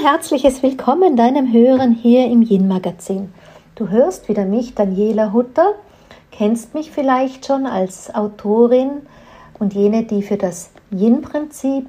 Herzliches 0.00 0.62
Willkommen 0.62 1.16
deinem 1.16 1.52
Hören 1.52 1.92
hier 1.92 2.26
im 2.26 2.42
Yin 2.42 2.68
Magazin. 2.68 3.34
Du 3.74 3.88
hörst 3.88 4.28
wieder 4.28 4.44
mich, 4.44 4.76
Daniela 4.76 5.32
Hutter, 5.32 5.74
kennst 6.30 6.72
mich 6.72 6.92
vielleicht 6.92 7.46
schon 7.46 7.66
als 7.66 8.14
Autorin 8.14 9.02
und 9.58 9.74
jene, 9.74 10.04
die 10.04 10.22
für 10.22 10.36
das 10.36 10.70
Yin-Prinzip 10.92 11.88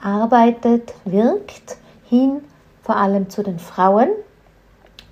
arbeitet, 0.00 0.94
wirkt, 1.04 1.76
hin 2.08 2.40
vor 2.84 2.96
allem 2.96 3.30
zu 3.30 3.42
den 3.42 3.58
Frauen. 3.58 4.10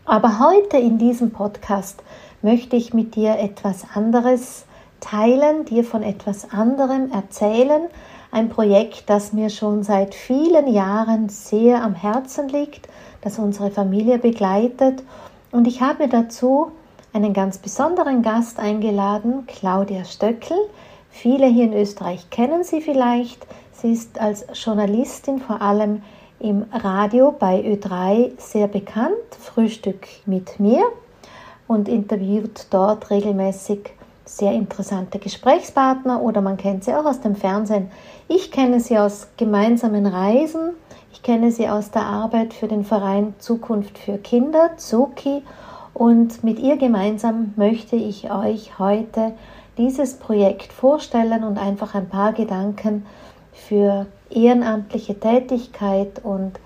Aber 0.05 0.39
heute 0.39 0.77
in 0.77 0.96
diesem 0.96 1.32
Podcast 1.32 2.05
möchte 2.41 2.77
ich 2.77 2.95
mit 2.95 3.16
dir 3.16 3.36
etwas 3.41 3.84
anderes 3.95 4.64
teilen, 5.00 5.64
dir 5.64 5.83
von 5.83 6.05
etwas 6.05 6.52
anderem 6.52 7.11
erzählen. 7.11 7.89
Ein 8.30 8.50
Projekt, 8.50 9.05
das 9.06 9.32
mir 9.32 9.48
schon 9.48 9.82
seit 9.82 10.14
vielen 10.14 10.66
Jahren 10.66 11.30
sehr 11.30 11.82
am 11.82 11.95
Herzen 11.95 12.48
liegt, 12.48 12.86
das 13.23 13.38
unsere 13.38 13.70
Familie 13.70 14.19
begleitet. 14.19 15.02
Und 15.50 15.66
ich 15.66 15.80
habe 15.80 16.09
dazu 16.09 16.72
einen 17.14 17.33
ganz 17.33 17.56
besonderen 17.56 18.22
Gast 18.22 18.59
eingeladen, 18.59 19.46
Claudia 19.46 20.05
Stöckel. 20.05 20.59
Viele 21.10 21.46
hier 21.46 21.64
in 21.64 21.72
Österreich 21.72 22.28
kennen 22.28 22.64
sie 22.64 22.83
vielleicht. 22.83 23.46
Sie 23.72 23.92
ist 23.92 24.20
als 24.20 24.45
Journalistin 24.52 25.38
vor 25.38 25.62
allem 25.62 26.02
im 26.38 26.66
Radio 26.70 27.33
bei 27.33 27.60
Ö3 27.60 28.33
sehr 28.38 28.69
bekannt, 28.69 29.14
Frühstück 29.41 30.06
mit 30.27 30.60
mir 30.60 30.84
und 31.66 31.88
interviewt 31.88 32.66
dort 32.70 33.10
regelmäßig 33.10 33.91
sehr 34.28 34.52
interessante 34.52 35.19
Gesprächspartner 35.19 36.20
oder 36.20 36.41
man 36.41 36.56
kennt 36.56 36.84
sie 36.84 36.94
auch 36.94 37.06
aus 37.06 37.20
dem 37.20 37.34
Fernsehen. 37.34 37.91
Ich 38.31 38.51
kenne 38.51 38.79
sie 38.79 38.98
aus 38.98 39.29
gemeinsamen 39.39 40.05
Reisen, 40.05 40.75
ich 41.11 41.23
kenne 41.23 41.51
sie 41.51 41.67
aus 41.67 41.91
der 41.91 42.03
Arbeit 42.03 42.53
für 42.53 42.69
den 42.69 42.84
Verein 42.84 43.33
Zukunft 43.39 43.97
für 43.97 44.19
Kinder, 44.19 44.77
Zuki, 44.77 45.43
und 45.95 46.45
mit 46.45 46.59
ihr 46.59 46.77
gemeinsam 46.77 47.55
möchte 47.56 47.97
ich 47.97 48.31
euch 48.31 48.79
heute 48.79 49.33
dieses 49.79 50.19
Projekt 50.19 50.75
vorstellen 50.75 51.43
und 51.43 51.56
einfach 51.56 51.95
ein 51.95 52.11
paar 52.11 52.34
Gedanken 52.34 53.06
für 53.53 54.06
ehrenamtliche 54.29 55.19
Tätigkeit 55.19 56.23
und 56.23 56.61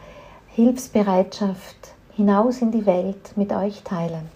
Hilfsbereitschaft 0.49 1.95
hinaus 2.17 2.61
in 2.61 2.73
die 2.73 2.87
Welt 2.87 3.37
mit 3.37 3.53
euch 3.53 3.83
teilen. 3.85 4.29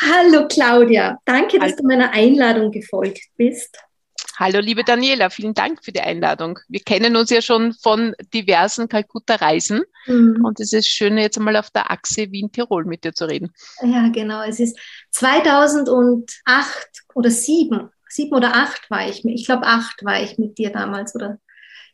Hallo 0.00 0.48
Claudia, 0.48 1.18
danke, 1.24 1.60
dass 1.60 1.76
du 1.76 1.86
meiner 1.86 2.12
Einladung 2.12 2.72
gefolgt 2.72 3.20
bist. 3.36 3.78
Hallo 4.40 4.60
liebe 4.60 4.84
Daniela, 4.84 5.30
vielen 5.30 5.52
Dank 5.52 5.84
für 5.84 5.90
die 5.90 6.00
Einladung. 6.00 6.60
Wir 6.68 6.78
kennen 6.78 7.16
uns 7.16 7.28
ja 7.30 7.42
schon 7.42 7.72
von 7.72 8.14
diversen 8.32 8.88
Kalkutta-Reisen 8.88 9.82
mhm. 10.06 10.44
und 10.44 10.60
es 10.60 10.72
ist 10.72 10.86
schön, 10.86 11.18
jetzt 11.18 11.38
einmal 11.38 11.56
auf 11.56 11.70
der 11.70 11.90
Achse 11.90 12.30
Wien-Tirol 12.30 12.84
mit 12.84 13.02
dir 13.02 13.12
zu 13.12 13.24
reden. 13.24 13.52
Ja, 13.82 14.08
genau. 14.10 14.44
Es 14.44 14.60
ist 14.60 14.78
2008 15.10 16.28
oder 17.16 17.30
7, 17.30 17.90
7 18.08 18.32
oder 18.32 18.54
8 18.54 18.88
war 18.90 19.08
ich, 19.08 19.24
ich 19.24 19.44
glaube 19.44 19.66
8 19.66 20.04
war 20.04 20.22
ich 20.22 20.38
mit 20.38 20.56
dir 20.56 20.70
damals 20.70 21.16
oder 21.16 21.40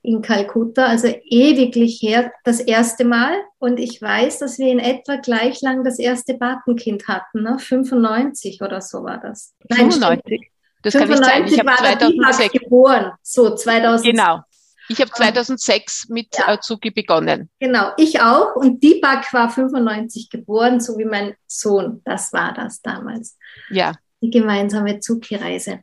in 0.03 0.20
Kalkutta, 0.20 0.84
also 0.84 1.08
ewiglich 1.25 2.03
her, 2.03 2.31
das 2.45 2.61
erste 2.61 3.06
Mal. 3.06 3.33
Und 3.58 3.81
ich 3.81 4.03
weiß, 4.03 4.41
dass 4.41 4.58
wir 4.58 4.70
in 4.70 4.81
etwa 4.81 5.17
gleich 5.17 5.62
lang 5.62 5.83
das 5.83 5.98
erste 5.98 6.34
Patenkind 6.34 7.08
hatten, 7.08 7.42
ne? 7.42 7.58
95 7.58 8.61
oder 8.61 8.83
so 8.83 9.03
war 9.03 9.19
das. 9.19 9.55
Nein, 9.70 9.91
95? 9.91 10.51
Das 10.84 10.94
95 10.94 11.27
kann 11.27 11.42
nicht 11.42 11.46
sein. 11.46 11.46
Ich 11.46 11.58
habe 11.58 11.77
2006 11.77 12.52
geboren. 12.52 13.12
So, 13.22 13.54
2000. 13.54 14.10
Genau. 14.10 14.40
Ich 14.88 15.00
habe 15.00 15.10
2006 15.10 16.08
mit 16.10 16.36
ja. 16.36 16.48
Azuki 16.48 16.90
begonnen. 16.90 17.48
Genau, 17.58 17.92
ich 17.96 18.20
auch. 18.20 18.55
Und 18.55 18.83
Deepak 18.83 19.33
war 19.33 19.50
95 19.50 20.28
geboren, 20.28 20.78
so 20.78 20.98
wie 20.98 21.06
mein 21.06 21.34
Sohn. 21.46 22.02
Das 22.05 22.33
war 22.34 22.52
das 22.52 22.83
damals. 22.83 23.39
Ja. 23.70 23.92
Die 24.20 24.30
gemeinsame 24.30 25.00
Zuki-Reise. 25.00 25.80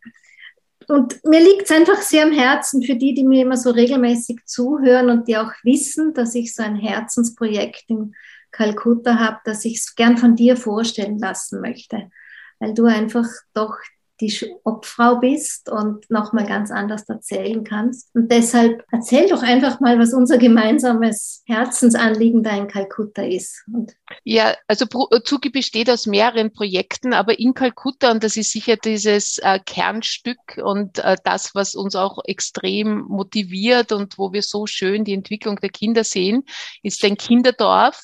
Und 0.88 1.24
mir 1.24 1.40
liegt 1.40 1.64
es 1.64 1.72
einfach 1.72 2.02
sehr 2.02 2.24
am 2.24 2.32
Herzen 2.32 2.84
für 2.84 2.96
die, 2.96 3.14
die 3.14 3.24
mir 3.24 3.44
immer 3.44 3.58
so 3.58 3.72
regelmäßig 3.72 4.42
zuhören 4.46 5.10
und 5.10 5.28
die 5.28 5.38
auch 5.38 5.52
wissen, 5.64 6.14
dass 6.14 6.36
ich 6.36 6.54
so 6.54 6.64
ein 6.64 6.76
Herzensprojekt 6.76 7.86
in 7.88 8.14
Kalkutta 8.52 9.18
habe, 9.18 9.40
dass 9.46 9.64
ich 9.66 9.78
es 9.78 9.96
gern 9.96 10.18
von 10.18 10.36
dir 10.36 10.58
vorstellen 10.58 11.18
lassen 11.18 11.62
möchte, 11.62 12.10
weil 12.60 12.74
du 12.74 12.86
einfach 12.86 13.28
doch 13.54 13.76
die 14.22 14.34
Obfrau 14.64 15.16
bist 15.16 15.70
und 15.70 16.10
nochmal 16.10 16.46
ganz 16.46 16.72
anders 16.72 17.10
erzählen 17.10 17.64
kannst. 17.64 18.10
Und 18.14 18.32
deshalb 18.32 18.86
erzähl 18.92 19.28
doch 19.28 19.42
einfach 19.42 19.80
mal, 19.80 20.00
was 20.00 20.14
unser 20.14 20.38
gemeinsames 20.38 21.44
Herzensanliegen 21.46 22.44
da 22.44 22.56
in 22.56 22.68
Kalkutta 22.68 23.24
ist. 23.24 23.64
Und 23.74 23.94
ja, 24.24 24.56
also 24.68 24.86
Zuki 25.24 25.50
besteht 25.50 25.90
aus 25.90 26.06
mehreren 26.06 26.54
Projekten, 26.54 27.14
aber 27.14 27.40
in 27.40 27.54
Kalkutta, 27.54 28.12
und 28.12 28.24
das 28.24 28.38
ist 28.38 28.52
sicher 28.52 28.78
dieses 28.78 29.40
äh, 29.40 29.60
Kernstück 29.66 30.62
und 30.64 31.00
äh, 31.00 31.18
das, 31.24 31.56
was 31.56 31.76
uns 31.76 31.96
auch 31.96 32.20
extrem 32.26 33.02
motiviert 33.02 33.92
und 33.92 34.18
wo 34.18 34.32
wir 34.32 34.44
so 34.44 34.68
schön 34.68 35.04
die 35.04 35.14
Entwicklung 35.14 35.58
der 35.58 35.70
Kinder 35.70 36.04
sehen, 36.04 36.44
ist 36.84 37.04
ein 37.04 37.18
Kinderdorf, 37.18 38.00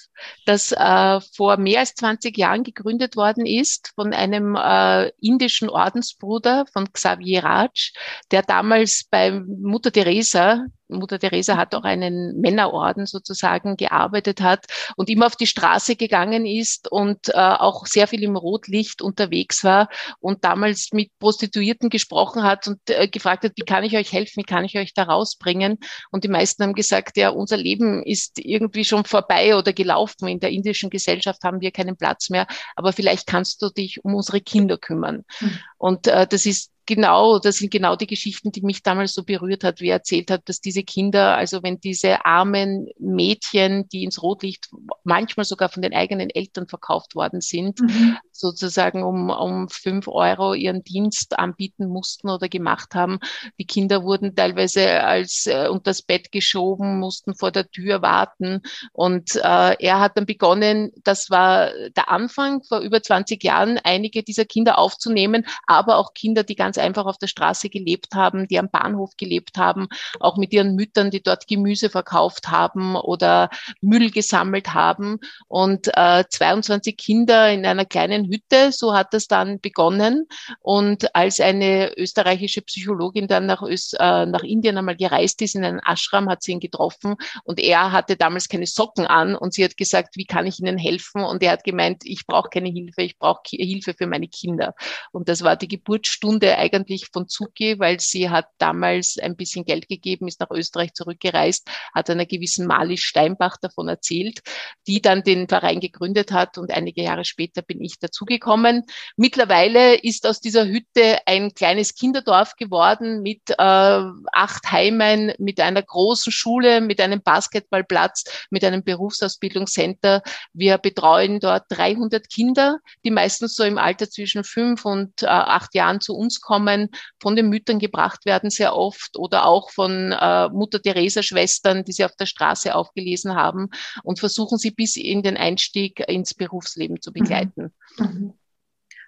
das 0.45 0.71
äh, 0.71 1.19
vor 1.35 1.57
mehr 1.57 1.81
als 1.81 1.93
20 1.95 2.37
Jahren 2.37 2.63
gegründet 2.63 3.15
worden 3.15 3.45
ist 3.45 3.91
von 3.95 4.13
einem 4.13 4.55
äh, 4.55 5.09
indischen 5.21 5.69
Ordensbruder 6.07 6.65
von 6.71 6.91
Xavier 6.91 7.43
Raj, 7.43 7.91
der 8.31 8.41
damals 8.41 9.05
bei 9.09 9.31
Mutter 9.31 9.91
Teresa 9.91 10.65
Mutter 10.89 11.19
Teresa 11.19 11.57
hat 11.57 11.75
auch 11.75 11.83
einen 11.83 12.39
Männerorden 12.39 13.05
sozusagen 13.05 13.77
gearbeitet 13.77 14.41
hat 14.41 14.65
und 14.95 15.09
immer 15.09 15.25
auf 15.25 15.35
die 15.35 15.47
Straße 15.47 15.95
gegangen 15.95 16.45
ist 16.45 16.91
und 16.91 17.29
äh, 17.29 17.33
auch 17.33 17.85
sehr 17.85 18.07
viel 18.07 18.23
im 18.23 18.35
Rotlicht 18.35 19.01
unterwegs 19.01 19.63
war 19.63 19.89
und 20.19 20.43
damals 20.43 20.89
mit 20.93 21.11
Prostituierten 21.19 21.89
gesprochen 21.89 22.43
hat 22.43 22.67
und 22.67 22.79
äh, 22.89 23.07
gefragt 23.07 23.43
hat, 23.43 23.53
wie 23.55 23.65
kann 23.65 23.83
ich 23.83 23.97
euch 23.97 24.11
helfen, 24.11 24.41
wie 24.41 24.43
kann 24.43 24.65
ich 24.65 24.77
euch 24.77 24.93
da 24.93 25.03
rausbringen? 25.03 25.77
Und 26.11 26.23
die 26.23 26.29
meisten 26.29 26.63
haben 26.63 26.73
gesagt, 26.73 27.17
ja, 27.17 27.29
unser 27.29 27.57
Leben 27.57 28.03
ist 28.03 28.39
irgendwie 28.39 28.85
schon 28.85 29.05
vorbei 29.05 29.55
oder 29.55 29.73
gelaufen. 29.73 30.27
In 30.27 30.39
der 30.39 30.51
indischen 30.51 30.89
Gesellschaft 30.89 31.43
haben 31.43 31.61
wir 31.61 31.71
keinen 31.71 31.97
Platz 31.97 32.29
mehr, 32.29 32.47
aber 32.75 32.93
vielleicht 32.93 33.27
kannst 33.27 33.61
du 33.61 33.69
dich 33.69 34.03
um 34.03 34.15
unsere 34.15 34.41
Kinder 34.41 34.77
kümmern. 34.77 35.23
Mhm. 35.39 35.59
Und 35.77 36.07
äh, 36.07 36.27
das 36.27 36.45
ist 36.45 36.71
genau, 36.87 37.37
das 37.37 37.57
sind 37.57 37.71
genau 37.71 37.95
die 37.95 38.07
Geschichten, 38.07 38.51
die 38.51 38.61
mich 38.61 38.81
damals 38.81 39.13
so 39.13 39.23
berührt 39.23 39.63
hat, 39.63 39.79
wie 39.79 39.89
er 39.89 39.97
erzählt 39.97 40.31
hat, 40.31 40.49
dass 40.49 40.59
diese 40.59 40.83
Kinder, 40.83 41.37
also 41.37 41.61
wenn 41.61 41.79
diese 41.79 42.25
armen 42.25 42.87
Mädchen, 42.97 43.87
die 43.89 44.03
ins 44.03 44.23
Rotlicht 44.23 44.69
manchmal 45.03 45.45
sogar 45.45 45.69
von 45.69 45.83
den 45.83 45.93
eigenen 45.93 46.31
Eltern 46.31 46.67
verkauft 46.67 47.13
worden 47.13 47.41
sind, 47.41 47.81
mhm. 47.81 48.17
Sozusagen 48.39 49.03
um, 49.03 49.29
um 49.29 49.69
fünf 49.69 50.07
Euro 50.07 50.53
ihren 50.53 50.83
Dienst 50.83 51.37
anbieten 51.39 51.87
mussten 51.87 52.29
oder 52.29 52.49
gemacht 52.49 52.95
haben. 52.95 53.19
Die 53.59 53.65
Kinder 53.65 54.03
wurden 54.03 54.35
teilweise 54.35 55.03
als 55.03 55.45
äh, 55.45 55.67
unter 55.69 55.87
das 55.91 56.01
Bett 56.01 56.31
geschoben, 56.31 56.99
mussten 56.99 57.35
vor 57.35 57.51
der 57.51 57.69
Tür 57.69 58.01
warten. 58.01 58.61
Und 58.91 59.35
äh, 59.35 59.75
er 59.79 59.99
hat 59.99 60.17
dann 60.17 60.25
begonnen, 60.25 60.91
das 61.03 61.29
war 61.29 61.71
der 61.95 62.09
Anfang 62.09 62.63
vor 62.63 62.79
über 62.79 63.01
20 63.01 63.43
Jahren, 63.43 63.79
einige 63.83 64.23
dieser 64.23 64.45
Kinder 64.45 64.77
aufzunehmen, 64.77 65.45
aber 65.65 65.97
auch 65.97 66.13
Kinder, 66.13 66.43
die 66.43 66.55
ganz 66.55 66.77
einfach 66.77 67.05
auf 67.05 67.17
der 67.17 67.27
Straße 67.27 67.69
gelebt 67.69 68.13
haben, 68.13 68.47
die 68.47 68.59
am 68.59 68.69
Bahnhof 68.69 69.11
gelebt 69.17 69.57
haben, 69.57 69.87
auch 70.19 70.37
mit 70.37 70.53
ihren 70.53 70.75
Müttern, 70.75 71.09
die 71.09 71.23
dort 71.23 71.47
Gemüse 71.47 71.89
verkauft 71.89 72.49
haben 72.49 72.95
oder 72.95 73.49
Müll 73.81 74.11
gesammelt 74.11 74.73
haben. 74.73 75.19
Und 75.47 75.89
äh, 75.95 76.25
22 76.29 76.97
Kinder 76.97 77.51
in 77.51 77.65
einer 77.65 77.85
kleinen 77.85 78.26
Hütte, 78.27 78.71
so 78.71 78.93
hat 78.93 79.13
das 79.13 79.27
dann 79.27 79.59
begonnen. 79.59 80.27
Und 80.61 81.15
als 81.15 81.39
eine 81.39 81.97
österreichische 81.97 82.61
Psychologin 82.61 83.27
dann 83.27 83.45
nach, 83.45 83.61
Öst, 83.61 83.95
äh, 83.99 84.25
nach 84.25 84.43
Indien 84.43 84.77
einmal 84.77 84.95
gereist 84.95 85.41
ist, 85.41 85.55
in 85.55 85.63
einen 85.63 85.81
Ashram, 85.85 86.29
hat 86.29 86.43
sie 86.43 86.51
ihn 86.51 86.59
getroffen 86.59 87.15
und 87.43 87.59
er 87.59 87.91
hatte 87.91 88.15
damals 88.15 88.47
keine 88.49 88.65
Socken 88.65 89.05
an 89.05 89.35
und 89.35 89.53
sie 89.53 89.63
hat 89.63 89.77
gesagt, 89.77 90.15
wie 90.15 90.25
kann 90.25 90.45
ich 90.45 90.59
Ihnen 90.59 90.77
helfen? 90.77 91.23
Und 91.23 91.43
er 91.43 91.51
hat 91.51 91.63
gemeint, 91.63 92.03
ich 92.05 92.25
brauche 92.25 92.49
keine 92.49 92.69
Hilfe, 92.69 93.01
ich 93.01 93.17
brauche 93.17 93.41
Hilfe 93.49 93.93
für 93.93 94.07
meine 94.07 94.27
Kinder. 94.27 94.73
Und 95.11 95.29
das 95.29 95.43
war 95.43 95.55
die 95.55 95.67
Geburtsstunde 95.67 96.57
eigentlich 96.57 97.07
von 97.11 97.27
Zuki, 97.27 97.79
weil 97.79 97.99
sie 97.99 98.29
hat 98.29 98.47
damals 98.57 99.17
ein 99.17 99.35
bisschen 99.35 99.65
Geld 99.65 99.87
gegeben, 99.87 100.27
ist 100.27 100.39
nach 100.39 100.51
Österreich 100.51 100.93
zurückgereist, 100.93 101.69
hat 101.93 102.09
einer 102.09 102.25
gewissen 102.25 102.67
Mali 102.67 102.97
Steinbach 102.97 103.57
davon 103.57 103.87
erzählt, 103.87 104.41
die 104.87 105.01
dann 105.01 105.23
den 105.23 105.47
Verein 105.47 105.79
gegründet 105.79 106.31
hat 106.31 106.57
und 106.57 106.71
einige 106.71 107.03
Jahre 107.03 107.25
später 107.25 107.61
bin 107.61 107.81
ich 107.81 107.99
dazu 107.99 108.16
dazugekommen. 108.17 108.83
Mittlerweile 109.15 109.95
ist 109.95 110.25
aus 110.25 110.39
dieser 110.39 110.65
Hütte 110.65 111.19
ein 111.25 111.53
kleines 111.53 111.95
Kinderdorf 111.95 112.55
geworden 112.55 113.21
mit 113.21 113.41
äh, 113.49 113.53
acht 113.57 114.71
Heimen, 114.71 115.33
mit 115.37 115.59
einer 115.59 115.81
großen 115.81 116.31
Schule, 116.31 116.81
mit 116.81 116.99
einem 116.99 117.21
Basketballplatz, 117.21 118.47
mit 118.49 118.63
einem 118.63 118.83
Berufsausbildungscenter. 118.83 120.21
Wir 120.53 120.77
betreuen 120.77 121.39
dort 121.39 121.65
300 121.69 122.29
Kinder, 122.29 122.79
die 123.05 123.11
meistens 123.11 123.55
so 123.55 123.63
im 123.63 123.77
Alter 123.77 124.09
zwischen 124.09 124.43
fünf 124.43 124.85
und 124.85 125.23
äh, 125.23 125.27
acht 125.27 125.75
Jahren 125.75 126.01
zu 126.01 126.15
uns 126.15 126.41
kommen, 126.41 126.89
von 127.21 127.35
den 127.35 127.49
Müttern 127.49 127.79
gebracht 127.79 128.25
werden 128.25 128.49
sehr 128.49 128.75
oft 128.75 129.17
oder 129.17 129.45
auch 129.45 129.71
von 129.71 130.11
äh, 130.11 130.49
Mutter 130.49 130.81
Teresa 130.81 131.21
Schwestern, 131.21 131.83
die 131.83 131.91
sie 131.91 132.05
auf 132.05 132.15
der 132.15 132.25
Straße 132.25 132.73
aufgelesen 132.73 133.35
haben 133.35 133.69
und 134.03 134.19
versuchen 134.19 134.57
sie 134.57 134.71
bis 134.71 134.95
in 134.95 135.21
den 135.21 135.37
Einstieg 135.37 135.99
ins 136.07 136.33
Berufsleben 136.33 137.01
zu 137.01 137.11
begleiten. 137.11 137.71
Mhm. 137.97 138.06
Mhm. 138.07 138.33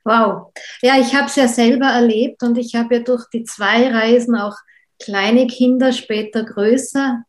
Wow. 0.05 0.51
Ja, 0.81 0.97
ich 0.97 1.13
habe 1.13 1.27
es 1.27 1.35
ja 1.35 1.47
selber 1.47 1.87
erlebt 1.87 2.41
und 2.43 2.57
ich 2.57 2.75
habe 2.75 2.95
ja 2.95 3.01
durch 3.01 3.25
die 3.33 3.43
zwei 3.43 3.91
Reisen 3.91 4.35
auch 4.35 4.55
kleine 5.01 5.47
Kinder, 5.47 5.91
später 5.91 6.43
größer 6.43 7.23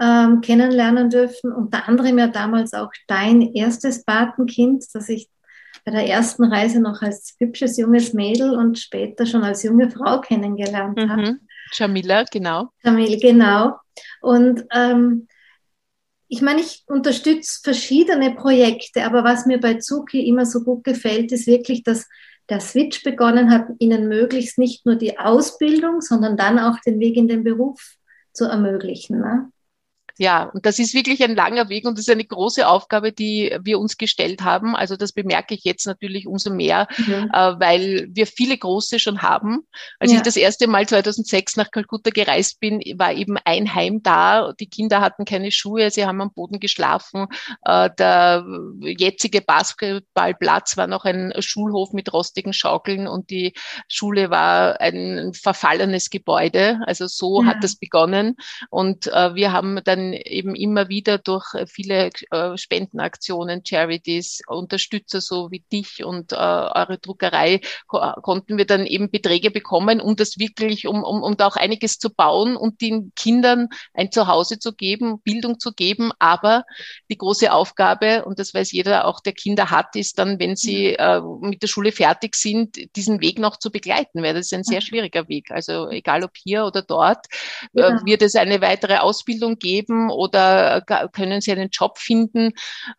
ähm, 0.00 0.40
kennenlernen 0.40 1.10
dürfen. 1.10 1.52
Unter 1.52 1.88
anderem 1.88 2.18
ja 2.18 2.28
damals 2.28 2.74
auch 2.74 2.90
dein 3.06 3.42
erstes 3.54 4.04
Patenkind, 4.04 4.84
das 4.94 5.08
ich 5.08 5.28
bei 5.84 5.92
der 5.92 6.06
ersten 6.06 6.44
Reise 6.44 6.80
noch 6.80 7.02
als 7.02 7.34
hübsches 7.38 7.76
junges 7.76 8.12
Mädel 8.12 8.54
und 8.54 8.78
später 8.78 9.26
schon 9.26 9.42
als 9.42 9.62
junge 9.62 9.90
Frau 9.90 10.20
kennengelernt 10.20 10.96
mhm. 10.96 11.10
habe. 11.10 11.36
Jamila, 11.72 12.24
genau. 12.30 12.70
Jamila, 12.84 13.16
genau. 13.20 13.76
Und 14.20 14.64
ähm, 14.72 15.26
ich 16.32 16.40
meine, 16.40 16.62
ich 16.62 16.82
unterstütze 16.86 17.60
verschiedene 17.62 18.34
Projekte, 18.34 19.04
aber 19.04 19.22
was 19.22 19.44
mir 19.44 19.60
bei 19.60 19.74
Zuki 19.74 20.26
immer 20.26 20.46
so 20.46 20.62
gut 20.62 20.82
gefällt, 20.82 21.30
ist 21.30 21.46
wirklich, 21.46 21.82
dass 21.82 22.08
der 22.48 22.58
Switch 22.58 23.02
begonnen 23.02 23.50
hat, 23.50 23.66
ihnen 23.80 24.08
möglichst 24.08 24.56
nicht 24.56 24.86
nur 24.86 24.96
die 24.96 25.18
Ausbildung, 25.18 26.00
sondern 26.00 26.38
dann 26.38 26.58
auch 26.58 26.80
den 26.86 27.00
Weg 27.00 27.18
in 27.18 27.28
den 27.28 27.44
Beruf 27.44 27.96
zu 28.32 28.46
ermöglichen. 28.46 29.20
Ne? 29.20 29.52
Ja, 30.18 30.50
und 30.52 30.66
das 30.66 30.78
ist 30.78 30.94
wirklich 30.94 31.22
ein 31.22 31.34
langer 31.34 31.68
Weg 31.68 31.86
und 31.86 31.96
das 31.96 32.06
ist 32.06 32.12
eine 32.12 32.24
große 32.24 32.66
Aufgabe, 32.66 33.12
die 33.12 33.56
wir 33.62 33.78
uns 33.78 33.96
gestellt 33.96 34.42
haben. 34.42 34.76
Also 34.76 34.96
das 34.96 35.12
bemerke 35.12 35.54
ich 35.54 35.64
jetzt 35.64 35.86
natürlich 35.86 36.26
umso 36.26 36.52
mehr, 36.52 36.86
mhm. 36.98 37.30
äh, 37.32 37.60
weil 37.60 38.08
wir 38.10 38.26
viele 38.26 38.56
große 38.56 38.98
schon 38.98 39.22
haben. 39.22 39.66
Als 39.98 40.12
ja. 40.12 40.18
ich 40.18 40.22
das 40.22 40.36
erste 40.36 40.66
Mal 40.66 40.86
2006 40.86 41.56
nach 41.56 41.70
Kalkutta 41.70 42.10
gereist 42.10 42.60
bin, 42.60 42.80
war 42.96 43.12
eben 43.12 43.38
ein 43.44 43.74
Heim 43.74 44.02
da. 44.02 44.52
Die 44.52 44.68
Kinder 44.68 45.00
hatten 45.00 45.24
keine 45.24 45.50
Schuhe, 45.50 45.90
sie 45.90 46.04
haben 46.04 46.20
am 46.20 46.32
Boden 46.32 46.60
geschlafen. 46.60 47.26
Äh, 47.64 47.90
der 47.98 48.44
jetzige 48.80 49.40
Basketballplatz 49.40 50.76
war 50.76 50.86
noch 50.86 51.04
ein 51.04 51.32
Schulhof 51.38 51.92
mit 51.92 52.12
rostigen 52.12 52.52
Schaukeln 52.52 53.06
und 53.06 53.30
die 53.30 53.54
Schule 53.88 54.30
war 54.30 54.80
ein 54.80 55.32
verfallenes 55.34 56.10
Gebäude. 56.10 56.80
Also 56.86 57.06
so 57.06 57.42
ja. 57.42 57.48
hat 57.48 57.64
das 57.64 57.76
begonnen 57.76 58.36
und 58.70 59.06
äh, 59.06 59.34
wir 59.34 59.52
haben 59.52 59.80
dann 59.84 60.01
eben 60.12 60.54
immer 60.54 60.88
wieder 60.88 61.18
durch 61.18 61.54
äh, 61.54 61.66
viele 61.66 62.10
äh, 62.30 62.56
Spendenaktionen, 62.56 63.62
Charities, 63.64 64.40
Unterstützer 64.46 65.20
so 65.20 65.50
wie 65.50 65.60
dich 65.72 66.04
und 66.04 66.32
äh, 66.32 66.36
eure 66.36 66.98
Druckerei, 66.98 67.60
ko 67.86 68.00
konnten 68.22 68.58
wir 68.58 68.66
dann 68.66 68.86
eben 68.86 69.10
Beträge 69.10 69.50
bekommen, 69.50 70.00
um 70.00 70.16
das 70.16 70.38
wirklich, 70.38 70.86
um, 70.86 71.04
um, 71.04 71.22
um 71.22 71.36
da 71.36 71.46
auch 71.46 71.56
einiges 71.56 71.98
zu 71.98 72.10
bauen 72.10 72.56
und 72.56 72.80
den 72.80 73.12
Kindern 73.14 73.68
ein 73.94 74.10
Zuhause 74.10 74.58
zu 74.58 74.72
geben, 74.72 75.20
Bildung 75.22 75.58
zu 75.60 75.72
geben. 75.72 76.12
Aber 76.18 76.64
die 77.10 77.18
große 77.18 77.52
Aufgabe, 77.52 78.24
und 78.24 78.38
das 78.38 78.54
weiß 78.54 78.72
jeder 78.72 79.06
auch, 79.06 79.20
der 79.20 79.32
Kinder 79.32 79.70
hat, 79.70 79.94
ist 79.96 80.18
dann, 80.18 80.38
wenn 80.38 80.56
sie 80.56 80.94
äh, 80.94 81.20
mit 81.40 81.62
der 81.62 81.68
Schule 81.68 81.92
fertig 81.92 82.34
sind, 82.34 82.78
diesen 82.96 83.20
Weg 83.20 83.38
noch 83.38 83.56
zu 83.58 83.70
begleiten, 83.70 84.22
weil 84.22 84.34
das 84.34 84.46
ist 84.46 84.54
ein 84.54 84.64
sehr 84.64 84.80
schwieriger 84.80 85.28
Weg. 85.28 85.50
Also 85.50 85.88
egal 85.90 86.24
ob 86.24 86.32
hier 86.36 86.64
oder 86.64 86.82
dort, 86.82 87.26
äh, 87.74 87.80
ja. 87.80 88.00
wird 88.04 88.22
es 88.22 88.34
eine 88.34 88.60
weitere 88.60 88.96
Ausbildung 88.98 89.58
geben 89.58 89.91
bleiben 89.92 90.10
oder 90.10 90.82
können 91.12 91.40
sie 91.40 91.52
einen 91.52 91.70
Job 91.70 91.98
finden? 91.98 92.52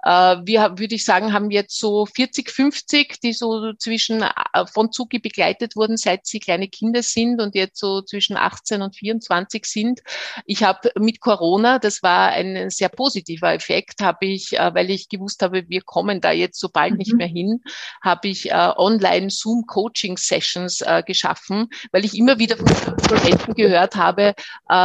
Äh, 0.04 0.38
wir, 0.44 0.78
würde 0.78 0.96
ich 0.96 1.06
sagen, 1.06 1.34
haben 1.34 1.52
jetzt 1.52 1.80
so 1.80 2.06
40, 2.06 2.50
50, 2.50 3.20
die 3.22 3.34
so 3.34 3.74
zwischen 3.74 4.22
äh, 4.22 4.66
von 4.72 4.92
Zuki 4.92 5.20
begleitet 5.20 5.76
wurden, 5.76 5.98
seit 5.98 6.26
sie 6.26 6.40
kleine 6.40 6.68
Kinder 6.68 7.04
sind 7.04 7.42
und 7.42 7.56
jetzt 7.56 7.80
so 7.80 8.02
zwischen 8.02 8.38
18 8.38 8.82
und 8.82 8.96
24 8.96 9.66
sind. 9.66 10.02
Ich 10.46 10.64
habe 10.64 10.92
mit 10.98 11.20
Corona, 11.20 11.80
das 11.80 12.04
war 12.04 12.30
ein 12.30 12.70
sehr 12.70 12.90
positiver 12.90 13.54
Effekt, 13.54 14.02
habe 14.02 14.26
ich, 14.26 14.54
äh, 14.54 14.74
weil 14.74 14.90
ich 14.90 15.10
gewusst 15.10 15.42
habe, 15.42 15.64
wir 15.68 15.82
kommen 15.82 16.22
da 16.22 16.32
jetzt 16.32 16.60
so 16.60 16.70
bald 16.70 16.94
mhm. 16.94 16.98
nicht 16.98 17.14
mehr 17.14 17.28
hin, 17.28 17.62
habe 18.02 18.28
ich 18.28 18.54
online 18.54 19.30
Zoom 19.30 19.66
Coaching 19.66 20.18
Sessions 20.18 20.84
geschaffen, 21.06 21.70
weil 21.92 22.06
ich 22.06 22.16
immer 22.18 22.38
wieder 22.40 22.58
von 22.58 22.68
Studenten 23.06 23.54
gehört 23.54 23.96
habe, 23.96 24.34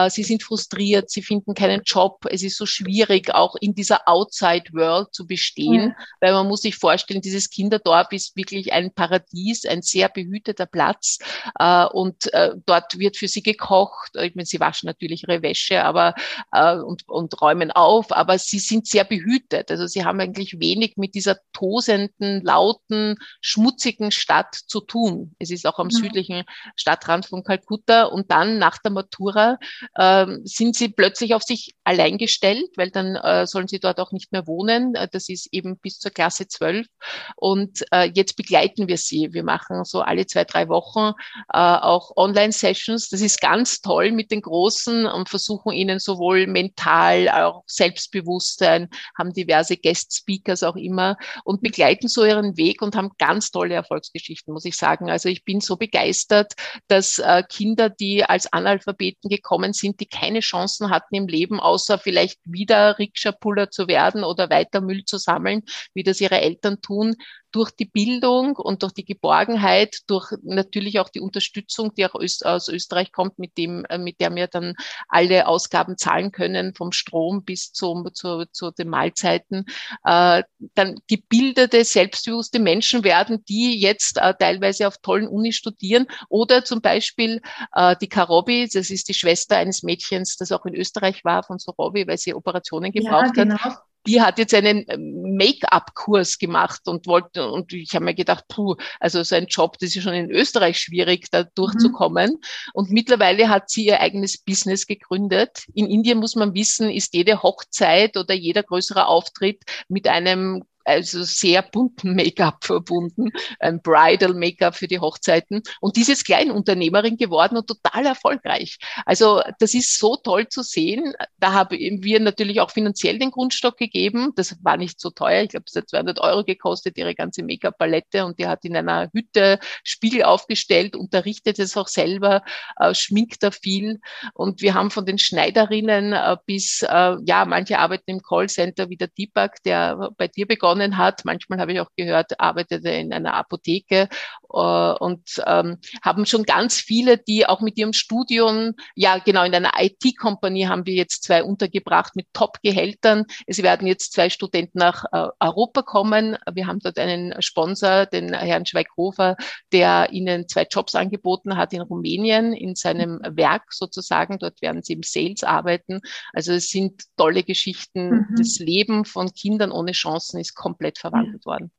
sie 0.08 0.22
sind 0.22 0.42
frustriert, 0.42 1.10
sie 1.10 1.22
finden 1.22 1.54
keinen 1.54 1.82
Job. 1.84 1.97
Es 2.30 2.42
ist 2.42 2.56
so 2.56 2.66
schwierig, 2.66 3.34
auch 3.34 3.56
in 3.60 3.74
dieser 3.74 4.08
Outside 4.08 4.64
World 4.72 5.12
zu 5.12 5.26
bestehen, 5.26 5.94
ja. 5.98 6.04
weil 6.20 6.32
man 6.32 6.48
muss 6.48 6.62
sich 6.62 6.76
vorstellen, 6.76 7.20
dieses 7.20 7.50
Kinderdorf 7.50 8.12
ist 8.12 8.36
wirklich 8.36 8.72
ein 8.72 8.92
Paradies, 8.92 9.64
ein 9.66 9.82
sehr 9.82 10.08
behüteter 10.08 10.66
Platz. 10.66 11.18
Äh, 11.58 11.86
und 11.86 12.32
äh, 12.32 12.52
dort 12.66 12.98
wird 12.98 13.16
für 13.16 13.28
sie 13.28 13.42
gekocht. 13.42 14.12
Ich 14.14 14.34
meine, 14.34 14.46
sie 14.46 14.60
waschen 14.60 14.86
natürlich 14.86 15.24
ihre 15.24 15.42
Wäsche, 15.42 15.84
aber 15.84 16.14
äh, 16.52 16.76
und, 16.76 17.08
und 17.08 17.40
räumen 17.40 17.70
auf, 17.70 18.12
aber 18.12 18.38
sie 18.38 18.58
sind 18.58 18.86
sehr 18.86 19.04
behütet. 19.04 19.70
Also 19.70 19.86
sie 19.86 20.04
haben 20.04 20.20
eigentlich 20.20 20.60
wenig 20.60 20.96
mit 20.96 21.14
dieser 21.14 21.38
tosenden, 21.52 22.42
lauten, 22.42 23.16
schmutzigen 23.40 24.10
Stadt 24.10 24.54
zu 24.54 24.80
tun. 24.80 25.34
Es 25.38 25.50
ist 25.50 25.66
auch 25.66 25.78
am 25.78 25.88
ja. 25.90 25.98
südlichen 25.98 26.44
Stadtrand 26.76 27.26
von 27.26 27.44
Kalkutta 27.44 28.04
und 28.04 28.30
dann 28.30 28.58
nach 28.58 28.78
der 28.78 28.92
Matura 28.92 29.58
äh, 29.94 30.26
sind 30.44 30.76
sie 30.76 30.88
plötzlich 30.88 31.34
auf 31.34 31.42
sich 31.42 31.74
allein 31.88 32.18
gestellt, 32.18 32.68
weil 32.76 32.90
dann 32.90 33.16
äh, 33.16 33.46
sollen 33.46 33.66
sie 33.66 33.80
dort 33.80 33.98
auch 33.98 34.12
nicht 34.12 34.30
mehr 34.30 34.46
wohnen. 34.46 34.94
Äh, 34.94 35.08
das 35.10 35.30
ist 35.30 35.48
eben 35.52 35.78
bis 35.78 35.98
zur 35.98 36.10
Klasse 36.10 36.46
12. 36.46 36.86
Und 37.34 37.82
äh, 37.92 38.10
jetzt 38.14 38.36
begleiten 38.36 38.88
wir 38.88 38.98
sie. 38.98 39.32
Wir 39.32 39.42
machen 39.42 39.84
so 39.86 40.02
alle 40.02 40.26
zwei, 40.26 40.44
drei 40.44 40.68
Wochen 40.68 41.14
äh, 41.50 41.58
auch 41.58 42.12
Online-Sessions. 42.14 43.08
Das 43.08 43.22
ist 43.22 43.40
ganz 43.40 43.80
toll 43.80 44.12
mit 44.12 44.30
den 44.30 44.42
Großen 44.42 45.06
und 45.06 45.30
versuchen 45.30 45.72
ihnen 45.72 45.98
sowohl 45.98 46.46
mental, 46.46 47.30
auch 47.30 47.62
Selbstbewusstsein, 47.66 48.90
haben 49.18 49.32
diverse 49.32 49.78
Guest-Speakers 49.78 50.64
auch 50.64 50.76
immer 50.76 51.16
und 51.44 51.62
begleiten 51.62 52.08
so 52.08 52.22
ihren 52.22 52.58
Weg 52.58 52.82
und 52.82 52.96
haben 52.96 53.12
ganz 53.16 53.50
tolle 53.50 53.74
Erfolgsgeschichten, 53.74 54.52
muss 54.52 54.66
ich 54.66 54.76
sagen. 54.76 55.08
Also 55.08 55.30
ich 55.30 55.42
bin 55.42 55.62
so 55.62 55.78
begeistert, 55.78 56.52
dass 56.88 57.18
äh, 57.18 57.42
Kinder, 57.48 57.88
die 57.88 58.24
als 58.24 58.52
Analphabeten 58.52 59.30
gekommen 59.30 59.72
sind, 59.72 60.00
die 60.00 60.06
keine 60.06 60.40
Chancen 60.40 60.90
hatten 60.90 61.14
im 61.14 61.26
Leben, 61.26 61.60
aus 61.60 61.77
außer 61.78 61.98
vielleicht 61.98 62.40
wieder 62.44 62.98
Rikscha-Puller 62.98 63.70
zu 63.70 63.86
werden 63.86 64.24
oder 64.24 64.50
weiter 64.50 64.80
Müll 64.80 65.04
zu 65.04 65.16
sammeln, 65.16 65.62
wie 65.94 66.02
das 66.02 66.20
ihre 66.20 66.40
Eltern 66.40 66.80
tun, 66.80 67.14
durch 67.52 67.70
die 67.70 67.86
Bildung 67.86 68.56
und 68.56 68.82
durch 68.82 68.92
die 68.92 69.04
Geborgenheit, 69.04 69.98
durch 70.06 70.32
natürlich 70.42 71.00
auch 71.00 71.08
die 71.08 71.20
Unterstützung, 71.20 71.94
die 71.94 72.06
auch 72.06 72.14
aus 72.14 72.68
Österreich 72.68 73.12
kommt, 73.12 73.38
mit 73.38 73.56
dem, 73.56 73.84
äh, 73.86 73.98
mit 73.98 74.20
der 74.20 74.34
wir 74.34 74.46
dann 74.46 74.74
alle 75.08 75.46
Ausgaben 75.46 75.96
zahlen 75.96 76.32
können, 76.32 76.74
vom 76.74 76.92
Strom 76.92 77.44
bis 77.44 77.72
zum, 77.72 78.12
zu, 78.12 78.44
zu 78.52 78.70
den 78.70 78.88
Mahlzeiten, 78.88 79.64
äh, 80.04 80.42
dann 80.74 80.96
gebildete, 81.08 81.84
selbstbewusste 81.84 82.58
Menschen 82.58 83.04
werden, 83.04 83.44
die 83.48 83.78
jetzt 83.80 84.18
äh, 84.18 84.34
teilweise 84.38 84.86
auf 84.86 84.98
tollen 84.98 85.28
Unis 85.28 85.56
studieren 85.56 86.06
oder 86.28 86.64
zum 86.64 86.80
Beispiel 86.80 87.40
äh, 87.74 87.96
die 88.00 88.08
Karobi, 88.08 88.68
das 88.72 88.90
ist 88.90 89.08
die 89.08 89.14
Schwester 89.14 89.56
eines 89.56 89.82
Mädchens, 89.82 90.36
das 90.36 90.52
auch 90.52 90.66
in 90.66 90.74
Österreich 90.74 91.24
war, 91.24 91.42
von 91.42 91.58
Sorobi, 91.58 92.06
weil 92.06 92.18
sie 92.18 92.34
Operationen 92.34 92.92
gebraucht 92.92 93.36
ja, 93.36 93.44
genau. 93.44 93.58
hat 93.58 93.78
die 94.08 94.22
hat 94.22 94.38
jetzt 94.38 94.54
einen 94.54 94.86
ähm, 94.88 95.36
Make-up-Kurs 95.36 96.38
gemacht 96.38 96.88
und 96.88 97.06
wollte, 97.06 97.48
und 97.50 97.72
ich 97.74 97.94
habe 97.94 98.06
mir 98.06 98.14
gedacht, 98.14 98.44
puh, 98.48 98.74
also 98.98 99.22
so 99.22 99.36
ein 99.36 99.46
Job, 99.46 99.76
das 99.78 99.94
ist 99.94 100.02
schon 100.02 100.14
in 100.14 100.30
Österreich 100.30 100.78
schwierig, 100.78 101.30
da 101.30 101.44
durchzukommen. 101.44 102.30
Mhm. 102.30 102.40
Und 102.72 102.90
mittlerweile 102.90 103.50
hat 103.50 103.68
sie 103.68 103.84
ihr 103.84 104.00
eigenes 104.00 104.38
Business 104.38 104.86
gegründet. 104.86 105.64
In 105.74 105.86
Indien 105.86 106.18
muss 106.18 106.36
man 106.36 106.54
wissen, 106.54 106.90
ist 106.90 107.14
jede 107.14 107.42
Hochzeit 107.42 108.16
oder 108.16 108.34
jeder 108.34 108.62
größere 108.62 109.06
Auftritt 109.06 109.62
mit 109.88 110.08
einem 110.08 110.64
also 110.88 111.22
sehr 111.22 111.62
bunten 111.62 112.14
Make-up 112.14 112.64
verbunden, 112.64 113.30
ein 113.60 113.80
Bridal 113.82 114.34
Make-up 114.34 114.74
für 114.74 114.88
die 114.88 114.98
Hochzeiten. 114.98 115.62
Und 115.80 115.96
die 115.96 116.00
ist 116.00 116.08
jetzt 116.08 116.24
Kleinunternehmerin 116.24 117.16
geworden 117.16 117.56
und 117.56 117.66
total 117.66 118.06
erfolgreich. 118.06 118.78
Also 119.04 119.42
das 119.58 119.74
ist 119.74 119.98
so 119.98 120.16
toll 120.16 120.48
zu 120.48 120.62
sehen. 120.62 121.12
Da 121.38 121.52
haben 121.52 121.78
wir 121.78 122.20
natürlich 122.20 122.60
auch 122.60 122.70
finanziell 122.70 123.18
den 123.18 123.30
Grundstock 123.30 123.76
gegeben. 123.76 124.32
Das 124.34 124.56
war 124.62 124.76
nicht 124.76 124.98
so 124.98 125.10
teuer. 125.10 125.42
Ich 125.42 125.50
glaube, 125.50 125.64
es 125.68 125.76
hat 125.76 125.88
200 125.88 126.20
Euro 126.20 126.42
gekostet, 126.44 126.96
ihre 126.96 127.14
ganze 127.14 127.42
Make-up-Palette. 127.42 128.24
Und 128.24 128.38
die 128.38 128.46
hat 128.46 128.64
in 128.64 128.76
einer 128.76 129.10
Hütte 129.12 129.58
Spiegel 129.84 130.24
aufgestellt, 130.24 130.96
unterrichtet 130.96 131.58
es 131.58 131.76
auch 131.76 131.88
selber, 131.88 132.42
äh, 132.78 132.94
schminkt 132.94 133.42
da 133.42 133.50
viel. 133.50 134.00
Und 134.32 134.62
wir 134.62 134.74
haben 134.74 134.90
von 134.90 135.04
den 135.04 135.18
Schneiderinnen 135.18 136.12
äh, 136.14 136.36
bis, 136.46 136.82
äh, 136.82 137.16
ja, 137.26 137.44
manche 137.44 137.78
arbeiten 137.78 138.10
im 138.10 138.22
Callcenter 138.22 138.88
wie 138.88 138.96
der 138.96 139.08
Deepak, 139.08 139.62
der 139.64 140.10
bei 140.16 140.28
dir 140.28 140.46
begonnen 140.46 140.77
begonnen 140.78 140.96
hat. 140.96 141.24
Manchmal 141.24 141.60
habe 141.60 141.72
ich 141.72 141.80
auch 141.80 141.90
gehört, 141.96 142.38
arbeitete 142.40 142.90
in 142.90 143.12
einer 143.12 143.34
Apotheke 143.34 144.08
äh, 144.52 144.92
und 144.92 145.42
ähm, 145.46 145.78
haben 146.02 146.26
schon 146.26 146.44
ganz 146.44 146.76
viele, 146.76 147.18
die 147.18 147.46
auch 147.46 147.60
mit 147.60 147.76
ihrem 147.78 147.92
Studium, 147.92 148.74
ja 148.94 149.18
genau, 149.18 149.44
in 149.44 149.54
einer 149.54 149.72
IT-Kompanie 149.78 150.66
haben 150.66 150.86
wir 150.86 150.94
jetzt 150.94 151.24
zwei 151.24 151.42
untergebracht 151.42 152.16
mit 152.16 152.26
Top-Gehältern. 152.32 153.24
Es 153.46 153.62
werden 153.62 153.86
jetzt 153.86 154.12
zwei 154.12 154.30
Studenten 154.30 154.78
nach 154.78 155.04
äh, 155.12 155.28
Europa 155.40 155.82
kommen. 155.82 156.36
Wir 156.52 156.66
haben 156.66 156.80
dort 156.80 156.98
einen 156.98 157.40
Sponsor, 157.42 158.06
den 158.06 158.32
Herrn 158.32 158.66
Schweighofer, 158.66 159.36
der 159.72 160.10
ihnen 160.12 160.48
zwei 160.48 160.66
Jobs 160.70 160.94
angeboten 160.94 161.56
hat 161.56 161.72
in 161.72 161.80
Rumänien, 161.80 162.52
in 162.52 162.74
seinem 162.74 163.20
Werk 163.22 163.72
sozusagen. 163.72 164.38
Dort 164.38 164.62
werden 164.62 164.82
sie 164.82 164.94
im 164.94 165.02
Sales 165.02 165.42
arbeiten. 165.42 166.00
Also 166.32 166.52
es 166.52 166.68
sind 166.68 167.02
tolle 167.16 167.42
Geschichten. 167.42 168.10
Mhm. 168.10 168.34
Das 168.36 168.58
Leben 168.58 169.04
von 169.04 169.32
Kindern 169.32 169.72
ohne 169.72 169.92
Chancen 169.92 170.40
ist 170.40 170.54
komplett 170.58 170.98
verwandelt 170.98 171.44
ja. 171.44 171.52
worden. 171.52 171.70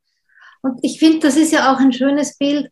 Und 0.61 0.79
ich 0.81 0.99
finde, 0.99 1.19
das 1.19 1.37
ist 1.37 1.51
ja 1.51 1.71
auch 1.71 1.79
ein 1.79 1.93
schönes 1.93 2.37
Bild, 2.37 2.71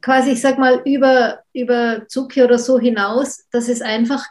quasi, 0.00 0.30
ich 0.30 0.40
sag 0.40 0.58
mal, 0.58 0.82
über, 0.84 1.40
über 1.52 2.06
Zuki 2.08 2.42
oder 2.42 2.58
so 2.58 2.78
hinaus, 2.78 3.46
dass 3.50 3.68
es 3.68 3.82
einfach 3.82 4.24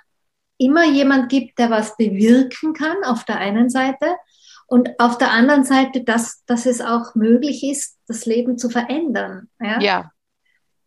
immer 0.57 0.85
jemand 0.85 1.29
gibt, 1.29 1.59
der 1.59 1.69
was 1.69 1.95
bewirken 1.95 2.73
kann 2.73 3.03
auf 3.05 3.23
der 3.23 3.38
einen 3.38 3.69
Seite 3.69 4.15
und 4.67 4.99
auf 4.99 5.17
der 5.17 5.31
anderen 5.31 5.63
Seite, 5.63 6.03
dass, 6.03 6.43
dass 6.45 6.65
es 6.65 6.81
auch 6.81 7.15
möglich 7.15 7.63
ist, 7.63 7.97
das 8.07 8.25
Leben 8.25 8.57
zu 8.57 8.69
verändern. 8.69 9.49
Ja, 9.59 9.79
ja 9.79 10.11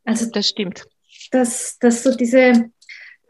also 0.04 0.30
das 0.30 0.48
stimmt. 0.48 0.84
Dass, 1.30 1.78
dass 1.78 2.02
so 2.02 2.14
diese, 2.14 2.70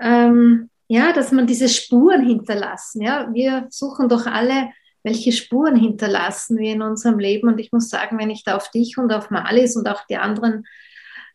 ähm, 0.01 0.71
ja, 0.89 1.13
dass 1.13 1.33
man 1.33 1.47
diese 1.47 1.69
Spuren 1.69 2.27
hinterlassen. 2.27 3.03
Ja, 3.03 3.33
wir 3.33 3.67
suchen 3.71 4.09
doch 4.09 4.27
alle, 4.27 4.71
welche 5.03 5.33
Spuren 5.33 5.77
hinterlassen 5.77 6.59
wir 6.59 6.73
in 6.73 6.83
unserem 6.83 7.19
Leben. 7.19 7.49
Und 7.49 7.59
ich 7.59 7.73
muss 7.73 7.89
sagen, 7.89 8.19
wenn 8.19 8.31
ich 8.31 8.45
da 8.45 8.57
auf 8.57 8.71
dich 8.71 8.99
und 8.99 9.13
auf 9.13 9.31
Malis 9.31 9.77
und 9.77 9.89
auch 9.89 10.07
die 10.07 10.17
anderen 10.17 10.65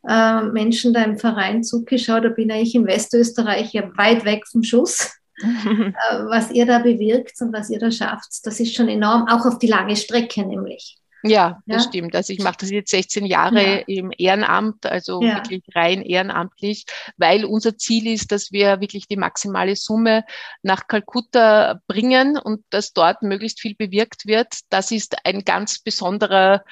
äh, 0.07 0.41
Menschen 0.43 0.93
da 0.93 1.03
im 1.03 1.17
Verein 1.17 1.63
zugeschaut, 1.63 2.24
da 2.24 2.29
bin 2.29 2.50
ich 2.50 2.75
in 2.75 2.88
Westösterreich 2.88 3.74
ja 3.74 3.89
weit 3.97 4.25
weg 4.25 4.47
vom 4.47 4.63
Schuss. 4.63 5.13
äh, 5.41 5.91
was 6.29 6.51
ihr 6.51 6.65
da 6.65 6.79
bewirkt 6.79 7.39
und 7.41 7.53
was 7.53 7.69
ihr 7.69 7.79
da 7.79 7.91
schafft, 7.91 8.45
das 8.45 8.59
ist 8.59 8.74
schon 8.74 8.89
enorm, 8.89 9.27
auch 9.27 9.45
auf 9.45 9.59
die 9.59 9.67
lange 9.67 9.95
Strecke 9.95 10.45
nämlich. 10.45 10.97
Ja, 11.24 11.62
das 11.65 11.83
ja? 11.83 11.89
stimmt. 11.89 12.15
Also 12.15 12.33
ich 12.33 12.39
mache 12.39 12.57
das 12.59 12.69
jetzt 12.69 12.91
16 12.91 13.25
Jahre 13.25 13.79
ja. 13.79 13.83
im 13.88 14.12
Ehrenamt, 14.17 14.86
also 14.86 15.21
ja. 15.21 15.38
wirklich 15.38 15.63
rein 15.74 16.01
ehrenamtlich, 16.01 16.86
weil 17.17 17.45
unser 17.45 17.77
Ziel 17.77 18.07
ist, 18.07 18.31
dass 18.31 18.51
wir 18.51 18.81
wirklich 18.81 19.07
die 19.07 19.17
maximale 19.17 19.75
Summe 19.75 20.24
nach 20.62 20.88
Kalkutta 20.88 21.81
bringen 21.88 22.38
und 22.38 22.63
dass 22.69 22.93
dort 22.93 23.24
möglichst 23.24 23.59
viel 23.59 23.75
bewirkt 23.75 24.25
wird. 24.25 24.47
Das 24.69 24.91
ist 24.91 25.25
ein 25.25 25.43
ganz 25.43 25.79
besonderer 25.79 26.63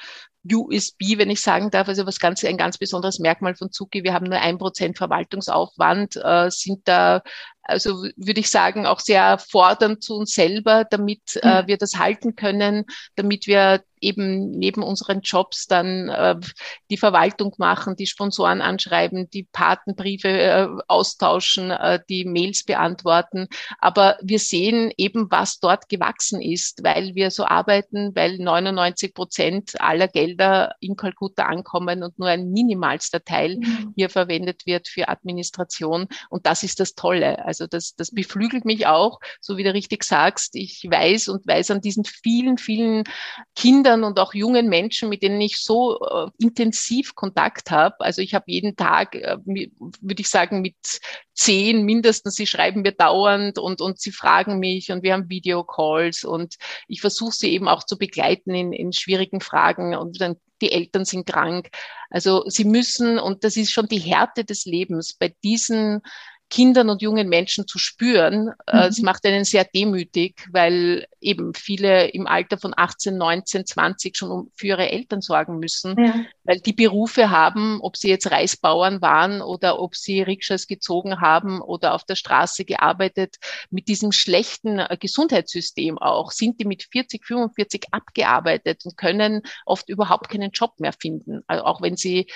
USB, 0.48 1.18
wenn 1.18 1.30
ich 1.30 1.40
sagen 1.40 1.70
darf, 1.70 1.88
also 1.88 2.06
was 2.06 2.20
ganz, 2.20 2.44
ein 2.44 2.56
ganz 2.56 2.78
besonderes 2.78 3.18
Merkmal 3.18 3.56
von 3.56 3.72
Zuki. 3.72 4.04
Wir 4.04 4.14
haben 4.14 4.26
nur 4.26 4.38
ein 4.38 4.58
Prozent 4.58 4.96
Verwaltungsaufwand, 4.96 6.16
äh, 6.22 6.50
sind 6.50 6.86
da 6.86 7.22
also 7.68 8.04
würde 8.16 8.40
ich 8.40 8.50
sagen, 8.50 8.86
auch 8.86 9.00
sehr 9.00 9.38
fordernd 9.38 10.02
zu 10.02 10.16
uns 10.16 10.32
selber, 10.32 10.84
damit 10.84 11.36
äh, 11.42 11.66
wir 11.66 11.76
das 11.76 11.96
halten 11.96 12.36
können, 12.36 12.84
damit 13.16 13.46
wir 13.46 13.82
eben 14.00 14.50
neben 14.50 14.82
unseren 14.82 15.20
Jobs 15.20 15.66
dann 15.66 16.08
äh, 16.08 16.36
die 16.90 16.96
Verwaltung 16.96 17.54
machen, 17.58 17.96
die 17.96 18.06
Sponsoren 18.06 18.60
anschreiben, 18.60 19.30
die 19.30 19.44
Patenbriefe 19.44 20.28
äh, 20.28 20.68
austauschen, 20.88 21.70
äh, 21.70 22.00
die 22.08 22.24
Mails 22.24 22.64
beantworten. 22.64 23.48
Aber 23.78 24.18
wir 24.22 24.38
sehen 24.38 24.92
eben, 24.96 25.30
was 25.30 25.58
dort 25.58 25.88
gewachsen 25.88 26.40
ist, 26.40 26.82
weil 26.84 27.14
wir 27.14 27.30
so 27.30 27.44
arbeiten, 27.44 28.14
weil 28.14 28.38
99 28.38 29.14
Prozent 29.14 29.80
aller 29.80 30.08
Gelder 30.08 30.74
in 30.80 30.96
Kalkutta 30.96 31.44
ankommen 31.44 32.02
und 32.02 32.18
nur 32.18 32.28
ein 32.28 32.50
minimalster 32.50 33.24
Teil 33.24 33.56
mhm. 33.56 33.94
hier 33.96 34.10
verwendet 34.10 34.66
wird 34.66 34.88
für 34.88 35.08
Administration. 35.08 36.06
Und 36.28 36.46
das 36.46 36.62
ist 36.62 36.80
das 36.80 36.94
Tolle. 36.94 37.44
Also 37.44 37.66
das, 37.66 37.94
das 37.94 38.10
beflügelt 38.10 38.64
mich 38.64 38.86
auch, 38.86 39.20
so 39.40 39.56
wie 39.56 39.64
du 39.64 39.72
richtig 39.72 40.04
sagst. 40.04 40.54
Ich 40.54 40.86
weiß 40.88 41.28
und 41.28 41.46
weiß 41.46 41.70
an 41.70 41.80
diesen 41.80 42.04
vielen, 42.04 42.58
vielen 42.58 43.04
Kindern 43.54 43.85
und 43.94 44.18
auch 44.18 44.34
jungen 44.34 44.68
Menschen, 44.68 45.08
mit 45.08 45.22
denen 45.22 45.40
ich 45.40 45.58
so 45.58 45.98
äh, 46.00 46.26
intensiv 46.38 47.14
Kontakt 47.14 47.70
habe. 47.70 48.00
Also 48.00 48.22
ich 48.22 48.34
habe 48.34 48.44
jeden 48.48 48.76
Tag, 48.76 49.14
äh, 49.14 49.36
würde 49.44 50.20
ich 50.20 50.28
sagen, 50.28 50.60
mit 50.60 50.76
zehn 51.34 51.84
mindestens, 51.84 52.34
sie 52.34 52.46
schreiben 52.46 52.82
mir 52.82 52.92
dauernd 52.92 53.58
und, 53.58 53.80
und 53.80 54.00
sie 54.00 54.12
fragen 54.12 54.58
mich 54.58 54.90
und 54.90 55.02
wir 55.02 55.12
haben 55.12 55.28
Videocalls 55.28 56.24
und 56.24 56.56
ich 56.88 57.00
versuche 57.00 57.34
sie 57.34 57.52
eben 57.52 57.68
auch 57.68 57.84
zu 57.84 57.98
begleiten 57.98 58.54
in, 58.54 58.72
in 58.72 58.92
schwierigen 58.92 59.40
Fragen 59.40 59.94
und 59.94 60.20
dann 60.20 60.36
die 60.62 60.72
Eltern 60.72 61.04
sind 61.04 61.26
krank. 61.26 61.68
Also 62.10 62.44
sie 62.46 62.64
müssen, 62.64 63.18
und 63.18 63.44
das 63.44 63.56
ist 63.56 63.72
schon 63.72 63.88
die 63.88 63.98
Härte 63.98 64.44
des 64.44 64.64
Lebens, 64.64 65.14
bei 65.14 65.34
diesen 65.44 66.00
Kindern 66.48 66.90
und 66.90 67.02
jungen 67.02 67.28
Menschen 67.28 67.66
zu 67.66 67.78
spüren. 67.78 68.52
Äh, 68.66 68.88
es 68.88 68.98
mhm. 68.98 69.06
macht 69.06 69.26
einen 69.26 69.44
sehr 69.44 69.64
demütig, 69.64 70.46
weil 70.52 71.06
eben 71.20 71.54
viele 71.54 72.08
im 72.08 72.26
Alter 72.26 72.56
von 72.56 72.72
18, 72.76 73.16
19, 73.16 73.66
20 73.66 74.16
schon 74.16 74.30
um, 74.30 74.50
für 74.54 74.68
ihre 74.68 74.90
Eltern 74.90 75.20
sorgen 75.20 75.58
müssen, 75.58 75.96
ja. 75.98 76.14
weil 76.44 76.60
die 76.60 76.72
Berufe 76.72 77.30
haben, 77.30 77.80
ob 77.80 77.96
sie 77.96 78.08
jetzt 78.08 78.30
Reisbauern 78.30 79.02
waren 79.02 79.42
oder 79.42 79.80
ob 79.80 79.96
sie 79.96 80.22
Rikschas 80.22 80.68
gezogen 80.68 81.20
haben 81.20 81.60
oder 81.60 81.94
auf 81.94 82.04
der 82.04 82.14
Straße 82.14 82.64
gearbeitet, 82.64 83.36
mit 83.70 83.88
diesem 83.88 84.12
schlechten 84.12 84.78
äh, 84.78 84.96
Gesundheitssystem 84.98 85.98
auch, 85.98 86.30
sind 86.30 86.60
die 86.60 86.64
mit 86.64 86.84
40, 86.84 87.26
45 87.26 87.86
abgearbeitet 87.90 88.82
und 88.84 88.96
können 88.96 89.42
oft 89.64 89.88
überhaupt 89.88 90.28
keinen 90.28 90.52
Job 90.52 90.78
mehr 90.78 90.92
finden, 90.92 91.42
also 91.48 91.64
auch 91.64 91.82
wenn 91.82 91.96
sie 91.96 92.26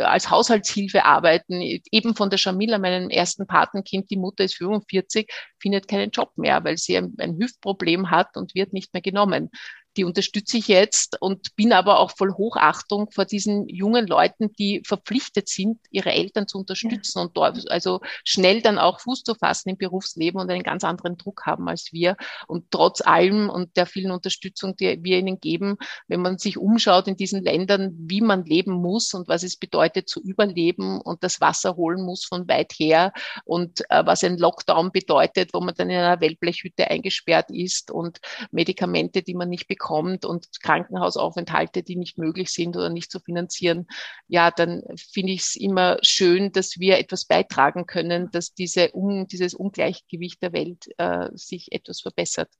als 0.00 0.30
Haushaltshilfe 0.30 1.04
arbeiten, 1.04 1.60
eben 1.60 2.16
von 2.16 2.30
der 2.30 2.38
Jamila, 2.38 2.78
meinem 2.78 3.10
ersten 3.10 3.27
ersten 3.28 3.46
Patenkind, 3.46 4.10
die 4.10 4.16
Mutter 4.16 4.44
ist 4.44 4.56
45, 4.56 5.30
findet 5.60 5.88
keinen 5.88 6.10
Job 6.10 6.32
mehr, 6.36 6.64
weil 6.64 6.78
sie 6.78 6.96
ein, 6.96 7.14
ein 7.18 7.38
Hüftproblem 7.38 8.10
hat 8.10 8.36
und 8.36 8.54
wird 8.54 8.72
nicht 8.72 8.92
mehr 8.94 9.02
genommen 9.02 9.50
die 9.98 10.04
unterstütze 10.04 10.58
ich 10.58 10.68
jetzt 10.68 11.20
und 11.20 11.56
bin 11.56 11.72
aber 11.72 11.98
auch 11.98 12.12
voll 12.12 12.32
Hochachtung 12.32 13.10
vor 13.10 13.24
diesen 13.24 13.68
jungen 13.68 14.06
Leuten, 14.06 14.52
die 14.52 14.80
verpflichtet 14.86 15.48
sind, 15.48 15.80
ihre 15.90 16.12
Eltern 16.12 16.46
zu 16.46 16.58
unterstützen 16.58 17.18
ja. 17.18 17.24
und 17.24 17.36
dort 17.36 17.68
also 17.68 18.00
schnell 18.22 18.62
dann 18.62 18.78
auch 18.78 19.00
Fuß 19.00 19.24
zu 19.24 19.34
fassen 19.34 19.70
im 19.70 19.76
Berufsleben 19.76 20.40
und 20.40 20.48
einen 20.50 20.62
ganz 20.62 20.84
anderen 20.84 21.18
Druck 21.18 21.46
haben 21.46 21.68
als 21.68 21.92
wir. 21.92 22.16
Und 22.46 22.70
trotz 22.70 23.00
allem 23.00 23.50
und 23.50 23.76
der 23.76 23.86
vielen 23.86 24.12
Unterstützung, 24.12 24.76
die 24.76 25.02
wir 25.02 25.18
ihnen 25.18 25.40
geben, 25.40 25.78
wenn 26.06 26.22
man 26.22 26.38
sich 26.38 26.58
umschaut 26.58 27.08
in 27.08 27.16
diesen 27.16 27.42
Ländern, 27.42 27.92
wie 27.98 28.20
man 28.20 28.44
leben 28.44 28.74
muss 28.74 29.14
und 29.14 29.26
was 29.26 29.42
es 29.42 29.56
bedeutet 29.56 30.08
zu 30.08 30.22
überleben 30.22 31.00
und 31.00 31.24
das 31.24 31.40
Wasser 31.40 31.74
holen 31.74 32.04
muss 32.04 32.24
von 32.24 32.48
weit 32.48 32.72
her 32.74 33.12
und 33.44 33.80
äh, 33.90 34.06
was 34.06 34.22
ein 34.22 34.38
Lockdown 34.38 34.92
bedeutet, 34.92 35.50
wo 35.54 35.60
man 35.60 35.74
dann 35.74 35.90
in 35.90 35.98
einer 35.98 36.20
Wellblechhütte 36.20 36.88
eingesperrt 36.88 37.50
ist 37.50 37.90
und 37.90 38.20
Medikamente, 38.52 39.22
die 39.22 39.34
man 39.34 39.48
nicht 39.48 39.66
bekommt, 39.66 39.87
bekommt 39.88 40.24
und 40.26 40.48
Krankenhausaufenthalte, 40.62 41.82
die 41.82 41.96
nicht 41.96 42.18
möglich 42.18 42.52
sind 42.52 42.76
oder 42.76 42.90
nicht 42.90 43.10
zu 43.10 43.20
finanzieren, 43.20 43.86
ja, 44.26 44.50
dann 44.50 44.82
finde 45.12 45.32
ich 45.32 45.40
es 45.40 45.56
immer 45.56 45.98
schön, 46.02 46.52
dass 46.52 46.78
wir 46.78 46.98
etwas 46.98 47.24
beitragen 47.24 47.86
können, 47.86 48.30
dass 48.30 48.52
diese, 48.52 48.90
um, 48.92 49.26
dieses 49.26 49.54
Ungleichgewicht 49.54 50.42
der 50.42 50.52
Welt 50.52 50.88
äh, 50.98 51.28
sich 51.32 51.72
etwas 51.72 52.00
verbessert. 52.00 52.50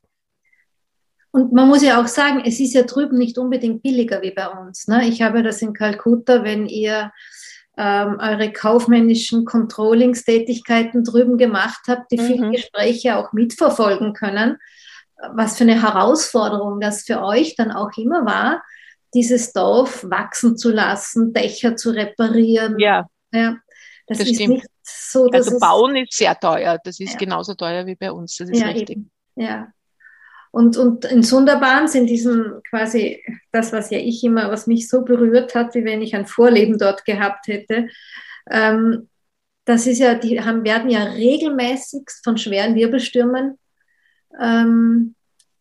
Und 1.30 1.52
man 1.52 1.68
muss 1.68 1.82
ja 1.82 2.00
auch 2.00 2.06
sagen, 2.06 2.42
es 2.46 2.58
ist 2.58 2.72
ja 2.72 2.82
drüben 2.84 3.18
nicht 3.18 3.36
unbedingt 3.36 3.82
billiger 3.82 4.22
wie 4.22 4.30
bei 4.30 4.48
uns. 4.48 4.88
Ne? 4.88 5.06
Ich 5.06 5.20
habe 5.20 5.42
das 5.42 5.60
in 5.60 5.74
Kalkutta, 5.74 6.42
wenn 6.42 6.66
ihr 6.66 7.12
ähm, 7.76 8.16
eure 8.18 8.50
kaufmännischen 8.50 9.44
Controllingstätigkeiten 9.44 11.04
drüben 11.04 11.36
gemacht 11.36 11.82
habt, 11.86 12.10
die 12.10 12.16
mhm. 12.16 12.26
viele 12.26 12.50
Gespräche 12.52 13.16
auch 13.16 13.34
mitverfolgen 13.34 14.14
können 14.14 14.56
was 15.32 15.56
für 15.56 15.64
eine 15.64 15.82
Herausforderung 15.82 16.80
das 16.80 17.02
für 17.02 17.22
euch 17.22 17.56
dann 17.56 17.72
auch 17.72 17.96
immer 17.96 18.24
war, 18.24 18.62
dieses 19.14 19.52
Dorf 19.52 20.04
wachsen 20.08 20.56
zu 20.56 20.70
lassen, 20.70 21.32
Dächer 21.32 21.76
zu 21.76 21.90
reparieren. 21.90 22.78
Ja. 22.78 23.06
ja 23.32 23.56
das, 24.06 24.18
das 24.18 24.28
ist 24.28 24.34
stimmt. 24.36 24.54
nicht 24.54 24.66
so, 24.82 25.28
dass 25.28 25.46
Also 25.48 25.58
bauen 25.58 25.96
ist 25.96 26.12
sehr 26.12 26.38
teuer. 26.38 26.78
Das 26.82 27.00
ist 27.00 27.12
ja. 27.12 27.18
genauso 27.18 27.54
teuer 27.54 27.86
wie 27.86 27.96
bei 27.96 28.12
uns. 28.12 28.36
Das 28.36 28.48
ist 28.48 28.60
ja, 28.60 28.68
richtig. 28.68 28.96
Eben. 28.96 29.10
Ja. 29.36 29.72
Und, 30.50 30.76
und 30.76 31.04
in 31.04 31.22
Sunderbans, 31.22 31.94
in 31.94 32.06
diesem 32.06 32.60
quasi, 32.68 33.22
das, 33.52 33.72
was 33.72 33.90
ja 33.90 33.98
ich 33.98 34.24
immer, 34.24 34.50
was 34.50 34.66
mich 34.66 34.88
so 34.88 35.02
berührt 35.02 35.54
hat, 35.54 35.74
wie 35.74 35.84
wenn 35.84 36.00
ich 36.00 36.14
ein 36.14 36.26
Vorleben 36.26 36.78
dort 36.78 37.04
gehabt 37.04 37.48
hätte, 37.48 37.88
ähm, 38.50 39.08
das 39.66 39.86
ist 39.86 39.98
ja, 39.98 40.14
die 40.14 40.40
haben, 40.40 40.64
werden 40.64 40.88
ja 40.88 41.02
regelmäßig 41.02 42.08
von 42.24 42.38
schweren 42.38 42.74
Wirbelstürmen 42.74 43.58
ähm, 44.40 45.14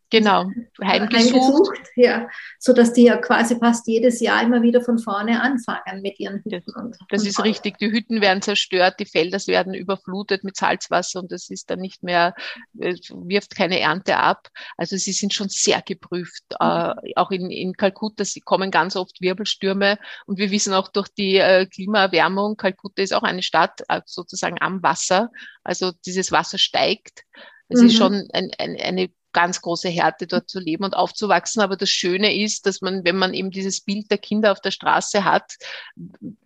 Genau, 0.10 0.50
heimgesucht. 0.82 1.34
heimgesucht. 1.34 1.80
Ja, 1.98 2.30
so 2.60 2.72
dass 2.72 2.94
die 2.94 3.04
ja 3.04 3.18
quasi 3.18 3.58
fast 3.58 3.88
jedes 3.88 4.22
Jahr 4.22 4.42
immer 4.42 4.62
wieder 4.62 4.82
von 4.82 5.00
vorne 5.00 5.42
anfangen 5.42 6.02
mit 6.02 6.18
ihren 6.18 6.42
Hütten. 6.46 6.62
Das, 6.74 6.98
das 7.10 7.26
ist 7.26 7.44
richtig. 7.44 7.78
Die 7.80 7.92
Hütten 7.92 8.22
werden 8.22 8.42
zerstört, 8.42 8.96
die 9.02 9.06
Felder 9.06 9.38
werden 9.48 9.74
überflutet 9.74 10.46
mit 10.46 10.56
Salzwasser 10.56 11.20
und 11.20 11.32
das 11.34 11.50
ist 11.50 11.70
dann 11.70 11.80
nicht 11.80 12.04
mehr, 12.04 12.36
wirft 12.74 13.58
keine 13.58 13.82
Ernte 13.82 14.16
ab. 14.16 14.48
Also 14.78 14.96
sie 14.96 15.12
sind 15.12 15.34
schon 15.34 15.50
sehr 15.50 15.82
geprüft. 15.82 16.44
Mhm. 16.52 16.68
Äh, 16.68 17.14
auch 17.18 17.32
in, 17.32 17.52
in 17.52 17.74
Kalkutta 17.74 18.24
sie 18.24 18.40
kommen 18.40 18.72
ganz 18.72 18.96
oft 18.96 19.20
Wirbelstürme 19.20 20.00
und 20.26 20.38
wir 20.38 20.52
wissen 20.52 20.74
auch 20.74 20.88
durch 20.88 21.10
die 21.10 21.36
äh, 21.36 21.66
Klimaerwärmung, 21.66 22.56
Kalkutta 22.56 23.02
ist 23.02 23.14
auch 23.14 23.24
eine 23.24 23.44
Stadt 23.44 23.82
äh, 23.90 24.02
sozusagen 24.06 24.56
am 24.62 24.82
Wasser. 24.84 25.32
Also 25.66 25.92
dieses 26.06 26.32
Wasser 26.32 26.58
steigt. 26.58 27.24
Es 27.70 27.82
mhm. 27.82 27.88
ist 27.88 27.96
schon 27.98 28.28
ein, 28.34 28.52
ein, 28.58 28.78
eine 28.80 29.10
ganz 29.38 29.62
große 29.62 29.90
Härte 29.90 30.26
dort 30.26 30.50
zu 30.50 30.60
leben 30.60 30.84
und 30.84 30.96
aufzuwachsen. 30.96 31.62
Aber 31.62 31.76
das 31.76 31.92
Schöne 31.92 32.36
ist, 32.36 32.66
dass 32.66 32.82
man, 32.82 33.06
wenn 33.06 33.18
man 33.18 33.36
eben 33.36 33.52
dieses 33.52 33.82
Bild 33.82 34.10
der 34.10 34.18
Kinder 34.18 34.52
auf 34.52 34.62
der 34.62 34.72
Straße 34.72 35.24
hat, 35.24 35.58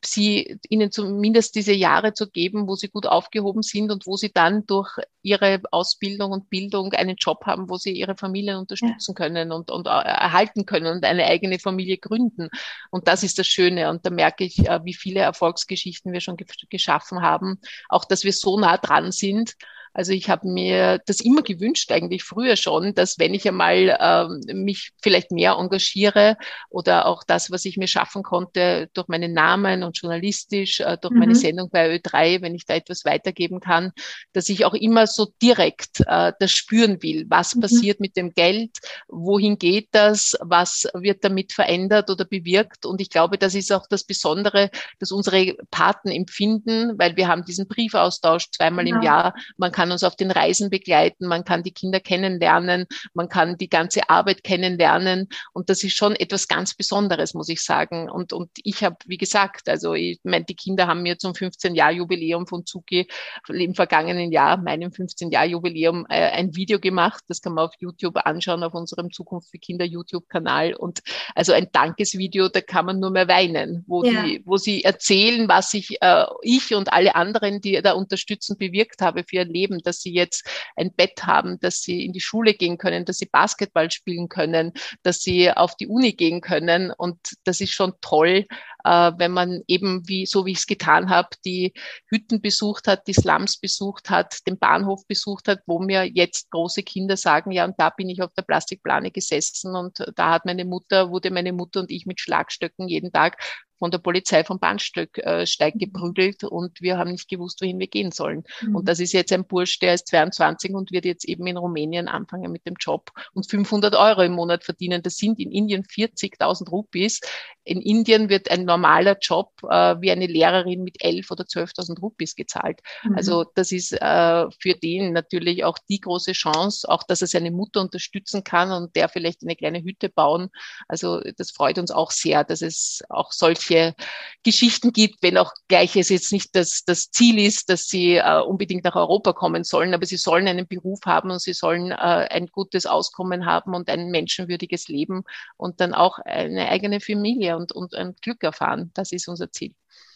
sie 0.04 0.58
ihnen 0.68 0.92
zumindest 0.92 1.56
diese 1.56 1.72
Jahre 1.72 2.14
zu 2.14 2.30
geben, 2.30 2.68
wo 2.68 2.76
sie 2.76 2.90
gut 2.90 3.06
aufgehoben 3.06 3.62
sind 3.62 3.92
und 3.92 4.08
wo 4.08 4.18
sie 4.18 4.34
dann 4.34 4.66
durch 4.66 4.98
ihre 5.22 5.62
Ausbildung 5.72 6.32
und 6.34 6.50
Bildung 6.50 6.92
einen 6.92 7.16
Job 7.16 7.46
haben, 7.46 7.70
wo 7.70 7.78
sie 7.78 7.94
ihre 7.94 8.18
Familien 8.18 8.58
unterstützen 8.58 9.16
ja. 9.18 9.26
können 9.26 9.54
und, 9.54 9.72
und 9.72 9.88
erhalten 9.88 10.66
können 10.66 10.88
und 10.88 11.06
eine 11.06 11.24
eigene 11.28 11.60
Familie 11.60 11.98
gründen. 11.98 12.50
Und 12.90 13.08
das 13.08 13.24
ist 13.24 13.40
das 13.40 13.48
Schöne. 13.48 13.90
Und 13.90 14.06
da 14.06 14.10
merke 14.10 14.44
ich, 14.44 14.68
äh, 14.68 14.84
wie 14.84 14.96
viele 14.96 15.22
Erfolgsgeschichten 15.22 16.12
wir 16.12 16.20
schon 16.20 16.36
geschaffen 16.70 17.22
haben. 17.22 17.62
Auch, 17.88 18.04
dass 18.04 18.26
wir 18.26 18.34
so 18.34 18.60
nah 18.60 18.78
dran 18.78 19.14
sind 19.14 19.56
also 19.94 20.14
ich 20.14 20.30
habe 20.30 20.48
mir 20.48 21.00
das 21.06 21.20
immer 21.20 21.42
gewünscht, 21.42 21.92
eigentlich 21.92 22.24
früher 22.24 22.56
schon, 22.56 22.94
dass 22.94 23.20
wenn 23.20 23.34
ich 23.34 23.48
einmal 23.48 23.98
ähm, 24.00 24.64
mich 24.64 24.92
vielleicht 25.02 25.32
mehr 25.32 25.54
engagiere 25.60 26.38
oder 26.70 27.06
auch 27.08 27.24
das, 27.24 27.52
was 27.52 27.66
ich 27.66 27.78
mir 27.78 27.88
schaffen 27.88 28.24
konnte 28.24 28.90
durch 28.94 29.08
meinen 29.08 29.34
Namen 29.34 29.84
und 29.84 29.98
journalistisch, 29.98 30.80
äh, 30.80 30.98
durch 31.02 31.14
mhm. 31.14 31.20
meine 31.20 31.36
Sendung 31.36 31.70
bei 31.70 31.96
Ö3, 31.96 32.42
wenn 32.42 32.56
ich 32.56 32.66
da 32.66 32.76
etwas 32.76 33.04
weitergeben 33.06 33.60
kann, 33.60 33.92
dass 34.34 34.50
ich 34.50 34.66
auch 34.66 34.74
immer 34.74 35.08
so 35.08 35.28
direkt 35.42 36.02
äh, 36.08 36.32
das 36.40 36.52
spüren 36.52 37.02
will. 37.04 37.26
Was 37.30 37.56
mhm. 37.56 37.62
passiert 37.62 38.00
mit 38.00 38.16
dem 38.16 38.34
Geld? 38.34 38.72
Wohin 39.08 39.58
geht 39.58 39.90
das? 39.92 40.38
Was 40.42 40.88
wird 40.94 41.24
damit 41.24 41.54
verändert 41.54 42.10
oder 42.10 42.26
bewirkt? 42.26 42.86
Und 42.86 43.02
ich 43.02 43.10
glaube, 43.10 43.38
das 43.38 43.56
ist 43.56 43.72
auch 43.72 43.88
das 43.90 44.04
Besondere, 44.06 44.70
dass 45.00 45.12
unsere 45.12 45.56
Paten 45.70 46.10
empfinden, 46.10 46.98
weil 46.98 47.18
wir 47.18 47.28
haben 47.28 47.44
diesen 47.44 47.68
Briefaustausch 47.68 48.52
zweimal 48.52 48.88
ja. 48.88 48.96
im 48.96 49.02
genau. 49.02 49.12
Jahr. 49.12 49.36
Man 49.58 49.72
kann 49.72 49.81
kann 49.82 49.92
uns 49.92 50.04
auf 50.04 50.16
den 50.16 50.30
Reisen 50.30 50.70
begleiten, 50.70 51.26
man 51.26 51.44
kann 51.44 51.64
die 51.64 51.72
Kinder 51.72 52.00
kennenlernen, 52.00 52.86
man 53.16 53.30
kann 53.30 53.58
die 53.58 53.68
ganze 53.68 54.08
Arbeit 54.12 54.44
kennenlernen. 54.44 55.28
Und 55.54 55.72
das 55.72 55.82
ist 55.82 55.98
schon 55.98 56.16
etwas 56.16 56.48
ganz 56.48 56.76
Besonderes, 56.76 57.34
muss 57.34 57.50
ich 57.50 57.64
sagen. 57.64 58.08
Und, 58.08 58.32
und 58.32 58.52
ich 58.64 58.84
habe, 58.84 58.98
wie 59.08 59.18
gesagt, 59.18 59.68
also 59.70 59.96
ich 59.96 60.20
meine, 60.22 60.46
die 60.46 60.56
Kinder 60.56 60.86
haben 60.86 61.02
mir 61.02 61.18
zum 61.18 61.34
15-Jahr-Jubiläum 61.34 62.46
von 62.46 62.64
Zuki 62.64 63.08
im 63.48 63.74
vergangenen 63.74 64.32
Jahr, 64.32 64.58
meinem 64.58 64.92
15-Jahr-Jubiläum, 64.92 66.06
äh, 66.10 66.30
ein 66.30 66.56
Video 66.56 66.80
gemacht. 66.80 67.24
Das 67.28 67.42
kann 67.42 67.56
man 67.56 67.66
auf 67.66 67.74
YouTube 67.80 68.18
anschauen, 68.24 68.62
auf 68.62 68.76
unserem 68.76 69.12
Zukunft 69.12 69.50
für 69.50 69.58
Kinder 69.58 69.86
YouTube-Kanal. 69.86 70.76
Und 70.76 71.02
also 71.34 71.54
ein 71.54 71.70
Dankesvideo, 71.72 72.50
da 72.50 72.62
kann 72.62 72.86
man 72.86 73.00
nur 73.00 73.10
mehr 73.10 73.28
weinen, 73.28 73.84
wo, 73.88 74.04
ja. 74.04 74.22
die, 74.22 74.44
wo 74.46 74.58
sie 74.58 74.84
erzählen, 74.84 75.50
was 75.50 75.74
ich, 75.74 76.00
äh, 76.02 76.26
ich 76.44 76.76
und 76.76 76.94
alle 76.94 77.16
anderen, 77.16 77.62
die 77.62 77.82
da 77.82 77.94
unterstützend 77.94 78.60
bewirkt 78.60 79.02
habe 79.02 79.24
für 79.28 79.38
ihr 79.38 79.46
Leben, 79.46 79.71
leben, 79.72 79.82
dass 79.84 80.02
sie 80.02 80.14
jetzt 80.14 80.48
ein 80.76 80.94
Bett 80.94 81.26
haben, 81.26 81.60
dass 81.60 81.82
sie 81.82 82.06
in 82.06 82.14
die 82.14 82.20
Schule 82.20 82.54
gehen 82.54 82.78
können, 82.78 83.06
dass 83.06 83.18
sie 83.18 83.26
Basketball 83.26 83.90
spielen 83.92 84.30
können, 84.30 84.74
dass 85.04 85.22
sie 85.22 85.52
auf 85.52 85.76
die 85.76 85.88
Uni 85.88 86.14
gehen 86.14 86.42
können. 86.42 86.92
Und 86.92 87.18
das 87.44 87.62
ist 87.62 87.74
schon 87.74 87.94
toll, 88.02 88.46
äh, 88.84 89.12
wenn 89.18 89.32
man 89.32 89.62
eben, 89.68 90.08
wie, 90.08 90.26
so 90.26 90.46
wie 90.46 90.52
ich 90.52 90.60
es 90.60 90.68
getan 90.68 91.10
habe, 91.10 91.30
die 91.46 91.74
Hütten 92.08 92.42
besucht 92.42 92.88
hat, 92.88 93.08
die 93.08 93.14
Slums 93.14 93.58
besucht 93.58 94.10
hat, 94.10 94.40
den 94.48 94.58
Bahnhof 94.58 95.06
besucht 95.08 95.48
hat, 95.48 95.60
wo 95.66 95.80
mir 95.80 96.06
jetzt 96.06 96.50
große 96.52 96.84
Kinder 96.84 97.18
sagen, 97.18 97.52
ja, 97.52 97.66
und 97.66 97.76
da 97.78 97.90
bin 97.90 98.10
ich 98.10 98.22
auf 98.22 98.34
der 98.34 98.44
Plastikplane 98.44 99.12
gesessen 99.12 99.76
und 99.76 100.04
da 100.16 100.32
hat 100.32 100.46
meine 100.46 100.66
Mutter, 100.66 101.12
wurde 101.12 101.32
meine 101.32 101.54
Mutter 101.54 101.82
und 101.82 101.92
ich 101.92 102.06
mit 102.06 102.20
Schlagstöcken 102.20 102.88
jeden 102.88 103.12
Tag 103.12 103.38
von 103.82 103.90
der 103.90 103.98
Polizei 103.98 104.44
vom 104.44 104.60
Bahnsteig 104.60 105.18
äh, 105.18 105.44
mhm. 105.44 105.80
geprügelt 105.80 106.44
und 106.44 106.82
wir 106.82 107.00
haben 107.00 107.10
nicht 107.10 107.28
gewusst, 107.28 107.62
wohin 107.62 107.80
wir 107.80 107.88
gehen 107.88 108.12
sollen. 108.12 108.44
Mhm. 108.62 108.76
Und 108.76 108.88
das 108.88 109.00
ist 109.00 109.12
jetzt 109.12 109.34
ein 109.34 109.48
Bursch, 109.48 109.80
der 109.80 109.96
ist 109.96 110.08
22 110.10 110.76
und 110.76 110.92
wird 110.92 111.04
jetzt 111.04 111.26
eben 111.26 111.48
in 111.48 111.58
Rumänien 111.58 112.08
anfangen 112.08 112.52
mit 112.52 112.64
dem 112.68 112.76
Job 112.80 113.10
und 113.34 113.50
500 113.50 113.96
Euro 113.96 114.22
im 114.22 114.34
Monat 114.34 114.64
verdienen. 114.64 115.02
Das 115.02 115.16
sind 115.16 115.40
in 115.40 115.52
Indien 115.52 115.82
40.000 115.82 116.70
Rupees. 116.70 117.22
In 117.64 117.82
Indien 117.82 118.30
wird 118.30 118.52
ein 118.52 118.66
normaler 118.66 119.18
Job 119.20 119.52
äh, 119.64 119.96
wie 120.00 120.12
eine 120.12 120.28
Lehrerin 120.28 120.84
mit 120.84 121.04
11 121.04 121.32
oder 121.32 121.46
12.000 121.46 122.00
Rupees 122.02 122.36
gezahlt. 122.36 122.82
Mhm. 123.04 123.16
Also 123.16 123.46
das 123.56 123.72
ist 123.72 123.94
äh, 123.94 124.46
für 124.60 124.76
den 124.76 125.12
natürlich 125.12 125.64
auch 125.64 125.80
die 125.90 126.02
große 126.02 126.34
Chance, 126.34 126.88
auch 126.88 127.02
dass 127.02 127.22
er 127.22 127.28
seine 127.28 127.50
Mutter 127.50 127.82
unterstützen 127.82 128.44
kann 128.44 128.72
und 128.72 128.96
der 128.96 129.10
vielleicht 129.10 129.42
eine 129.42 129.56
kleine 129.56 129.82
Hütte 129.82 130.10
bauen. 130.10 130.52
Also 130.88 131.20
das 131.38 131.50
freut 131.50 131.80
uns 131.80 131.90
auch 131.90 132.12
sehr, 132.12 132.44
dass 132.44 132.62
es 132.62 133.02
auch 133.10 133.32
solche 133.32 133.71
solche 133.72 133.96
Geschichten 134.44 134.92
gibt, 134.92 135.22
wenn 135.22 135.38
auch 135.38 135.54
gleich 135.68 135.96
es 135.96 136.10
jetzt 136.10 136.32
nicht 136.32 136.56
das, 136.56 136.84
das 136.86 137.12
Ziel 137.12 137.40
ist, 137.40 137.70
dass 137.70 137.88
sie 137.88 138.16
äh, 138.16 138.42
unbedingt 138.42 138.84
nach 138.84 138.96
Europa 138.96 139.34
kommen 139.34 139.64
sollen, 139.64 139.94
aber 139.94 140.06
sie 140.06 140.18
sollen 140.18 140.48
einen 140.48 140.68
Beruf 140.68 141.00
haben 141.06 141.32
und 141.32 141.42
sie 141.42 141.54
sollen 141.54 141.92
äh, 141.92 141.96
ein 141.96 142.48
gutes 142.48 142.86
Auskommen 142.86 143.46
haben 143.46 143.76
und 143.76 143.90
ein 143.90 144.10
menschenwürdiges 144.10 144.88
Leben 144.88 145.24
und 145.58 145.80
dann 145.80 145.94
auch 145.94 146.20
eine 146.20 146.70
eigene 146.70 147.00
Familie 147.00 147.56
und, 147.56 147.72
und 147.72 147.94
ein 147.94 148.16
Glück 148.22 148.44
erfahren. 148.44 148.92
Das 148.94 149.12
ist 149.12 149.28
unser 149.28 149.52
Ziel. 149.52 149.74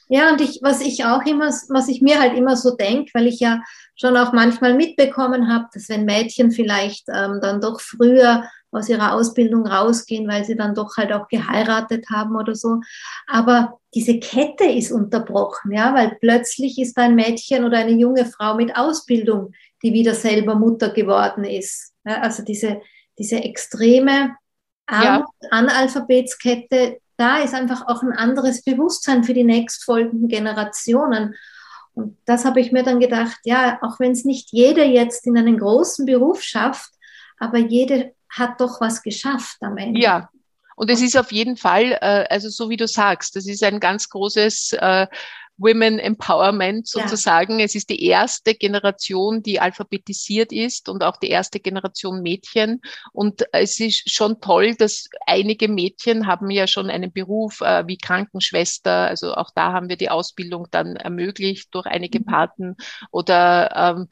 Ja, 0.07 0.31
und 0.31 0.39
ich, 0.39 0.59
was 0.61 0.81
ich 0.81 1.03
auch 1.03 1.25
immer, 1.25 1.47
was 1.69 1.87
ich 1.87 2.01
mir 2.01 2.19
halt 2.19 2.37
immer 2.37 2.55
so 2.55 2.75
denke, 2.75 3.09
weil 3.15 3.25
ich 3.25 3.39
ja 3.39 3.61
schon 3.95 4.15
auch 4.17 4.33
manchmal 4.33 4.75
mitbekommen 4.75 5.51
habe, 5.51 5.65
dass 5.73 5.89
wenn 5.89 6.05
Mädchen 6.05 6.51
vielleicht 6.51 7.05
ähm, 7.09 7.39
dann 7.41 7.59
doch 7.59 7.79
früher 7.81 8.43
aus 8.71 8.89
ihrer 8.89 9.13
Ausbildung 9.13 9.65
rausgehen, 9.65 10.27
weil 10.27 10.43
sie 10.43 10.55
dann 10.55 10.75
doch 10.75 10.97
halt 10.97 11.13
auch 11.13 11.27
geheiratet 11.27 12.05
haben 12.11 12.35
oder 12.35 12.55
so. 12.55 12.81
Aber 13.27 13.79
diese 13.93 14.19
Kette 14.19 14.65
ist 14.65 14.91
unterbrochen, 14.91 15.71
ja, 15.71 15.93
weil 15.93 16.17
plötzlich 16.19 16.79
ist 16.79 16.97
ein 16.97 17.15
Mädchen 17.15 17.63
oder 17.63 17.77
eine 17.77 17.93
junge 17.93 18.25
Frau 18.25 18.55
mit 18.55 18.75
Ausbildung, 18.75 19.53
die 19.81 19.93
wieder 19.93 20.13
selber 20.13 20.55
Mutter 20.55 20.89
geworden 20.89 21.43
ist. 21.43 21.93
Ja, 22.05 22.21
also 22.21 22.43
diese, 22.43 22.81
diese 23.17 23.37
extreme 23.37 24.35
ja. 24.89 25.23
Analphabetskette, 25.49 26.99
da 27.17 27.37
ist 27.37 27.53
einfach 27.53 27.87
auch 27.87 28.03
ein 28.03 28.11
anderes 28.11 28.63
Bewusstsein 28.63 29.23
für 29.23 29.33
die 29.33 29.43
nächstfolgenden 29.43 30.27
Generationen. 30.27 31.35
Und 31.93 32.17
das 32.25 32.43
habe 32.43 32.59
ich 32.59 32.71
mir 32.71 32.83
dann 32.83 32.99
gedacht, 32.99 33.37
ja, 33.45 33.79
auch 33.81 33.99
wenn 33.99 34.11
es 34.11 34.25
nicht 34.25 34.51
jeder 34.51 34.83
jetzt 34.83 35.25
in 35.25 35.37
einen 35.37 35.57
großen 35.57 36.05
Beruf 36.05 36.41
schafft, 36.41 36.91
aber 37.37 37.57
jede 37.57 38.14
hat 38.37 38.59
doch 38.59 38.81
was 38.81 39.01
geschafft 39.01 39.57
am 39.61 39.77
Ende. 39.77 39.99
Ja, 39.99 40.29
und 40.75 40.89
es 40.89 41.01
ist 41.01 41.17
auf 41.17 41.31
jeden 41.31 41.57
Fall, 41.57 41.97
äh, 42.01 42.25
also 42.29 42.49
so 42.49 42.69
wie 42.69 42.77
du 42.77 42.87
sagst, 42.87 43.35
das 43.35 43.47
ist 43.47 43.63
ein 43.63 43.79
ganz 43.79 44.09
großes 44.09 44.73
äh, 44.73 45.07
Women 45.57 45.99
Empowerment 45.99 46.87
sozusagen. 46.87 47.59
Ja. 47.59 47.65
Es 47.65 47.75
ist 47.75 47.89
die 47.89 48.03
erste 48.03 48.55
Generation, 48.55 49.41
die 49.41 49.59
alphabetisiert 49.59 50.51
ist 50.51 50.89
und 50.89 51.03
auch 51.03 51.17
die 51.17 51.29
erste 51.29 51.59
Generation 51.59 52.21
Mädchen. 52.21 52.81
Und 53.13 53.45
es 53.53 53.79
ist 53.79 54.11
schon 54.11 54.41
toll, 54.41 54.75
dass 54.75 55.07
einige 55.25 55.67
Mädchen 55.67 56.27
haben 56.27 56.49
ja 56.49 56.67
schon 56.67 56.89
einen 56.89 57.11
Beruf 57.11 57.61
äh, 57.61 57.87
wie 57.87 57.97
Krankenschwester. 57.97 59.07
Also 59.07 59.33
auch 59.33 59.51
da 59.55 59.71
haben 59.71 59.87
wir 59.87 59.97
die 59.97 60.09
Ausbildung 60.09 60.67
dann 60.71 60.97
ermöglicht 60.97 61.73
durch 61.73 61.85
einige 61.85 62.19
mhm. 62.19 62.25
Paten. 62.25 62.75
Oder 63.11 63.71
ähm, 63.75 64.07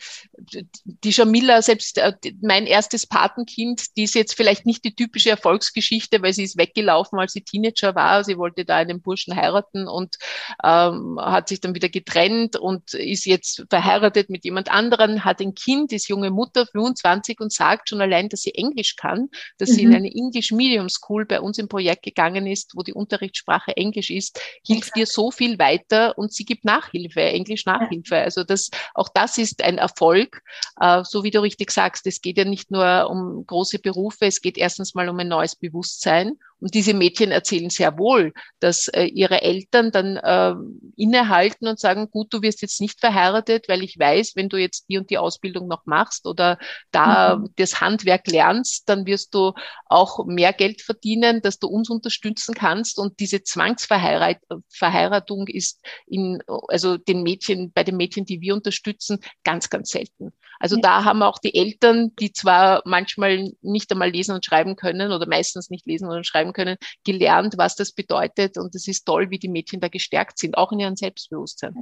die 0.85 1.11
Jamila, 1.11 1.61
selbst 1.61 1.97
äh, 1.97 2.13
mein 2.41 2.65
erstes 2.67 3.05
Patenkind, 3.05 3.97
die 3.97 4.03
ist 4.03 4.15
jetzt 4.15 4.35
vielleicht 4.35 4.65
nicht 4.65 4.85
die 4.85 4.95
typische 4.95 5.31
Erfolgsgeschichte, 5.31 6.21
weil 6.21 6.33
sie 6.33 6.43
ist 6.43 6.57
weggelaufen, 6.57 7.19
als 7.19 7.33
sie 7.33 7.41
Teenager 7.41 7.95
war. 7.95 8.23
Sie 8.23 8.37
wollte 8.37 8.63
da 8.63 8.77
einen 8.77 9.01
Burschen 9.01 9.35
heiraten 9.35 9.87
und 9.89 10.15
ähm, 10.63 11.19
hat 11.33 11.49
sich 11.49 11.59
dann 11.59 11.75
wieder 11.75 11.89
getrennt 11.89 12.55
und 12.55 12.93
ist 12.93 13.25
jetzt 13.25 13.65
verheiratet 13.69 14.29
mit 14.29 14.45
jemand 14.45 14.71
anderen, 14.71 15.25
hat 15.25 15.41
ein 15.41 15.53
Kind, 15.53 15.91
ist 15.91 16.07
junge 16.07 16.31
Mutter, 16.31 16.65
25 16.65 17.39
und 17.39 17.51
sagt 17.51 17.89
schon 17.89 18.01
allein, 18.01 18.29
dass 18.29 18.41
sie 18.41 18.55
Englisch 18.55 18.95
kann, 18.95 19.29
dass 19.57 19.69
mhm. 19.69 19.73
sie 19.73 19.81
in 19.83 19.89
mhm. 19.89 19.95
eine 19.95 20.13
English 20.13 20.51
Medium 20.51 20.89
School 20.89 21.25
bei 21.25 21.41
uns 21.41 21.57
im 21.57 21.67
Projekt 21.67 22.03
gegangen 22.03 22.47
ist, 22.47 22.71
wo 22.75 22.83
die 22.83 22.93
Unterrichtssprache 22.93 23.75
Englisch 23.75 24.09
ist, 24.09 24.39
hilft 24.65 24.95
ihr 24.95 25.05
so 25.05 25.31
viel 25.31 25.59
weiter 25.59 26.17
und 26.17 26.33
sie 26.33 26.45
gibt 26.45 26.63
Nachhilfe, 26.63 27.21
Englisch 27.21 27.65
Nachhilfe. 27.65 28.17
Also 28.17 28.43
das, 28.43 28.69
auch 28.93 29.09
das 29.13 29.37
ist 29.37 29.63
ein 29.63 29.77
Erfolg. 29.77 30.41
Äh, 30.79 31.03
so 31.03 31.23
wie 31.23 31.31
du 31.31 31.41
richtig 31.41 31.71
sagst, 31.71 32.07
es 32.07 32.21
geht 32.21 32.37
ja 32.37 32.45
nicht 32.45 32.71
nur 32.71 33.09
um 33.09 33.45
große 33.45 33.79
Berufe, 33.79 34.25
es 34.25 34.41
geht 34.41 34.57
erstens 34.57 34.93
mal 34.93 35.09
um 35.09 35.19
ein 35.19 35.27
neues 35.27 35.55
Bewusstsein 35.55 36.37
Und 36.59 36.73
diese 36.73 36.93
Mädchen 36.93 37.31
erzählen 37.31 37.69
sehr 37.69 37.97
wohl, 37.97 38.33
dass 38.59 38.87
äh, 38.87 39.05
ihre 39.05 39.41
Eltern 39.41 39.91
dann 39.91 40.17
äh, 40.17 40.53
innehalten 40.95 41.67
und 41.67 41.79
sagen, 41.79 42.09
gut, 42.09 42.33
du 42.33 42.41
wirst 42.41 42.61
jetzt 42.61 42.81
nicht 42.81 42.99
verheiratet, 42.99 43.67
weil 43.67 43.83
ich 43.83 43.99
weiß, 43.99 44.33
wenn 44.35 44.49
du 44.49 44.57
jetzt 44.57 44.89
die 44.89 44.97
und 44.97 45.09
die 45.09 45.17
Ausbildung 45.17 45.67
noch 45.67 45.85
machst 45.85 46.25
oder 46.25 46.57
da 46.91 47.37
mhm. 47.37 47.49
das 47.57 47.81
Handwerk 47.81 48.27
lernst, 48.27 48.87
dann 48.87 49.05
wirst 49.05 49.35
du 49.35 49.53
auch 49.85 50.25
mehr 50.25 50.53
Geld 50.53 50.81
verdienen, 50.81 51.41
dass 51.41 51.59
du 51.59 51.67
uns 51.67 51.89
unterstützen 51.89 52.55
kannst. 52.55 52.97
Und 52.97 53.19
diese 53.19 53.43
Zwangsverheiratung 53.43 55.47
ist 55.47 55.81
in, 56.07 56.41
also 56.67 56.97
den 56.97 57.23
Mädchen, 57.23 57.71
bei 57.73 57.83
den 57.83 57.97
Mädchen, 57.97 58.25
die 58.25 58.39
wir 58.41 58.53
unterstützen, 58.53 59.19
ganz, 59.43 59.69
ganz 59.69 59.89
selten. 59.89 60.31
Also 60.59 60.75
ja. 60.77 60.81
da 60.81 61.03
haben 61.03 61.23
auch 61.23 61.39
die 61.39 61.55
Eltern, 61.55 62.15
die 62.19 62.31
zwar 62.31 62.81
manchmal 62.85 63.51
nicht 63.61 63.91
einmal 63.91 64.09
lesen 64.09 64.33
und 64.33 64.45
schreiben 64.45 64.77
können 64.77 65.11
oder 65.11 65.27
meistens 65.27 65.69
nicht 65.69 65.85
lesen 65.85 66.09
und 66.09 66.25
schreiben 66.25 66.52
können, 66.53 66.77
gelernt, 67.03 67.55
was 67.57 67.75
das 67.75 67.91
bedeutet. 67.91 68.57
Und 68.57 68.73
es 68.75 68.87
ist 68.87 69.05
toll, 69.05 69.29
wie 69.29 69.39
die 69.39 69.49
Mädchen 69.49 69.79
da 69.79 69.87
gestärkt 69.87 70.37
sind, 70.37 70.57
auch 70.57 70.71
in 70.71 70.79
ihrem 70.79 70.95
Selbstbewusstsein. 70.95 71.75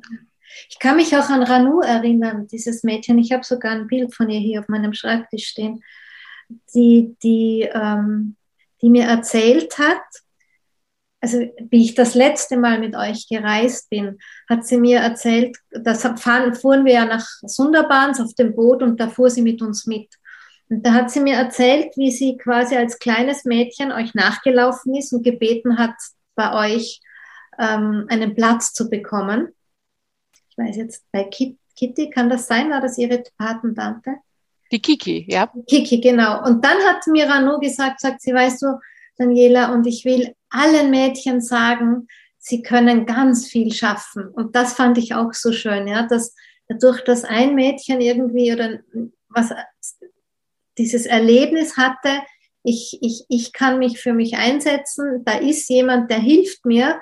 Ich 0.69 0.79
kann 0.79 0.97
mich 0.97 1.15
auch 1.15 1.29
an 1.29 1.43
Ranu 1.43 1.81
erinnern, 1.81 2.47
dieses 2.47 2.83
Mädchen. 2.83 3.19
Ich 3.19 3.31
habe 3.31 3.43
sogar 3.43 3.71
ein 3.71 3.87
Bild 3.87 4.13
von 4.13 4.29
ihr 4.29 4.39
hier 4.39 4.59
auf 4.59 4.67
meinem 4.67 4.93
Schreibtisch 4.93 5.47
stehen, 5.47 5.83
die, 6.75 7.15
die, 7.23 7.69
ähm, 7.73 8.35
die 8.81 8.89
mir 8.89 9.05
erzählt 9.05 9.77
hat, 9.77 10.01
also 11.21 11.37
wie 11.69 11.85
ich 11.85 11.93
das 11.93 12.15
letzte 12.15 12.57
Mal 12.57 12.79
mit 12.79 12.95
euch 12.95 13.27
gereist 13.29 13.89
bin, 13.91 14.17
hat 14.49 14.65
sie 14.65 14.77
mir 14.77 14.99
erzählt, 14.99 15.55
das 15.69 16.01
fahren, 16.19 16.55
fuhren 16.55 16.83
wir 16.83 16.93
ja 16.93 17.05
nach 17.05 17.25
Sundarbans 17.43 18.19
auf 18.19 18.33
dem 18.33 18.55
Boot 18.55 18.81
und 18.81 18.99
da 18.99 19.07
fuhr 19.07 19.29
sie 19.29 19.43
mit 19.43 19.61
uns 19.61 19.85
mit. 19.85 20.09
Und 20.71 20.85
da 20.85 20.93
hat 20.93 21.11
sie 21.11 21.19
mir 21.19 21.35
erzählt, 21.35 21.97
wie 21.97 22.11
sie 22.11 22.37
quasi 22.37 22.77
als 22.77 22.97
kleines 22.97 23.43
Mädchen 23.43 23.91
euch 23.91 24.13
nachgelaufen 24.13 24.95
ist 24.95 25.11
und 25.11 25.21
gebeten 25.21 25.77
hat, 25.77 25.95
bei 26.33 26.73
euch 26.73 27.01
ähm, 27.59 28.05
einen 28.07 28.33
Platz 28.35 28.71
zu 28.71 28.89
bekommen. 28.89 29.49
Ich 30.49 30.57
weiß 30.57 30.77
jetzt, 30.77 31.03
bei 31.11 31.25
Kitty 31.25 32.09
kann 32.09 32.29
das 32.29 32.47
sein, 32.47 32.69
war 32.69 32.79
das 32.79 32.97
ihre 32.97 33.21
Patentante? 33.37 34.15
Die 34.71 34.81
Kiki, 34.81 35.25
ja. 35.27 35.51
Kiki, 35.67 35.99
genau. 35.99 36.41
Und 36.45 36.63
dann 36.63 36.77
hat 36.87 37.05
Mirano 37.07 37.59
gesagt, 37.59 37.99
sagt 37.99 38.21
sie, 38.21 38.33
weißt 38.33 38.61
du, 38.61 38.79
Daniela, 39.17 39.73
und 39.73 39.85
ich 39.85 40.05
will 40.05 40.33
allen 40.49 40.89
Mädchen 40.89 41.41
sagen, 41.41 42.07
sie 42.37 42.61
können 42.61 43.05
ganz 43.05 43.45
viel 43.45 43.73
schaffen. 43.73 44.29
Und 44.29 44.55
das 44.55 44.71
fand 44.71 44.97
ich 44.97 45.15
auch 45.15 45.33
so 45.33 45.51
schön, 45.51 45.89
ja, 45.89 46.07
dass 46.07 46.33
dadurch, 46.69 47.03
dass 47.03 47.25
ein 47.25 47.55
Mädchen 47.55 47.99
irgendwie 47.99 48.53
oder 48.53 48.79
was 49.27 49.51
dieses 50.77 51.05
Erlebnis 51.05 51.77
hatte, 51.77 52.09
ich, 52.63 52.97
ich, 53.01 53.25
ich 53.27 53.53
kann 53.53 53.79
mich 53.79 53.99
für 53.99 54.13
mich 54.13 54.37
einsetzen, 54.37 55.23
da 55.25 55.37
ist 55.37 55.69
jemand, 55.69 56.11
der 56.11 56.19
hilft 56.19 56.65
mir, 56.65 57.01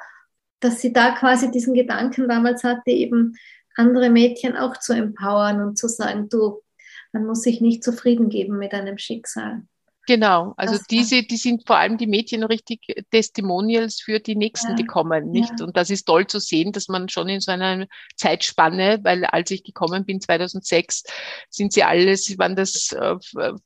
dass 0.59 0.81
sie 0.81 0.93
da 0.93 1.11
quasi 1.11 1.51
diesen 1.51 1.73
Gedanken 1.73 2.27
damals 2.27 2.63
hatte, 2.63 2.91
eben 2.91 3.35
andere 3.75 4.09
Mädchen 4.09 4.57
auch 4.57 4.77
zu 4.77 4.93
empowern 4.93 5.61
und 5.61 5.77
zu 5.77 5.87
sagen, 5.87 6.29
du, 6.29 6.61
man 7.11 7.25
muss 7.25 7.41
sich 7.41 7.61
nicht 7.61 7.83
zufrieden 7.83 8.29
geben 8.29 8.57
mit 8.57 8.73
einem 8.73 8.97
Schicksal. 8.97 9.63
Genau, 10.09 10.55
also 10.57 10.73
das 10.73 10.87
diese, 10.87 11.21
die 11.21 11.37
sind 11.37 11.67
vor 11.67 11.77
allem 11.77 11.99
die 11.99 12.07
Mädchen 12.07 12.43
richtig 12.43 12.79
Testimonials 13.11 14.01
für 14.01 14.19
die 14.19 14.35
Nächsten, 14.35 14.69
ja. 14.69 14.75
die 14.75 14.85
kommen, 14.85 15.29
nicht? 15.29 15.53
Ja. 15.59 15.67
Und 15.67 15.77
das 15.77 15.91
ist 15.91 16.05
toll 16.05 16.25
zu 16.25 16.39
sehen, 16.39 16.71
dass 16.71 16.87
man 16.87 17.09
schon 17.09 17.29
in 17.29 17.41
so 17.41 17.51
einer 17.51 17.85
Zeitspanne, 18.15 19.01
weil 19.03 19.23
als 19.25 19.51
ich 19.51 19.63
gekommen 19.63 20.05
bin 20.05 20.19
2006, 20.19 21.03
sind 21.51 21.73
sie 21.73 21.83
alles, 21.83 22.35
waren 22.39 22.55
das 22.55 22.91
äh, 22.93 23.17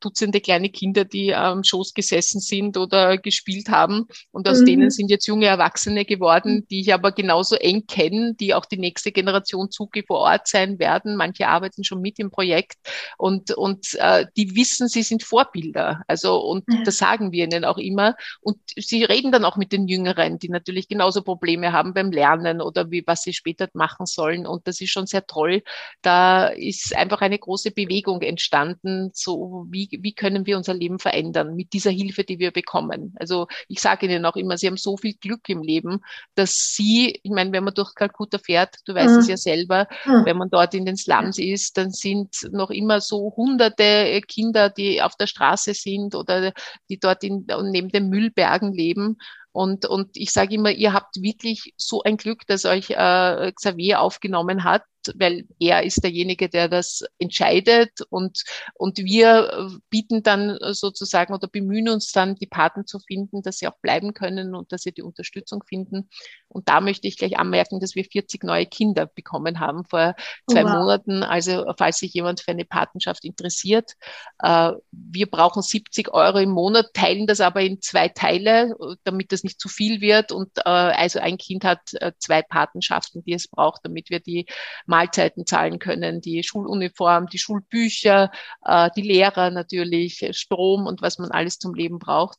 Dutzende 0.01 0.41
kleine 0.41 0.67
Kinder, 0.67 1.05
die 1.05 1.33
am 1.33 1.63
Schoß 1.63 1.93
gesessen 1.93 2.41
sind 2.41 2.75
oder 2.75 3.17
gespielt 3.17 3.69
haben. 3.69 4.07
Und 4.31 4.49
aus 4.49 4.59
mhm. 4.59 4.65
denen 4.65 4.89
sind 4.89 5.09
jetzt 5.09 5.27
junge 5.27 5.45
Erwachsene 5.45 6.03
geworden, 6.03 6.55
mhm. 6.55 6.67
die 6.67 6.81
ich 6.81 6.93
aber 6.93 7.13
genauso 7.13 7.55
eng 7.55 7.87
kenne, 7.87 8.33
die 8.37 8.53
auch 8.53 8.65
die 8.65 8.79
nächste 8.79 9.13
Generation 9.13 9.71
Zuge 9.71 10.03
vor 10.05 10.17
Ort 10.17 10.49
sein 10.49 10.77
werden. 10.77 11.15
Manche 11.15 11.47
arbeiten 11.47 11.85
schon 11.85 12.01
mit 12.01 12.19
im 12.19 12.31
Projekt 12.31 12.79
und, 13.17 13.51
und 13.51 13.93
äh, 13.93 14.25
die 14.35 14.57
wissen, 14.57 14.89
sie 14.89 15.03
sind 15.03 15.23
Vorbilder. 15.23 16.03
Also 16.09 16.32
und 16.37 16.63
ja. 16.69 16.83
das 16.83 16.97
sagen 16.97 17.31
wir 17.31 17.45
ihnen 17.45 17.65
auch 17.65 17.77
immer. 17.77 18.15
Und 18.41 18.57
sie 18.75 19.03
reden 19.03 19.31
dann 19.31 19.45
auch 19.45 19.57
mit 19.57 19.71
den 19.71 19.87
Jüngeren, 19.87 20.39
die 20.39 20.49
natürlich 20.49 20.87
genauso 20.87 21.21
Probleme 21.21 21.71
haben 21.71 21.93
beim 21.93 22.11
Lernen 22.11 22.61
oder 22.61 22.91
wie, 22.91 23.03
was 23.05 23.23
sie 23.23 23.33
später 23.33 23.69
machen 23.73 24.05
sollen. 24.05 24.45
Und 24.45 24.67
das 24.67 24.81
ist 24.81 24.91
schon 24.91 25.05
sehr 25.05 25.25
toll. 25.25 25.63
Da 26.01 26.47
ist 26.47 26.95
einfach 26.95 27.21
eine 27.21 27.39
große 27.39 27.71
Bewegung 27.71 28.21
entstanden. 28.21 29.11
So, 29.13 29.65
wie, 29.69 29.89
wie 30.01 30.13
können 30.13 30.45
wir 30.45 30.57
unser 30.57 30.73
Leben 30.73 30.99
verändern 30.99 31.55
mit 31.55 31.73
dieser 31.73 31.91
Hilfe, 31.91 32.23
die 32.23 32.39
wir 32.39 32.51
bekommen? 32.51 33.15
Also 33.17 33.47
ich 33.67 33.79
sage 33.79 34.05
ihnen 34.05 34.25
auch 34.25 34.35
immer, 34.35 34.57
sie 34.57 34.67
haben 34.67 34.77
so 34.77 34.97
viel 34.97 35.13
Glück 35.15 35.47
im 35.49 35.61
Leben, 35.61 35.99
dass 36.35 36.73
sie, 36.75 37.19
ich 37.23 37.31
meine, 37.31 37.51
wenn 37.51 37.63
man 37.63 37.73
durch 37.73 37.95
Kalkutta 37.95 38.37
fährt, 38.37 38.75
du 38.85 38.93
weißt 38.93 39.17
es 39.17 39.25
mhm. 39.25 39.31
ja 39.31 39.37
selber, 39.37 39.87
mhm. 40.05 40.25
wenn 40.25 40.37
man 40.37 40.49
dort 40.49 40.73
in 40.73 40.85
den 40.85 40.97
Slums 40.97 41.37
ist, 41.37 41.77
dann 41.77 41.91
sind 41.91 42.47
noch 42.51 42.69
immer 42.69 43.01
so 43.01 43.33
hunderte 43.35 44.21
Kinder, 44.27 44.69
die 44.69 45.01
auf 45.01 45.15
der 45.15 45.27
Straße 45.27 45.73
sind 45.73 46.12
oder 46.15 46.53
die 46.89 46.99
dort 46.99 47.23
in, 47.23 47.45
neben 47.63 47.89
den 47.89 48.09
Müllbergen 48.09 48.73
leben. 48.73 49.17
Und, 49.51 49.85
und 49.85 50.17
ich 50.17 50.31
sage 50.31 50.55
immer, 50.55 50.71
ihr 50.71 50.93
habt 50.93 51.21
wirklich 51.21 51.73
so 51.77 52.01
ein 52.03 52.17
Glück, 52.17 52.47
dass 52.47 52.65
euch 52.65 52.89
äh, 52.89 53.51
Xavier 53.51 54.01
aufgenommen 54.01 54.63
hat, 54.63 54.83
weil 55.15 55.45
er 55.59 55.83
ist 55.83 56.03
derjenige, 56.03 56.49
der 56.49 56.69
das 56.69 57.03
entscheidet 57.19 58.01
und, 58.09 58.43
und 58.75 58.99
wir 58.99 59.69
bieten 59.89 60.23
dann 60.23 60.57
sozusagen 60.71 61.33
oder 61.33 61.47
bemühen 61.47 61.89
uns 61.89 62.11
dann, 62.11 62.35
die 62.35 62.47
Paten 62.47 62.85
zu 62.85 62.99
finden, 62.99 63.41
dass 63.41 63.57
sie 63.57 63.67
auch 63.67 63.77
bleiben 63.81 64.13
können 64.13 64.55
und 64.55 64.71
dass 64.71 64.83
sie 64.83 64.91
die 64.91 65.01
Unterstützung 65.01 65.63
finden. 65.67 66.09
Und 66.47 66.69
da 66.69 66.81
möchte 66.81 67.07
ich 67.07 67.17
gleich 67.17 67.37
anmerken, 67.37 67.79
dass 67.79 67.95
wir 67.95 68.05
40 68.05 68.43
neue 68.43 68.65
Kinder 68.65 69.07
bekommen 69.07 69.59
haben 69.59 69.83
vor 69.85 70.15
zwei 70.49 70.63
wow. 70.63 70.73
Monaten. 70.73 71.23
Also 71.23 71.65
falls 71.77 71.97
sich 71.97 72.13
jemand 72.13 72.41
für 72.41 72.51
eine 72.51 72.65
Patenschaft 72.65 73.25
interessiert, 73.25 73.93
äh, 74.39 74.71
wir 74.91 75.29
brauchen 75.29 75.61
70 75.61 76.13
Euro 76.13 76.37
im 76.37 76.51
Monat, 76.51 76.93
teilen 76.93 77.27
das 77.27 77.41
aber 77.41 77.61
in 77.61 77.81
zwei 77.81 78.07
Teile, 78.07 78.75
damit 79.03 79.31
das 79.31 79.43
nicht 79.43 79.59
zu 79.59 79.67
viel 79.67 80.01
wird. 80.01 80.31
Und 80.31 80.57
äh, 80.59 80.69
also 80.69 81.19
ein 81.19 81.37
Kind 81.37 81.65
hat 81.65 81.81
äh, 81.93 82.11
zwei 82.19 82.41
Patenschaften, 82.41 83.23
die 83.23 83.33
es 83.33 83.47
braucht, 83.47 83.81
damit 83.83 84.09
wir 84.09 84.19
die 84.19 84.45
Mahlzeiten 84.93 85.47
zahlen 85.47 85.79
können, 85.79 86.21
die 86.21 86.43
Schuluniform, 86.43 87.25
die 87.27 87.39
Schulbücher, 87.39 88.29
äh, 88.63 88.91
die 88.95 89.01
Lehrer 89.01 89.49
natürlich, 89.49 90.29
Strom 90.33 90.85
und 90.85 91.01
was 91.01 91.17
man 91.17 91.31
alles 91.31 91.57
zum 91.57 91.73
Leben 91.73 91.97
braucht. 91.97 92.37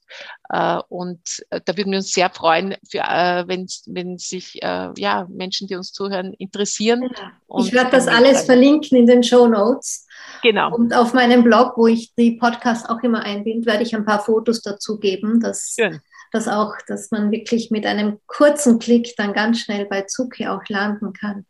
Äh, 0.51 0.79
und 0.89 1.21
äh, 1.51 1.61
da 1.65 1.77
würden 1.77 1.91
wir 1.91 1.99
uns 1.99 2.13
sehr 2.13 2.31
freuen, 2.31 2.77
für, 2.89 2.99
äh, 2.99 3.45
wenn, 3.49 3.67
wenn 3.87 4.19
sich 4.19 4.63
äh, 4.63 4.91
ja, 4.97 5.27
Menschen, 5.29 5.67
die 5.67 5.75
uns 5.75 5.91
zuhören, 5.91 6.33
interessieren. 6.35 7.11
Ich 7.59 7.73
werde 7.73 7.91
das 7.91 8.07
alles 8.07 8.45
verlinken 8.45 8.99
in 8.99 9.07
den 9.07 9.25
Show 9.25 9.49
Notes. 9.49 10.07
Genau. 10.43 10.73
Und 10.73 10.95
auf 10.95 11.13
meinem 11.13 11.43
Blog, 11.43 11.73
wo 11.77 11.89
ich 11.89 12.15
die 12.15 12.37
Podcast 12.37 12.89
auch 12.89 13.03
immer 13.03 13.25
einbinde, 13.25 13.67
werde 13.67 13.83
ich 13.83 13.97
ein 13.97 14.05
paar 14.05 14.21
Fotos 14.21 14.63
dazu 14.63 15.01
geben. 15.01 15.41
Das 15.41 15.75
Schön 15.77 16.01
dass 16.35 16.49
auch, 16.49 16.75
dass 16.89 17.13
man 17.13 17.31
wirklich 17.31 17.71
mit 17.71 17.87
einem 17.87 18.19
kurzen 18.27 18.81
Klick 18.81 19.15
dann 19.17 19.33
ganz 19.33 19.61
schnell 19.61 19.87
bei 19.87 20.03
Zuki 20.03 20.49
auch 20.49 20.63
landen 20.69 21.13
kann. 21.13 21.47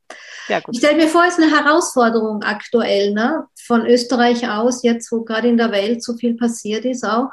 Ja, 0.49 0.61
ich 0.71 0.79
stelle 0.79 0.97
mir 0.97 1.09
vor, 1.09 1.25
es 1.25 1.39
ist 1.39 1.43
eine 1.43 1.57
Herausforderung 1.57 2.43
aktuell, 2.43 3.13
ne? 3.13 3.47
von 3.67 3.87
Österreich 3.87 4.49
aus, 4.49 4.83
jetzt 4.83 5.11
wo 5.11 5.23
gerade 5.25 5.49
in 5.49 5.57
der 5.57 5.73
Welt 5.73 6.03
so 6.03 6.15
viel 6.15 6.37
passiert 6.37 6.85
ist 6.85 7.05
auch, 7.05 7.31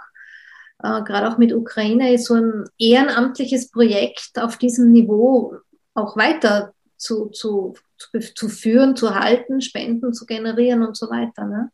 äh, 0.81 1.01
gerade 1.03 1.29
auch 1.29 1.37
mit 1.37 1.53
Ukraine, 1.53 2.13
ist 2.13 2.27
so 2.27 2.35
ein 2.35 2.63
ehrenamtliches 2.77 3.69
Projekt 3.69 4.31
auf 4.37 4.57
diesem 4.57 4.91
Niveau 4.93 5.55
auch 5.93 6.15
weiter 6.15 6.73
zu, 6.95 7.27
zu, 7.29 7.75
zu, 7.97 8.19
zu 8.33 8.47
führen, 8.47 8.95
zu 8.95 9.13
halten, 9.13 9.59
Spenden 9.59 10.13
zu 10.13 10.25
generieren 10.25 10.83
und 10.83 10.95
so 10.95 11.09
weiter. 11.09 11.45
Ne? 11.45 11.69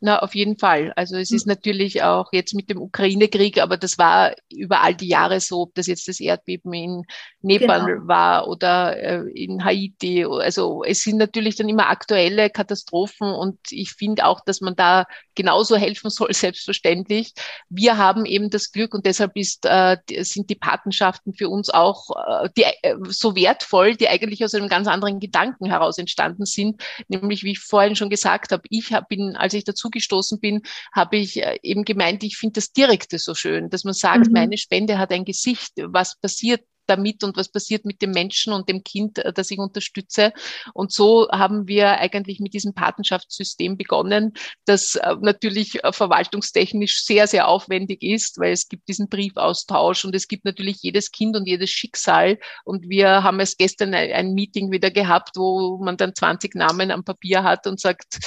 Na, 0.00 0.20
auf 0.20 0.34
jeden 0.36 0.58
Fall. 0.58 0.92
Also 0.94 1.16
es 1.16 1.32
ist 1.32 1.46
hm. 1.46 1.50
natürlich 1.50 2.02
auch 2.04 2.28
jetzt 2.32 2.54
mit 2.54 2.70
dem 2.70 2.80
Ukraine-Krieg, 2.80 3.60
aber 3.60 3.76
das 3.76 3.98
war 3.98 4.32
über 4.48 4.80
all 4.82 4.94
die 4.94 5.08
Jahre 5.08 5.40
so, 5.40 5.62
ob 5.62 5.74
das 5.74 5.88
jetzt 5.88 6.06
das 6.06 6.20
Erdbeben 6.20 6.72
in 6.72 7.04
Nepal 7.42 7.84
genau. 7.84 8.06
war 8.06 8.46
oder 8.46 8.96
äh, 8.96 9.30
in 9.34 9.64
Haiti. 9.64 10.24
Also 10.24 10.84
es 10.84 11.02
sind 11.02 11.16
natürlich 11.16 11.56
dann 11.56 11.68
immer 11.68 11.88
aktuelle 11.88 12.48
Katastrophen 12.48 13.28
und 13.28 13.58
ich 13.70 13.90
finde 13.92 14.24
auch, 14.26 14.40
dass 14.44 14.60
man 14.60 14.76
da 14.76 15.06
genauso 15.34 15.76
helfen 15.76 16.10
soll, 16.10 16.32
selbstverständlich. 16.32 17.32
Wir 17.68 17.96
haben 17.96 18.24
eben 18.24 18.50
das 18.50 18.70
Glück 18.70 18.94
und 18.94 19.04
deshalb 19.04 19.36
ist, 19.36 19.66
äh, 19.66 19.96
sind 20.20 20.48
die 20.48 20.54
Patenschaften 20.54 21.34
für 21.34 21.48
uns 21.48 21.70
auch 21.70 22.10
äh, 22.10 22.48
die, 22.56 22.64
äh, 22.82 22.94
so 23.08 23.34
wertvoll, 23.34 23.96
die 23.96 24.08
eigentlich 24.08 24.44
aus 24.44 24.54
einem 24.54 24.68
ganz 24.68 24.86
anderen 24.86 25.18
Gedanken 25.18 25.66
heraus 25.66 25.98
entstanden 25.98 26.44
sind. 26.44 26.82
Nämlich, 27.08 27.42
wie 27.42 27.52
ich 27.52 27.60
vorhin 27.60 27.96
schon 27.96 28.10
gesagt 28.10 28.52
habe, 28.52 28.62
ich 28.70 28.92
hab, 28.92 29.08
bin, 29.08 29.36
als 29.36 29.54
ich 29.54 29.64
dazu 29.64 29.87
gestoßen 29.90 30.40
bin, 30.40 30.62
habe 30.92 31.16
ich 31.16 31.42
äh, 31.42 31.58
eben 31.62 31.84
gemeint, 31.84 32.22
ich 32.22 32.36
finde 32.36 32.54
das 32.54 32.72
Direkte 32.72 33.18
so 33.18 33.34
schön, 33.34 33.70
dass 33.70 33.84
man 33.84 33.94
sagt, 33.94 34.26
mhm. 34.26 34.32
meine 34.32 34.58
Spende 34.58 34.98
hat 34.98 35.12
ein 35.12 35.24
Gesicht, 35.24 35.72
was 35.76 36.18
passiert 36.20 36.62
damit 36.88 37.24
und 37.24 37.36
was 37.36 37.48
passiert 37.48 37.84
mit 37.84 38.02
dem 38.02 38.10
Menschen 38.10 38.52
und 38.52 38.68
dem 38.68 38.82
Kind, 38.82 39.18
äh, 39.18 39.32
das 39.32 39.50
ich 39.50 39.58
unterstütze. 39.58 40.32
Und 40.74 40.92
so 40.92 41.28
haben 41.30 41.68
wir 41.68 41.98
eigentlich 41.98 42.40
mit 42.40 42.54
diesem 42.54 42.74
Patenschaftssystem 42.74 43.76
begonnen, 43.76 44.32
das 44.64 44.96
äh, 44.96 45.14
natürlich 45.20 45.84
äh, 45.84 45.92
verwaltungstechnisch 45.92 47.04
sehr, 47.04 47.26
sehr 47.26 47.48
aufwendig 47.48 48.02
ist, 48.02 48.38
weil 48.38 48.52
es 48.52 48.68
gibt 48.68 48.88
diesen 48.88 49.08
Briefaustausch 49.08 50.04
und 50.04 50.14
es 50.14 50.28
gibt 50.28 50.44
natürlich 50.44 50.78
jedes 50.82 51.10
Kind 51.10 51.36
und 51.36 51.46
jedes 51.46 51.70
Schicksal. 51.70 52.38
Und 52.64 52.88
wir 52.88 53.22
haben 53.22 53.40
es 53.40 53.56
gestern 53.56 53.94
ein 53.94 54.34
Meeting 54.34 54.70
wieder 54.70 54.90
gehabt, 54.90 55.36
wo 55.36 55.78
man 55.78 55.96
dann 55.96 56.14
20 56.14 56.54
Namen 56.54 56.90
am 56.90 57.04
Papier 57.04 57.42
hat 57.42 57.66
und 57.66 57.80
sagt, 57.80 58.18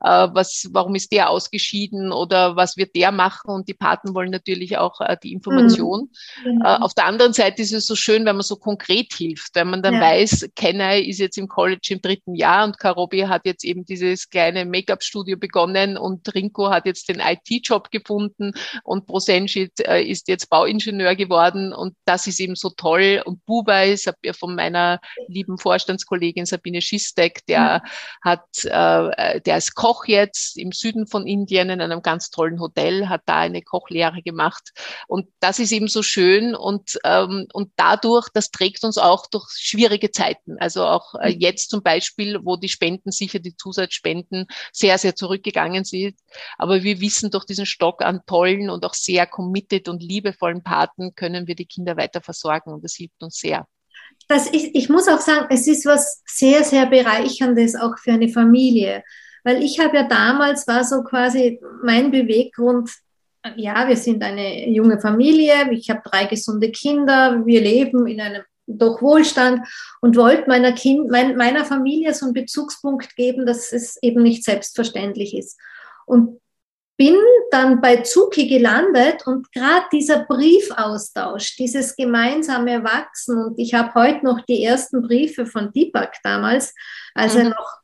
was, 0.00 0.68
warum 0.72 0.94
ist 0.94 1.12
der 1.12 1.30
ausgeschieden 1.30 2.12
oder 2.12 2.56
was 2.56 2.76
wird 2.76 2.94
der 2.94 3.12
machen? 3.12 3.50
Und 3.50 3.68
die 3.68 3.74
Paten 3.74 4.14
wollen 4.14 4.30
natürlich 4.30 4.76
auch 4.78 5.00
die 5.22 5.32
Information. 5.32 6.10
Mhm. 6.44 6.58
Genau. 6.58 6.64
Äh, 6.68 6.78
auf 6.80 6.94
der 6.94 7.06
anderen 7.06 7.32
Seite 7.32 7.62
ist 7.62 7.72
es 7.72 7.86
so 7.86 7.94
schön, 7.94 8.07
wenn 8.08 8.36
man 8.36 8.42
so 8.42 8.56
konkret 8.56 9.12
hilft, 9.12 9.54
wenn 9.54 9.70
man 9.70 9.82
dann 9.82 9.94
ja. 9.94 10.00
weiß, 10.00 10.50
Kenai 10.54 11.00
ist 11.00 11.18
jetzt 11.18 11.38
im 11.38 11.48
College 11.48 11.88
im 11.90 12.00
dritten 12.00 12.34
Jahr 12.34 12.64
und 12.64 12.78
Karobi 12.78 13.26
hat 13.26 13.44
jetzt 13.44 13.64
eben 13.64 13.84
dieses 13.84 14.28
kleine 14.28 14.64
Make-up-Studio 14.64 15.36
begonnen 15.36 15.96
und 15.96 16.34
Rinko 16.34 16.70
hat 16.70 16.86
jetzt 16.86 17.08
den 17.08 17.20
IT-Job 17.20 17.90
gefunden 17.90 18.52
und 18.84 19.06
Prosenschit 19.06 19.80
äh, 19.80 20.02
ist 20.02 20.28
jetzt 20.28 20.50
Bauingenieur 20.50 21.14
geworden 21.14 21.72
und 21.72 21.94
das 22.04 22.26
ist 22.26 22.40
eben 22.40 22.56
so 22.56 22.70
toll. 22.70 23.22
Und 23.24 23.40
habe 23.48 24.18
ja 24.24 24.32
von 24.32 24.54
meiner 24.54 25.00
lieben 25.26 25.58
Vorstandskollegin 25.58 26.46
Sabine 26.46 26.80
Schistek, 26.80 27.44
der 27.46 27.82
mhm. 27.84 28.30
hat, 28.30 28.64
äh, 28.64 29.40
der 29.40 29.56
ist 29.56 29.74
Koch 29.74 30.06
jetzt 30.06 30.56
im 30.56 30.72
Süden 30.72 31.06
von 31.06 31.26
Indien 31.26 31.70
in 31.70 31.80
einem 31.80 32.02
ganz 32.02 32.30
tollen 32.30 32.60
Hotel, 32.60 33.08
hat 33.08 33.22
da 33.26 33.38
eine 33.38 33.62
Kochlehre 33.62 34.22
gemacht 34.22 34.72
und 35.06 35.28
das 35.40 35.58
ist 35.58 35.72
eben 35.72 35.88
so 35.88 36.02
schön 36.02 36.54
und, 36.54 36.98
ähm, 37.04 37.46
und 37.52 37.72
dadurch, 37.98 38.28
das 38.32 38.50
trägt 38.50 38.84
uns 38.84 38.98
auch 38.98 39.26
durch 39.26 39.48
schwierige 39.50 40.10
Zeiten. 40.10 40.56
Also 40.58 40.84
auch 40.84 41.14
äh, 41.14 41.34
mhm. 41.34 41.40
jetzt 41.40 41.70
zum 41.70 41.82
Beispiel, 41.82 42.40
wo 42.42 42.56
die 42.56 42.68
Spenden 42.68 43.10
sicher, 43.10 43.38
die 43.38 43.56
Zusatzspenden 43.56 44.46
sehr, 44.72 44.98
sehr 44.98 45.14
zurückgegangen 45.14 45.84
sind. 45.84 46.16
Aber 46.56 46.82
wir 46.82 47.00
wissen, 47.00 47.30
durch 47.30 47.44
diesen 47.44 47.66
Stock 47.66 48.02
an 48.02 48.20
tollen 48.26 48.70
und 48.70 48.84
auch 48.84 48.94
sehr 48.94 49.26
committed 49.26 49.88
und 49.88 50.02
liebevollen 50.02 50.62
Paten 50.62 51.14
können 51.14 51.46
wir 51.46 51.54
die 51.54 51.66
Kinder 51.66 51.96
weiter 51.96 52.20
versorgen 52.20 52.72
und 52.72 52.84
das 52.84 52.94
hilft 52.94 53.22
uns 53.22 53.38
sehr. 53.38 53.66
Das 54.28 54.46
ist, 54.46 54.70
ich 54.74 54.88
muss 54.88 55.08
auch 55.08 55.20
sagen, 55.20 55.46
es 55.50 55.66
ist 55.66 55.86
was 55.86 56.22
sehr, 56.26 56.64
sehr 56.64 56.86
Bereicherndes 56.86 57.74
auch 57.76 57.98
für 57.98 58.12
eine 58.12 58.28
Familie. 58.28 59.02
Weil 59.44 59.62
ich 59.62 59.80
habe 59.80 59.96
ja 59.96 60.02
damals, 60.02 60.66
war 60.66 60.84
so 60.84 61.02
quasi 61.02 61.60
mein 61.82 62.10
Beweggrund, 62.10 62.90
ja, 63.56 63.88
wir 63.88 63.96
sind 63.96 64.22
eine 64.22 64.68
junge 64.68 65.00
Familie, 65.00 65.70
ich 65.72 65.90
habe 65.90 66.02
drei 66.04 66.24
gesunde 66.24 66.70
Kinder, 66.70 67.44
wir 67.44 67.60
leben 67.60 68.06
in 68.06 68.20
einem 68.20 68.42
doch 68.66 69.00
Wohlstand 69.00 69.66
und 70.00 70.16
wollte 70.16 70.46
meiner, 70.46 70.72
kind, 70.72 71.10
mein, 71.10 71.36
meiner 71.36 71.64
Familie 71.64 72.12
so 72.12 72.26
einen 72.26 72.34
Bezugspunkt 72.34 73.16
geben, 73.16 73.46
dass 73.46 73.72
es 73.72 73.96
eben 74.02 74.22
nicht 74.22 74.44
selbstverständlich 74.44 75.36
ist. 75.36 75.58
Und 76.04 76.40
bin 76.98 77.16
dann 77.52 77.80
bei 77.80 77.98
Zuki 77.98 78.48
gelandet 78.48 79.24
und 79.26 79.50
gerade 79.52 79.86
dieser 79.92 80.24
Briefaustausch, 80.24 81.56
dieses 81.56 81.94
gemeinsame 81.94 82.82
Wachsen 82.82 83.38
und 83.38 83.58
ich 83.58 83.72
habe 83.72 83.94
heute 83.94 84.24
noch 84.24 84.40
die 84.44 84.64
ersten 84.64 85.02
Briefe 85.02 85.46
von 85.46 85.72
Deepak 85.72 86.16
damals, 86.24 86.74
als 87.14 87.34
mhm. 87.34 87.40
er 87.40 87.48
noch 87.50 87.78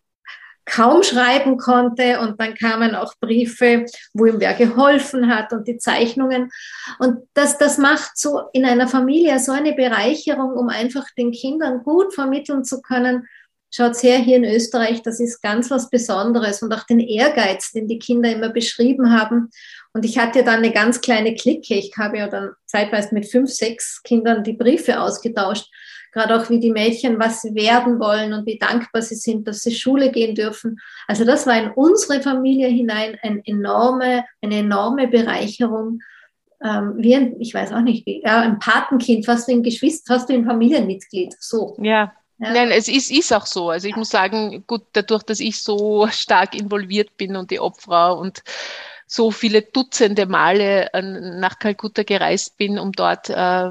kaum 0.67 1.03
schreiben 1.03 1.57
konnte 1.59 2.21
und 2.21 2.41
dann 2.41 2.55
kamen 2.55 2.95
auch 2.95 3.15
Briefe, 3.21 3.85
wo 4.13 4.27
ihm 4.27 4.41
wer 4.41 4.55
geholfen 4.55 5.35
hat 5.35 5.53
und 5.53 5.69
die 5.69 5.79
Zeichnungen. 5.79 6.51
Und 6.99 7.29
das, 7.35 7.59
das 7.59 7.79
macht 7.79 8.17
so 8.17 8.43
in 8.53 8.65
einer 8.65 8.89
Familie 8.89 9.39
so 9.39 9.53
eine 9.53 9.75
Bereicherung, 9.75 10.55
um 10.55 10.69
einfach 10.69 11.07
den 11.17 11.33
Kindern 11.33 11.83
gut 11.83 12.15
vermitteln 12.15 12.65
zu 12.65 12.81
können. 12.81 13.29
Schaut 13.71 14.01
her, 14.05 14.19
hier 14.19 14.37
in 14.37 14.45
Österreich, 14.45 15.03
das 15.03 15.19
ist 15.19 15.43
ganz 15.43 15.69
was 15.71 15.91
Besonderes 15.91 16.63
und 16.63 16.73
auch 16.73 16.85
den 16.85 17.01
Ehrgeiz, 17.01 17.73
den 17.73 17.89
die 17.89 17.99
Kinder 17.99 18.31
immer 18.31 18.51
beschrieben 18.51 19.11
haben. 19.11 19.51
Und 19.93 20.05
ich 20.05 20.19
hatte 20.19 20.45
dann 20.45 20.59
eine 20.59 20.73
ganz 20.73 21.01
kleine 21.01 21.35
Clique. 21.35 21.75
Ich 21.75 21.93
habe 21.99 22.19
ja 22.19 22.29
dann 22.29 22.53
zeitweise 22.67 23.13
mit 23.15 23.27
fünf, 23.27 23.51
sechs 23.51 24.01
Kindern 24.05 24.45
die 24.45 24.53
Briefe 24.53 25.01
ausgetauscht 25.01 25.67
gerade 26.15 26.41
auch 26.41 26.49
wie 26.49 26.61
die 26.61 26.71
Mädchen, 26.71 27.19
was 27.19 27.43
sie 27.43 27.55
werden 27.55 27.99
wollen 27.99 28.33
und 28.33 28.47
wie 28.47 28.57
dankbar 28.57 29.03
sie 29.03 29.17
sind, 29.17 29.47
dass 29.47 29.63
sie 29.63 29.75
Schule 29.75 30.11
gehen 30.11 30.35
dürfen. 30.35 30.81
Also 31.07 31.25
das 31.25 31.47
war 31.47 31.59
in 31.61 31.71
unsere 31.73 32.23
Familie 32.23 32.69
hinein 32.69 33.19
eine 33.21 33.43
enorme, 33.45 34.25
eine 34.41 34.59
enorme 34.59 35.09
Bereicherung. 35.09 36.01
Ähm, 36.65 36.95
wie 36.97 37.17
ein, 37.17 37.41
ich 37.41 37.53
weiß 37.53 37.73
auch 37.73 37.81
nicht, 37.81 38.07
wie, 38.07 38.23
ja, 38.25 38.41
ein 38.41 38.59
Patenkind, 38.59 39.27
fast 39.27 39.49
wie 39.49 39.53
ein 39.53 39.63
Geschwister, 39.63 40.15
fast 40.15 40.29
wie 40.29 40.35
ein 40.35 40.47
Familienmitglied. 40.47 41.35
So. 41.39 41.77
Ja, 41.83 42.13
ja. 42.39 42.53
Nein, 42.53 42.71
es 42.71 42.89
ist, 42.89 43.11
ist 43.11 43.33
auch 43.33 43.47
so. 43.47 43.71
Also 43.71 43.89
ich 43.89 43.97
muss 43.97 44.11
sagen, 44.11 44.65
gut, 44.67 44.83
dadurch, 44.93 45.25
dass 45.25 45.41
ich 45.41 45.63
so 45.63 46.07
stark 46.11 46.55
involviert 46.55 47.17
bin 47.17 47.37
und 47.37 47.51
die 47.51 47.61
Obfrau 47.61 48.19
und 48.19 48.43
so 49.07 49.31
viele 49.31 49.63
Dutzende 49.63 50.27
Male 50.27 50.89
nach 51.39 51.59
Kalkutta 51.59 52.03
gereist 52.03 52.57
bin, 52.57 52.79
um 52.79 52.93
dort 52.93 53.29
äh, 53.31 53.71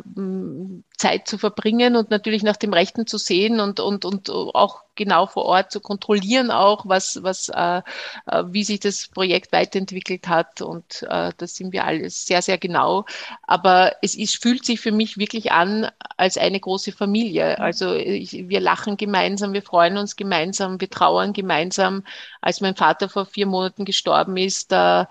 Zeit 0.97 1.27
zu 1.27 1.38
verbringen 1.38 1.95
und 1.95 2.12
natürlich 2.12 2.43
nach 2.43 2.58
dem 2.58 2.73
Rechten 2.73 3.08
zu 3.08 3.17
sehen 3.17 3.60
und, 3.60 3.79
und, 3.79 4.06
und 4.06 4.29
auch 4.29 4.84
genau 4.95 5.25
vor 5.25 5.45
Ort 5.45 5.71
zu 5.71 5.79
kontrollieren, 5.79 6.51
auch 6.51 6.86
was, 6.86 7.23
was, 7.23 7.49
äh, 7.49 7.82
äh, 8.27 8.43
wie 8.47 8.63
sich 8.63 8.79
das 8.79 9.08
Projekt 9.08 9.51
weiterentwickelt 9.51 10.27
hat. 10.27 10.62
Und 10.62 11.03
äh, 11.10 11.32
das 11.38 11.56
sind 11.56 11.73
wir 11.73 11.86
alles 11.86 12.25
sehr, 12.25 12.41
sehr 12.41 12.58
genau. 12.58 13.06
Aber 13.41 13.93
es 14.01 14.15
ist, 14.15 14.41
fühlt 14.41 14.65
sich 14.65 14.79
für 14.79 14.91
mich 14.91 15.17
wirklich 15.17 15.51
an 15.51 15.89
als 16.17 16.38
eine 16.38 16.60
große 16.60 16.91
Familie. 16.91 17.60
Also 17.60 17.95
ich, 17.95 18.47
wir 18.49 18.60
lachen 18.60 18.97
gemeinsam, 18.97 19.53
wir 19.53 19.63
freuen 19.63 19.97
uns 19.97 20.15
gemeinsam, 20.15 20.79
wir 20.79 20.89
trauern 20.89 21.34
gemeinsam. 21.34 22.03
Als 22.41 22.62
mein 22.62 22.75
Vater 22.75 23.10
vor 23.10 23.25
vier 23.25 23.47
Monaten 23.47 23.86
gestorben 23.86 24.38
ist, 24.38 24.71
da 24.71 25.10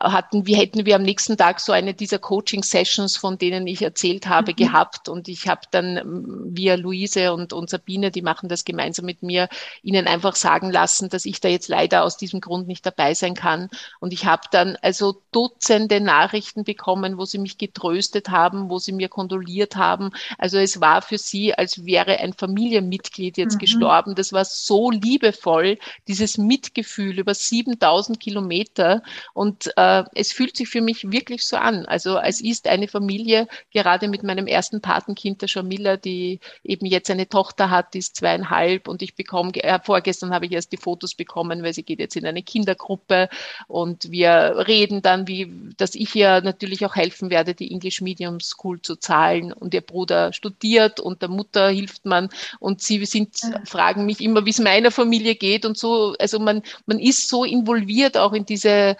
hatten 0.00 0.46
wir, 0.46 0.56
hätten 0.56 0.86
wir 0.86 0.96
am 0.96 1.02
nächsten 1.02 1.36
Tag 1.36 1.60
so 1.60 1.72
eine 1.72 1.94
dieser 1.94 2.18
Coaching-Sessions, 2.18 3.16
von 3.16 3.38
denen 3.38 3.66
ich 3.66 3.82
erzählt 3.82 4.26
habe, 4.26 4.52
mhm. 4.52 4.56
gehabt. 4.56 5.08
Und 5.08 5.28
ich 5.28 5.48
habe 5.48 5.62
dann 5.70 5.96
ähm, 5.96 6.42
via 6.48 6.74
Luise 6.74 7.32
und, 7.32 7.52
und 7.52 7.70
Sabine, 7.70 8.10
die 8.10 8.22
machen 8.22 8.48
das 8.48 8.64
gemeinsam 8.64 9.06
mit 9.06 9.22
mir, 9.22 9.48
ihnen 9.82 10.06
einfach 10.06 10.34
sagen 10.34 10.70
lassen, 10.70 11.08
dass 11.08 11.24
ich 11.24 11.40
da 11.40 11.48
jetzt 11.48 11.68
leider 11.68 12.04
aus 12.04 12.16
diesem 12.16 12.40
Grund 12.40 12.66
nicht 12.66 12.84
dabei 12.86 13.14
sein 13.14 13.34
kann. 13.34 13.68
Und 14.00 14.12
ich 14.12 14.26
habe 14.26 14.42
dann 14.50 14.76
also 14.82 15.22
Dutzende 15.32 16.00
Nachrichten 16.00 16.64
bekommen, 16.64 17.18
wo 17.18 17.24
sie 17.24 17.38
mich 17.38 17.58
getröstet 17.58 18.28
haben, 18.28 18.70
wo 18.70 18.78
sie 18.78 18.92
mir 18.92 19.08
kondoliert 19.08 19.76
haben. 19.76 20.10
Also 20.38 20.58
es 20.58 20.80
war 20.80 21.02
für 21.02 21.18
sie, 21.18 21.54
als 21.54 21.84
wäre 21.84 22.18
ein 22.18 22.32
Familienmitglied 22.32 23.36
jetzt 23.38 23.54
mhm. 23.54 23.58
gestorben. 23.58 24.14
Das 24.14 24.32
war 24.32 24.44
so 24.44 24.90
liebevoll, 24.90 25.78
dieses 26.08 26.38
Mitgefühl 26.38 27.18
über 27.18 27.34
7000 27.34 28.20
Kilometer. 28.20 29.02
Und 29.32 29.70
äh, 29.76 29.91
es 30.14 30.32
fühlt 30.32 30.56
sich 30.56 30.68
für 30.68 30.80
mich 30.80 31.10
wirklich 31.10 31.44
so 31.46 31.56
an. 31.56 31.86
Also 31.86 32.18
es 32.18 32.40
ist 32.40 32.68
eine 32.68 32.88
Familie, 32.88 33.46
gerade 33.72 34.08
mit 34.08 34.22
meinem 34.22 34.46
ersten 34.46 34.80
Patenkind, 34.80 35.42
der 35.42 35.48
Jamila, 35.48 35.96
die 35.96 36.40
eben 36.64 36.86
jetzt 36.86 37.10
eine 37.10 37.28
Tochter 37.28 37.70
hat, 37.70 37.94
die 37.94 37.98
ist 37.98 38.16
zweieinhalb 38.16 38.88
und 38.88 39.02
ich 39.02 39.14
bekomme, 39.14 39.52
äh, 39.56 39.78
vorgestern 39.82 40.32
habe 40.32 40.46
ich 40.46 40.52
erst 40.52 40.72
die 40.72 40.76
Fotos 40.76 41.14
bekommen, 41.14 41.62
weil 41.62 41.74
sie 41.74 41.82
geht 41.82 42.00
jetzt 42.00 42.16
in 42.16 42.26
eine 42.26 42.42
Kindergruppe 42.42 43.28
und 43.68 44.10
wir 44.10 44.64
reden 44.66 45.02
dann, 45.02 45.26
wie, 45.28 45.50
dass 45.76 45.94
ich 45.94 46.14
ihr 46.14 46.40
natürlich 46.40 46.84
auch 46.84 46.96
helfen 46.96 47.30
werde, 47.30 47.54
die 47.54 47.70
English 47.70 48.00
Medium 48.00 48.40
School 48.40 48.80
zu 48.82 48.96
zahlen 48.96 49.52
und 49.52 49.74
ihr 49.74 49.80
Bruder 49.80 50.32
studiert 50.32 51.00
und 51.00 51.22
der 51.22 51.28
Mutter 51.28 51.70
hilft 51.70 52.04
man 52.04 52.28
und 52.60 52.82
sie 52.82 53.04
sind, 53.04 53.36
fragen 53.64 54.06
mich 54.06 54.20
immer, 54.20 54.44
wie 54.46 54.50
es 54.50 54.58
meiner 54.58 54.90
Familie 54.90 55.34
geht 55.34 55.64
und 55.64 55.78
so. 55.78 56.14
Also 56.18 56.38
man, 56.38 56.62
man 56.86 56.98
ist 56.98 57.28
so 57.28 57.44
involviert 57.44 58.16
auch 58.16 58.32
in 58.32 58.46
diese 58.46 58.96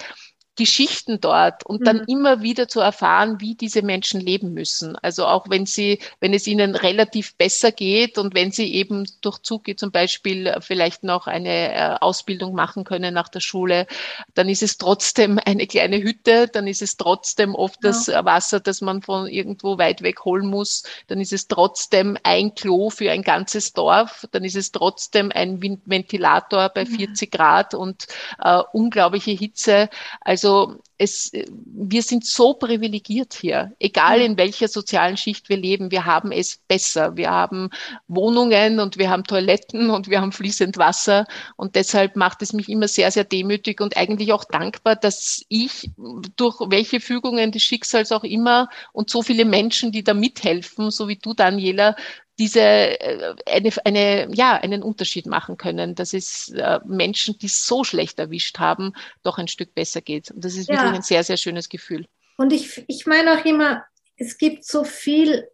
Geschichten 0.55 1.19
dort 1.21 1.65
und 1.65 1.87
dann 1.87 1.99
mhm. 1.99 2.05
immer 2.09 2.43
wieder 2.43 2.69
zu 2.69 2.81
erfahren, 2.81 3.41
wie 3.41 3.55
diese 3.55 3.81
Menschen 3.81 4.21
leben 4.21 4.53
müssen. 4.53 4.97
Also 4.97 5.27
auch 5.27 5.49
wenn 5.49 5.65
sie, 5.65 5.99
wenn 6.21 6.35
es 6.35 6.47
ihnen 6.47 6.75
relativ 6.75 7.35
besser 7.37 7.73
geht 7.73 8.19
und 8.19 8.35
wenn 8.35 8.53
sie 8.53 8.75
eben 8.75 9.07
durch 9.23 9.39
Zugi 9.39 9.77
zum 9.77 9.91
Beispiel 9.91 10.55
vielleicht 10.61 11.05
noch 11.05 11.27
eine 11.27 11.75
äh, 11.75 11.97
Ausbildung 12.01 12.55
machen 12.55 12.85
können 12.85 13.15
nach 13.15 13.29
der 13.29 13.41
Schule, 13.41 13.87
dann 14.35 14.51
ist 14.51 14.63
es 14.63 14.77
trotzdem 14.77 15.41
eine 15.43 15.67
kleine 15.67 16.03
Hütte, 16.03 16.49
dann 16.49 16.67
ist 16.67 16.83
es 16.83 16.99
trotzdem 16.99 17.55
oft 17.55 17.83
ja. 17.83 17.91
das 17.91 18.09
Wasser, 18.09 18.61
das 18.61 18.83
man 18.83 19.01
von 19.01 19.27
irgendwo 19.29 19.79
weit 19.79 20.03
weg 20.03 20.25
holen 20.27 20.47
muss, 20.47 20.83
dann 21.07 21.19
ist 21.19 21.33
es 21.33 21.49
trotzdem 21.49 22.19
ein 22.25 22.55
Klo 22.55 22.91
für 22.91 23.11
ein 23.11 23.23
ganzes 23.23 23.73
Dorf, 23.73 24.27
dann 24.33 24.45
ist 24.45 24.57
es 24.57 24.71
trotzdem 24.71 25.33
ein 25.33 25.63
Ventilator 25.87 26.69
bei 26.69 26.85
40 26.85 27.31
Grad 27.31 27.73
und 27.73 28.07
äh, 28.39 28.61
unglaubliche 28.73 29.31
Hitze. 29.31 29.89
Also 30.21 30.42
Also 30.43 30.81
es, 30.99 31.31
wir 31.33 32.03
sind 32.03 32.27
so 32.27 32.55
privilegiert 32.55 33.33
hier, 33.35 33.73
egal 33.79 34.21
in 34.21 34.37
welcher 34.37 34.67
sozialen 34.67 35.17
Schicht 35.17 35.49
wir 35.49 35.57
leben. 35.57 35.93
Wir 35.93 36.05
haben 36.05 36.33
es 36.33 36.59
besser. 36.67 37.17
Wir 37.17 37.31
haben 37.31 37.71
Wohnungen 38.09 38.81
und 38.81 38.99
wir 38.99 39.09
haben 39.09 39.23
Toiletten 39.23 39.91
und 39.91 40.09
wir 40.09 40.21
haben 40.21 40.33
fließend 40.33 40.79
Wasser. 40.79 41.27
Und 41.57 41.77
deshalb 41.77 42.17
macht 42.17 42.43
es 42.43 42.53
mich 42.53 42.69
immer 42.69 42.89
sehr, 42.89 43.13
sehr 43.13 43.23
demütig 43.23 43.81
und 43.81 43.97
eigentlich 43.97 44.33
auch 44.33 44.45
dankbar, 44.45 44.97
dass 44.97 45.45
ich 45.49 45.91
durch 46.37 46.59
welche 46.71 46.99
Fügungen 46.99 47.53
des 47.53 47.63
Schicksals 47.63 48.11
auch 48.11 48.25
immer 48.25 48.69
und 48.93 49.11
so 49.11 49.23
viele 49.23 49.45
Menschen, 49.45 49.93
die 49.93 50.03
da 50.03 50.13
mithelfen, 50.13 50.91
so 50.91 51.07
wie 51.07 51.17
du, 51.17 51.35
Daniela, 51.35 51.95
diese 52.39 52.61
äh, 52.61 53.35
eine, 53.47 53.71
eine, 53.85 54.35
ja, 54.35 54.57
einen 54.57 54.83
Unterschied 54.83 55.27
machen 55.27 55.57
können, 55.57 55.95
dass 55.95 56.15
es 56.15 56.49
äh, 56.51 56.81
Menschen, 56.85 57.39
die 57.39 57.47
es 57.47 57.67
so 57.67 57.85
schlecht 57.85 58.19
erwischt 58.19 58.59
haben, 58.59 58.95
doch 59.23 59.39
ein 59.39 59.49
Stück 59.49 59.75
besser 59.75 60.01
geht. 60.01 60.31
Und 60.31 60.45
das 60.45 60.55
ist 60.55 60.69
ja. 60.69 60.77
wirklich 60.77 60.95
ein 60.95 61.03
sehr, 61.03 61.25
sehr 61.25 61.37
schönes 61.37 61.69
Gefühl. 61.69 62.07
Und 62.37 62.53
ich, 62.53 62.85
ich 62.89 63.07
meine 63.07 63.39
auch 63.39 63.45
immer, 63.45 63.85
es 64.17 64.39
gibt 64.39 64.65
so 64.65 64.85
viel 64.85 65.47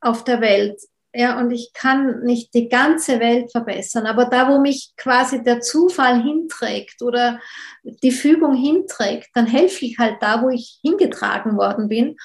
auf 0.00 0.24
der 0.24 0.40
Welt. 0.40 0.80
Ja, 1.18 1.38
und 1.40 1.50
ich 1.50 1.72
kann 1.72 2.24
nicht 2.24 2.52
die 2.52 2.68
ganze 2.68 3.20
Welt 3.20 3.50
verbessern, 3.50 4.04
aber 4.04 4.26
da, 4.26 4.50
wo 4.50 4.60
mich 4.60 4.92
quasi 4.98 5.42
der 5.42 5.62
Zufall 5.62 6.22
hinträgt 6.22 7.00
oder 7.00 7.40
die 7.82 8.10
Fügung 8.10 8.54
hinträgt, 8.54 9.30
dann 9.32 9.46
helfe 9.46 9.86
ich 9.86 9.98
halt 9.98 10.16
da, 10.20 10.42
wo 10.42 10.50
ich 10.50 10.78
hingetragen 10.82 11.56
worden 11.56 11.88
bin. 11.88 12.16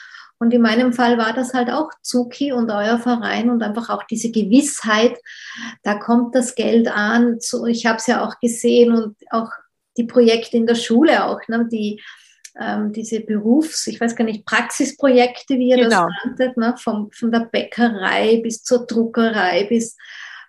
Und 0.42 0.56
in 0.56 0.64
meinem 0.64 0.92
Fall 0.92 1.20
war 1.20 1.34
das 1.34 1.54
halt 1.54 1.70
auch 1.70 1.92
Zuki 2.02 2.52
und 2.52 2.72
euer 2.72 2.98
Verein 2.98 3.52
und 3.52 3.62
einfach 3.62 3.92
auch 3.92 4.02
diese 4.06 4.32
Gewissheit, 4.32 5.16
da 5.84 5.94
kommt 5.94 6.34
das 6.34 6.56
Geld 6.56 6.88
an. 6.88 7.38
Ich 7.68 7.86
habe 7.86 7.98
es 8.00 8.08
ja 8.08 8.26
auch 8.26 8.40
gesehen 8.40 8.92
und 8.92 9.16
auch 9.30 9.52
die 9.98 10.06
Projekte 10.06 10.58
in 10.58 10.66
der 10.66 10.74
Schule 10.74 11.26
auch, 11.26 11.48
ne, 11.48 11.68
die 11.72 12.02
ähm, 12.60 12.92
diese 12.92 13.20
Berufs-, 13.20 13.86
ich 13.86 14.02
weiß 14.02 14.16
gar 14.16 14.26
nicht, 14.26 14.44
Praxisprojekte, 14.44 15.60
wie 15.60 15.70
ihr 15.70 15.78
genau. 15.78 16.08
das 16.08 16.10
nanntet, 16.26 16.58
ne, 16.58 16.74
vom, 16.76 17.12
von 17.12 17.32
der 17.32 17.42
Bäckerei 17.42 18.42
bis 18.42 18.64
zur 18.64 18.88
Druckerei 18.88 19.66
bis 19.66 19.96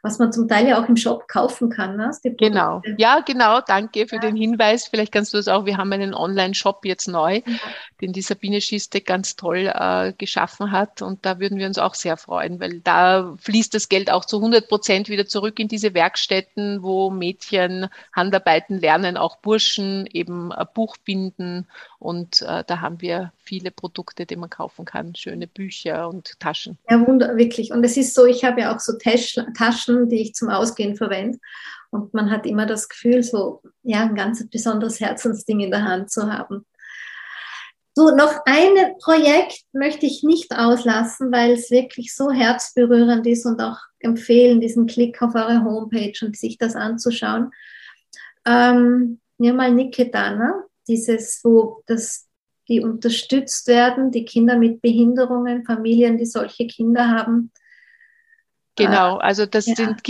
was 0.02 0.18
man 0.18 0.32
zum 0.32 0.48
Teil 0.48 0.66
ja 0.66 0.82
auch 0.82 0.88
im 0.88 0.96
Shop 0.96 1.28
kaufen 1.28 1.70
kann. 1.70 1.96
Ne? 1.96 2.10
Genau, 2.36 2.82
ja, 2.98 3.20
genau, 3.20 3.60
danke 3.60 4.08
für 4.08 4.16
ja. 4.16 4.20
den 4.20 4.34
Hinweis. 4.34 4.88
Vielleicht 4.88 5.12
kannst 5.12 5.32
du 5.32 5.36
das 5.36 5.46
auch, 5.46 5.64
wir 5.64 5.76
haben 5.76 5.92
einen 5.92 6.12
Online-Shop 6.12 6.84
jetzt 6.84 7.06
neu, 7.06 7.36
ja. 7.36 7.52
den 8.00 8.12
die 8.12 8.20
Sabine 8.20 8.60
Schiste 8.60 9.00
ganz 9.00 9.36
toll 9.36 9.72
äh, 9.72 10.12
geschaffen 10.18 10.72
hat 10.72 11.02
und 11.02 11.24
da 11.24 11.38
würden 11.38 11.58
wir 11.58 11.68
uns 11.68 11.78
auch 11.78 11.94
sehr 11.94 12.16
freuen, 12.16 12.58
weil 12.58 12.80
da 12.80 13.36
fließt 13.38 13.72
das 13.74 13.88
Geld 13.88 14.10
auch 14.10 14.24
zu 14.24 14.38
100 14.38 14.68
Prozent 14.68 15.08
wieder 15.08 15.26
zurück 15.26 15.60
in 15.60 15.68
diese 15.68 15.94
Werkstätten, 15.94 16.82
wo 16.82 17.10
Mädchen 17.10 17.88
Handarbeiten 18.12 18.80
lernen, 18.80 19.16
auch 19.16 19.36
Burschen 19.36 20.06
eben 20.12 20.50
äh, 20.50 20.66
Buchbinden 20.74 21.68
und 22.00 22.42
äh, 22.42 22.64
da 22.66 22.80
haben 22.80 23.00
wir 23.00 23.32
viele 23.52 23.70
Produkte, 23.70 24.24
die 24.24 24.36
man 24.36 24.48
kaufen 24.48 24.86
kann, 24.86 25.14
schöne 25.14 25.46
Bücher 25.46 26.08
und 26.08 26.40
Taschen. 26.40 26.78
Ja, 26.88 27.06
wunder, 27.06 27.36
wirklich. 27.36 27.70
Und 27.70 27.84
es 27.84 27.98
ist 27.98 28.14
so, 28.14 28.24
ich 28.24 28.44
habe 28.44 28.62
ja 28.62 28.74
auch 28.74 28.80
so 28.80 28.94
Taschen, 28.96 30.08
die 30.08 30.22
ich 30.22 30.32
zum 30.32 30.48
Ausgehen 30.48 30.96
verwende. 30.96 31.38
Und 31.90 32.14
man 32.14 32.30
hat 32.30 32.46
immer 32.46 32.64
das 32.64 32.88
Gefühl, 32.88 33.22
so 33.22 33.60
ja, 33.82 34.04
ein 34.04 34.14
ganz 34.14 34.48
besonderes 34.48 35.00
Herzensding 35.00 35.60
in 35.60 35.70
der 35.70 35.84
Hand 35.84 36.10
zu 36.10 36.32
haben. 36.32 36.64
So, 37.94 38.16
noch 38.16 38.40
ein 38.46 38.96
Projekt 39.02 39.64
möchte 39.74 40.06
ich 40.06 40.22
nicht 40.22 40.56
auslassen, 40.56 41.30
weil 41.30 41.52
es 41.52 41.70
wirklich 41.70 42.14
so 42.14 42.30
herzberührend 42.30 43.26
ist 43.26 43.44
und 43.44 43.60
auch 43.60 43.76
empfehlen, 43.98 44.62
diesen 44.62 44.86
Klick 44.86 45.20
auf 45.20 45.34
eure 45.34 45.62
Homepage 45.62 46.14
und 46.22 46.38
sich 46.38 46.56
das 46.56 46.74
anzuschauen. 46.74 47.50
Ähm, 48.46 49.20
mir 49.36 49.52
mal 49.52 49.70
Nikedana 49.70 50.64
dieses, 50.88 51.40
wo 51.44 51.82
das, 51.86 52.28
die 52.68 52.80
unterstützt 52.80 53.66
werden, 53.66 54.10
die 54.10 54.24
Kinder 54.24 54.56
mit 54.56 54.80
Behinderungen, 54.80 55.64
Familien, 55.64 56.18
die 56.18 56.26
solche 56.26 56.66
Kinder 56.66 57.08
haben, 57.08 57.50
Genau, 58.74 59.18
also 59.18 59.44
das 59.44 59.66
ja. 59.66 59.74
sind 59.74 60.02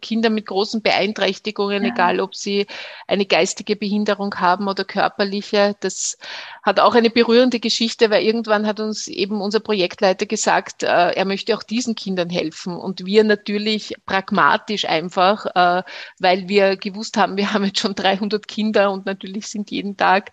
Kinder 0.00 0.30
mit 0.30 0.46
großen 0.46 0.80
Beeinträchtigungen, 0.80 1.82
ja. 1.82 1.90
egal 1.90 2.20
ob 2.20 2.36
sie 2.36 2.68
eine 3.08 3.26
geistige 3.26 3.74
Behinderung 3.74 4.32
haben 4.36 4.68
oder 4.68 4.84
körperliche. 4.84 5.74
Das 5.80 6.16
hat 6.62 6.78
auch 6.78 6.94
eine 6.94 7.10
berührende 7.10 7.58
Geschichte, 7.58 8.10
weil 8.10 8.22
irgendwann 8.22 8.64
hat 8.68 8.78
uns 8.78 9.08
eben 9.08 9.40
unser 9.40 9.58
Projektleiter 9.58 10.24
gesagt, 10.26 10.84
äh, 10.84 10.86
er 10.86 11.24
möchte 11.24 11.56
auch 11.56 11.64
diesen 11.64 11.96
Kindern 11.96 12.30
helfen. 12.30 12.76
Und 12.76 13.06
wir 13.06 13.24
natürlich 13.24 13.96
pragmatisch 14.06 14.84
einfach, 14.84 15.46
äh, 15.46 15.82
weil 16.20 16.48
wir 16.48 16.76
gewusst 16.76 17.16
haben, 17.16 17.36
wir 17.36 17.52
haben 17.52 17.64
jetzt 17.64 17.80
schon 17.80 17.96
300 17.96 18.46
Kinder 18.46 18.92
und 18.92 19.04
natürlich 19.04 19.48
sind 19.48 19.72
jeden 19.72 19.96
Tag 19.96 20.30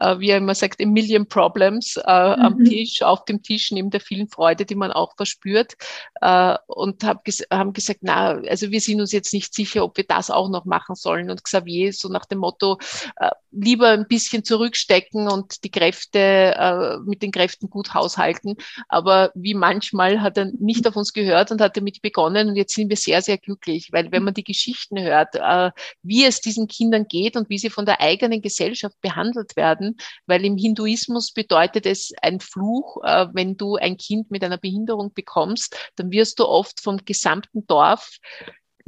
äh, 0.00 0.18
wie 0.18 0.30
er 0.30 0.38
immer 0.38 0.54
sagt, 0.54 0.80
a 0.80 0.86
million 0.86 1.26
problems 1.26 1.96
äh, 1.96 2.00
mhm. 2.00 2.42
am 2.42 2.64
Tisch, 2.64 3.02
auf 3.02 3.24
dem 3.24 3.42
Tisch, 3.42 3.70
neben 3.70 3.90
der 3.90 4.00
vielen 4.00 4.28
Freude, 4.28 4.64
die 4.64 4.74
man 4.74 4.92
auch 4.92 5.14
verspürt. 5.16 5.74
Äh, 6.20 6.56
und 6.66 7.04
hab 7.04 7.24
ges 7.24 7.44
haben 7.50 7.72
gesagt, 7.72 8.00
na, 8.02 8.40
also 8.48 8.70
wir 8.70 8.80
sind 8.80 9.00
uns 9.00 9.12
jetzt 9.12 9.32
nicht 9.32 9.54
sicher, 9.54 9.84
ob 9.84 9.96
wir 9.96 10.04
das 10.04 10.30
auch 10.30 10.48
noch 10.48 10.64
machen 10.64 10.94
sollen. 10.94 11.30
Und 11.30 11.44
Xavier 11.44 11.92
so 11.92 12.08
nach 12.08 12.26
dem 12.26 12.38
Motto, 12.38 12.78
äh, 13.16 13.30
lieber 13.50 13.88
ein 13.88 14.06
bisschen 14.06 14.44
zurückstecken 14.44 15.28
und 15.28 15.64
die 15.64 15.70
Kräfte, 15.70 16.18
äh, 16.18 16.98
mit 17.04 17.22
den 17.22 17.32
Kräften 17.32 17.70
gut 17.70 17.94
haushalten. 17.94 18.56
Aber 18.88 19.30
wie 19.34 19.54
manchmal 19.54 20.20
hat 20.20 20.36
er 20.36 20.46
nicht 20.58 20.86
auf 20.86 20.96
uns 20.96 21.12
gehört 21.12 21.50
und 21.50 21.60
hat 21.60 21.76
damit 21.76 22.02
begonnen. 22.02 22.48
Und 22.48 22.56
jetzt 22.56 22.74
sind 22.74 22.88
wir 22.90 22.96
sehr, 22.96 23.22
sehr 23.22 23.38
glücklich, 23.38 23.88
weil 23.92 24.12
wenn 24.12 24.24
man 24.24 24.34
die 24.34 24.44
Geschichten 24.44 25.00
hört, 25.00 25.34
äh, 25.34 25.70
wie 26.02 26.24
es 26.24 26.40
diesen 26.40 26.68
Kindern 26.68 27.06
geht 27.08 27.36
und 27.36 27.48
wie 27.48 27.58
sie 27.58 27.70
von 27.70 27.86
der 27.86 28.00
eigenen 28.00 28.42
Gesellschaft 28.42 29.00
behandelt 29.00 29.56
werden, 29.56 29.87
weil 30.26 30.44
im 30.44 30.56
Hinduismus 30.56 31.32
bedeutet 31.32 31.86
es 31.86 32.12
ein 32.22 32.40
Fluch, 32.40 32.98
äh, 33.04 33.26
wenn 33.32 33.56
du 33.56 33.76
ein 33.76 33.96
Kind 33.96 34.30
mit 34.30 34.44
einer 34.44 34.58
Behinderung 34.58 35.12
bekommst, 35.14 35.76
dann 35.96 36.10
wirst 36.10 36.38
du 36.38 36.46
oft 36.46 36.80
vom 36.80 36.98
gesamten 37.04 37.66
Dorf 37.66 38.18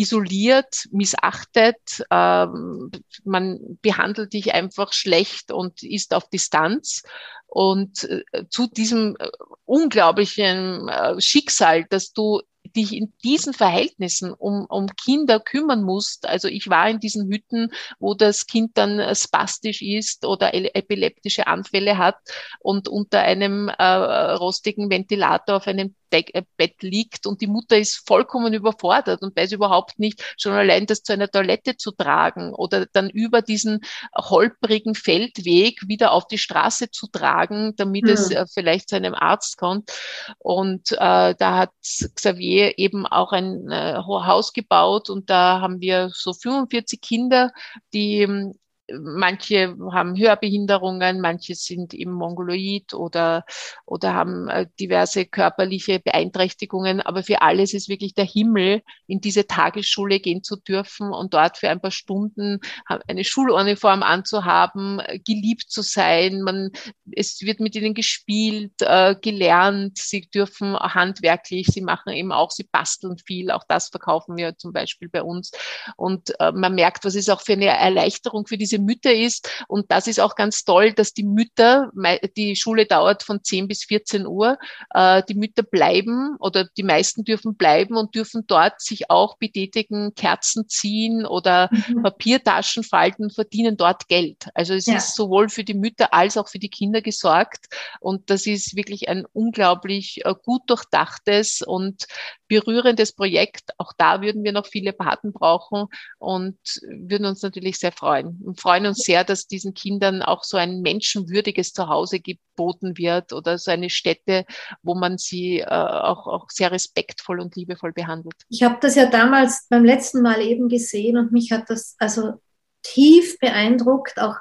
isoliert, 0.01 0.87
missachtet, 0.93 2.03
ähm, 2.11 2.91
man 3.25 3.79
behandelt 3.83 4.33
dich 4.33 4.55
einfach 4.55 4.95
schlecht 4.95 5.53
und 5.53 5.83
ist 5.83 6.15
auf 6.15 6.31
Distanz. 6.31 7.03
Und 7.47 8.05
äh, 8.05 8.45
zu 8.49 8.67
diesem 8.67 9.17
äh, 9.19 9.29
unglaublichen 9.67 10.89
äh, 10.89 11.21
Schicksal, 11.21 11.85
dass 11.91 12.13
du 12.13 12.41
dich 12.65 12.95
in 12.95 13.13
diesen 13.25 13.53
Verhältnissen 13.53 14.33
um, 14.33 14.67
um 14.69 14.87
Kinder 14.89 15.41
kümmern 15.41 15.83
musst. 15.83 16.27
Also 16.27 16.49
ich 16.49 16.69
war 16.69 16.89
in 16.89 17.01
diesen 17.01 17.31
Hütten, 17.31 17.73
wo 17.99 18.15
das 18.15 18.47
Kind 18.47 18.73
dann 18.75 19.15
spastisch 19.15 19.83
ist 19.83 20.25
oder 20.25 20.55
epileptische 20.55 21.47
Anfälle 21.47 21.99
hat 21.99 22.17
und 22.61 22.89
unter 22.89 23.21
einem 23.21 23.69
äh, 23.69 23.85
rostigen 23.85 24.91
Ventilator 24.91 25.57
auf 25.57 25.67
einem 25.67 25.95
äh, 26.11 26.43
Bett 26.57 26.83
liegt 26.83 27.27
und 27.27 27.41
die 27.41 27.47
Mutter 27.47 27.79
ist 27.79 28.07
vollkommen 28.07 28.53
überfordert 28.53 29.23
und 29.23 29.37
weiß 29.37 29.53
überhaupt 29.53 29.99
nicht, 29.99 30.23
schon 30.37 30.53
allein 30.53 30.87
das 30.87 31.03
zu 31.03 31.13
einer 31.13 31.29
Toilette 31.29 31.77
zu 31.77 31.93
tragen 31.93 32.53
oder 32.53 32.87
dann 32.93 33.11
über 33.11 33.43
diesen 33.43 33.81
holprigen 34.17 34.95
Feldweg 34.95 35.87
wieder 35.87 36.13
auf 36.13 36.27
die 36.27 36.39
Straße 36.39 36.91
zu 36.91 37.07
tragen, 37.07 37.75
damit 37.77 38.05
mhm. 38.05 38.11
es 38.11 38.31
äh, 38.31 38.45
vielleicht 38.53 38.89
zu 38.89 38.97
einem 38.97 39.15
Arzt 39.15 39.57
kommt. 39.57 39.91
Und 40.39 40.93
äh, 40.93 41.35
da 41.37 41.59
hat 41.59 41.71
Xavier 41.81 42.50
eben 42.59 43.07
auch 43.07 43.33
ein 43.33 43.71
äh, 43.71 43.97
Haus 43.97 44.53
gebaut 44.53 45.11
und 45.11 45.31
da 45.31 45.61
haben 45.61 45.81
wir 45.81 46.11
so 46.13 46.33
45 46.33 47.01
Kinder, 47.01 47.53
die 47.93 48.53
manche 48.99 49.77
haben 49.93 50.19
Hörbehinderungen, 50.19 51.21
manche 51.21 51.55
sind 51.55 51.95
eben 51.95 52.13
mongoloid 52.13 52.95
oder, 52.95 53.45
oder 53.87 54.15
haben 54.15 54.49
äh, 54.49 54.67
diverse 54.79 55.27
körperliche 55.27 56.01
Beeinträchtigungen. 56.01 57.01
Aber 57.01 57.23
für 57.23 57.43
alles 57.43 57.75
ist 57.75 57.89
wirklich 57.89 58.15
der 58.15 58.25
Himmel, 58.25 58.83
in 59.07 59.21
diese 59.21 59.47
Tagesschule 59.47 60.21
gehen 60.21 60.43
zu 60.43 60.57
dürfen 60.57 61.13
und 61.13 61.35
dort 61.35 61.59
für 61.59 61.69
ein 61.69 61.81
paar 61.81 61.91
Stunden 61.91 62.61
eine 63.07 63.25
Schuluniform 63.25 64.03
anzuhaben, 64.03 65.01
geliebt 65.25 65.71
zu 65.71 65.83
sein. 65.83 66.43
Man, 66.43 66.71
es 67.13 67.41
wird 67.43 67.61
mit 67.61 67.75
ihnen 67.75 67.95
gespielt, 67.95 68.73
äh, 68.81 69.15
gelernt. 69.21 69.99
Sie 69.99 70.23
dürfen 70.23 70.77
handwerklich, 70.77 71.69
sie 71.69 71.81
machen 71.81 72.13
eben 72.13 72.33
auch, 72.33 72.51
sie 72.51 72.69
basteln 72.71 73.17
viel. 73.19 73.51
Auch 73.51 73.65
das 73.69 73.89
verkaufen 73.89 74.37
wir 74.37 74.57
zum 74.57 74.73
Beispiel 74.73 75.09
bei 75.09 75.23
uns. 75.23 75.51
Und 75.97 76.39
äh, 76.41 76.53
man 76.53 76.75
merkt, 76.75 77.05
was 77.05 77.15
ist 77.15 77.31
auch 77.31 77.41
für 77.41 77.53
eine 77.53 77.67
Erleichterung 77.67 78.47
für 78.47 78.59
diese 78.59 78.80
Mütter 78.81 79.15
ist. 79.15 79.49
Und 79.69 79.91
das 79.91 80.07
ist 80.07 80.21
auch 80.21 80.35
ganz 80.35 80.65
toll, 80.65 80.93
dass 80.93 81.13
die 81.13 81.25
Mütter, 81.25 81.91
die 82.37 82.57
Schule 82.57 82.87
dauert 82.87 83.23
von 83.23 83.43
10 83.43 83.69
bis 83.69 83.85
14 83.85 84.27
Uhr, 84.27 84.59
äh, 84.95 85.23
die 85.29 85.35
Mütter 85.35 85.63
bleiben 85.63 86.37
oder 86.39 86.65
die 86.77 86.83
meisten 86.83 87.25
dürfen 87.25 87.57
bleiben 87.57 87.97
und 87.97 88.15
dürfen 88.15 88.45
dort 88.47 88.81
sich 88.81 89.11
auch 89.11 89.37
betätigen, 89.39 90.15
Kerzen 90.15 90.69
ziehen 90.69 91.27
oder 91.27 91.69
mhm. 91.71 92.03
Papiertaschen 92.03 92.83
falten, 92.83 93.31
verdienen 93.31 93.77
dort 93.77 94.09
Geld. 94.09 94.49
Also 94.55 94.75
es 94.75 94.87
ja. 94.87 94.97
ist 94.97 95.15
sowohl 95.15 95.49
für 95.49 95.65
die 95.65 95.75
Mütter 95.75 96.13
als 96.13 96.37
auch 96.37 96.49
für 96.49 96.59
die 96.59 96.71
Kinder 96.71 97.03
gesorgt. 97.03 97.67
Und 98.01 98.31
das 98.31 98.47
ist 98.47 98.77
wirklich 98.77 99.09
ein 99.09 99.27
unglaublich 99.33 100.25
äh, 100.25 100.35
gut 100.43 100.63
durchdachtes 100.69 101.63
und 101.63 102.07
berührendes 102.51 103.13
Projekt. 103.13 103.71
Auch 103.79 103.93
da 103.97 104.21
würden 104.21 104.43
wir 104.43 104.53
noch 104.53 104.67
viele 104.67 104.93
Paten 104.93 105.33
brauchen 105.33 105.87
und 106.19 106.59
würden 106.83 107.25
uns 107.25 107.43
natürlich 107.43 107.79
sehr 107.79 107.93
freuen. 107.93 108.41
Und 108.45 108.61
freuen 108.61 108.87
uns 108.87 108.99
sehr, 109.05 109.23
dass 109.23 109.47
diesen 109.47 109.73
Kindern 109.73 110.21
auch 110.21 110.43
so 110.43 110.57
ein 110.57 110.81
menschenwürdiges 110.81 111.73
Zuhause 111.73 112.19
geboten 112.19 112.99
wird 112.99 113.33
oder 113.33 113.57
so 113.57 113.71
eine 113.71 113.89
Stätte, 113.89 114.45
wo 114.83 114.97
man 114.97 115.17
sie 115.17 115.61
äh, 115.61 115.65
auch, 115.65 116.27
auch 116.27 116.51
sehr 116.51 116.73
respektvoll 116.73 117.41
und 117.41 117.55
liebevoll 117.55 117.93
behandelt. 117.93 118.35
Ich 118.49 118.65
habe 118.65 118.79
das 118.81 118.97
ja 118.97 119.07
damals 119.07 119.69
beim 119.71 119.85
letzten 119.85 120.21
Mal 120.21 120.43
eben 120.43 120.69
gesehen 120.69 121.17
und 121.17 121.31
mich 121.31 121.53
hat 121.53 121.71
das 121.71 121.95
also 121.99 122.35
tief 122.83 123.39
beeindruckt, 123.39 124.19
auch 124.21 124.35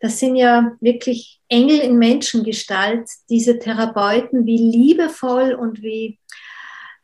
das 0.00 0.18
sind 0.18 0.34
ja 0.34 0.72
wirklich 0.80 1.40
Engel 1.48 1.78
in 1.78 1.96
Menschengestalt, 1.96 3.08
diese 3.30 3.60
Therapeuten, 3.60 4.46
wie 4.46 4.56
liebevoll 4.56 5.52
und 5.54 5.80
wie 5.80 6.18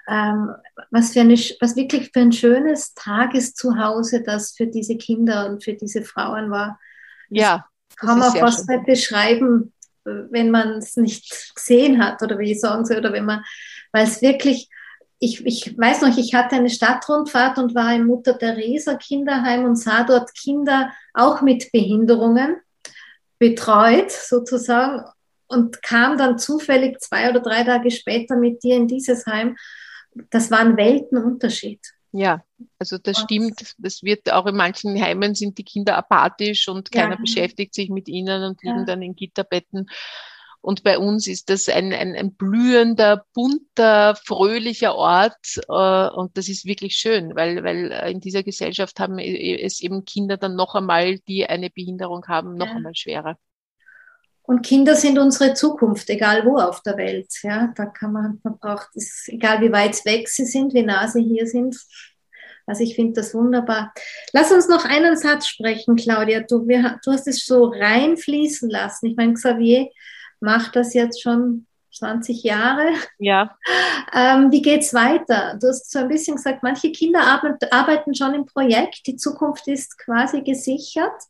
ähm, 0.08 0.50
was, 0.90 1.12
für 1.12 1.20
eine, 1.20 1.34
was 1.34 1.76
wirklich 1.76 2.10
für 2.12 2.20
ein 2.20 2.32
schönes 2.32 2.94
Tageszuhause 2.94 4.22
das 4.22 4.52
für 4.52 4.66
diese 4.66 4.96
Kinder 4.96 5.48
und 5.48 5.62
für 5.62 5.74
diese 5.74 6.02
Frauen 6.02 6.50
war. 6.50 6.80
Ja. 7.28 7.66
kann 7.96 8.18
man 8.18 8.32
fast 8.32 8.66
schön. 8.66 8.76
nicht 8.76 8.86
beschreiben, 8.86 9.72
wenn 10.04 10.50
man 10.50 10.78
es 10.78 10.96
nicht 10.96 11.54
gesehen 11.54 12.02
hat 12.02 12.22
oder 12.22 12.38
wie 12.38 12.52
ich 12.52 12.60
sagen 12.60 12.86
soll, 12.86 12.98
oder 12.98 13.12
wenn 13.12 13.26
man, 13.26 13.44
weil 13.92 14.04
es 14.04 14.22
wirklich, 14.22 14.70
ich, 15.18 15.44
ich 15.44 15.76
weiß 15.76 16.02
noch, 16.02 16.16
ich 16.16 16.34
hatte 16.34 16.56
eine 16.56 16.70
Stadtrundfahrt 16.70 17.58
und 17.58 17.74
war 17.74 17.94
im 17.94 18.06
Mutter 18.06 18.38
Teresa 18.38 18.94
Kinderheim 18.94 19.64
und 19.64 19.76
sah 19.76 20.04
dort 20.04 20.34
Kinder 20.34 20.92
auch 21.12 21.42
mit 21.42 21.70
Behinderungen 21.72 22.56
betreut 23.38 24.10
sozusagen 24.10 25.04
und 25.48 25.82
kam 25.82 26.18
dann 26.18 26.38
zufällig 26.38 27.00
zwei 27.00 27.30
oder 27.30 27.40
drei 27.40 27.64
Tage 27.64 27.90
später 27.90 28.36
mit 28.36 28.62
dir 28.62 28.76
in 28.76 28.88
dieses 28.88 29.26
Heim. 29.26 29.56
Das 30.30 30.50
war 30.50 30.58
ein 30.58 30.76
Weltenunterschied. 30.76 31.80
Ja, 32.12 32.42
also 32.78 32.98
das 32.98 33.18
stimmt. 33.18 33.74
Das 33.78 34.02
wird 34.02 34.32
auch 34.32 34.46
in 34.46 34.56
manchen 34.56 35.00
Heimen 35.00 35.34
sind 35.34 35.58
die 35.58 35.64
Kinder 35.64 35.96
apathisch 35.96 36.68
und 36.68 36.90
keiner 36.90 37.16
ja. 37.16 37.20
beschäftigt 37.20 37.74
sich 37.74 37.90
mit 37.90 38.08
ihnen 38.08 38.42
und 38.44 38.62
liegen 38.62 38.80
ja. 38.80 38.84
dann 38.84 39.02
in 39.02 39.14
Gitterbetten. 39.14 39.88
Und 40.60 40.82
bei 40.82 40.98
uns 40.98 41.26
ist 41.26 41.50
das 41.50 41.68
ein, 41.68 41.92
ein, 41.92 42.16
ein 42.16 42.34
blühender, 42.34 43.24
bunter, 43.32 44.16
fröhlicher 44.16 44.96
Ort. 44.96 45.60
Äh, 45.68 46.08
und 46.10 46.36
das 46.36 46.48
ist 46.48 46.64
wirklich 46.64 46.96
schön, 46.96 47.36
weil, 47.36 47.62
weil 47.62 47.92
in 48.10 48.20
dieser 48.20 48.42
Gesellschaft 48.42 48.98
haben 48.98 49.18
es 49.18 49.80
eben 49.80 50.04
Kinder 50.04 50.36
dann 50.36 50.56
noch 50.56 50.74
einmal, 50.74 51.18
die 51.20 51.46
eine 51.46 51.70
Behinderung 51.70 52.26
haben, 52.26 52.56
noch 52.56 52.66
ja. 52.66 52.74
einmal 52.74 52.94
schwerer. 52.94 53.38
Und 54.48 54.62
Kinder 54.62 54.94
sind 54.94 55.18
unsere 55.18 55.52
Zukunft, 55.52 56.08
egal 56.08 56.46
wo 56.46 56.56
auf 56.56 56.82
der 56.82 56.96
Welt. 56.96 57.28
Ja, 57.42 57.70
da 57.76 57.84
kann 57.84 58.14
man, 58.14 58.40
man 58.42 58.58
braucht 58.58 58.88
es, 58.94 59.28
egal 59.28 59.60
wie 59.60 59.70
weit 59.70 60.02
weg 60.06 60.26
sie 60.30 60.46
sind, 60.46 60.72
wie 60.72 60.82
nah 60.82 61.06
sie 61.06 61.22
hier 61.22 61.46
sind. 61.46 61.76
Also 62.66 62.82
ich 62.82 62.94
finde 62.94 63.12
das 63.12 63.34
wunderbar. 63.34 63.92
Lass 64.32 64.50
uns 64.50 64.66
noch 64.66 64.86
einen 64.86 65.18
Satz 65.18 65.48
sprechen, 65.48 65.96
Claudia. 65.96 66.40
Du, 66.40 66.66
wir, 66.66 66.98
du 67.04 67.12
hast 67.12 67.28
es 67.28 67.44
so 67.44 67.66
reinfließen 67.66 68.70
lassen. 68.70 69.08
Ich 69.08 69.16
meine, 69.16 69.34
Xavier 69.34 69.90
mache 70.40 70.72
das 70.72 70.94
jetzt 70.94 71.22
schon 71.22 71.66
20 71.92 72.42
Jahre. 72.42 72.94
Ja. 73.18 73.54
Ähm, 74.14 74.50
wie 74.50 74.62
geht's 74.62 74.94
weiter? 74.94 75.58
Du 75.60 75.68
hast 75.68 75.90
so 75.90 75.98
ein 75.98 76.08
bisschen 76.08 76.36
gesagt, 76.36 76.62
manche 76.62 76.90
Kinder 76.90 77.20
arbeiten 77.70 78.14
schon 78.14 78.32
im 78.32 78.46
Projekt, 78.46 79.06
die 79.06 79.16
Zukunft 79.16 79.68
ist 79.68 79.98
quasi 79.98 80.40
gesichert. 80.40 81.20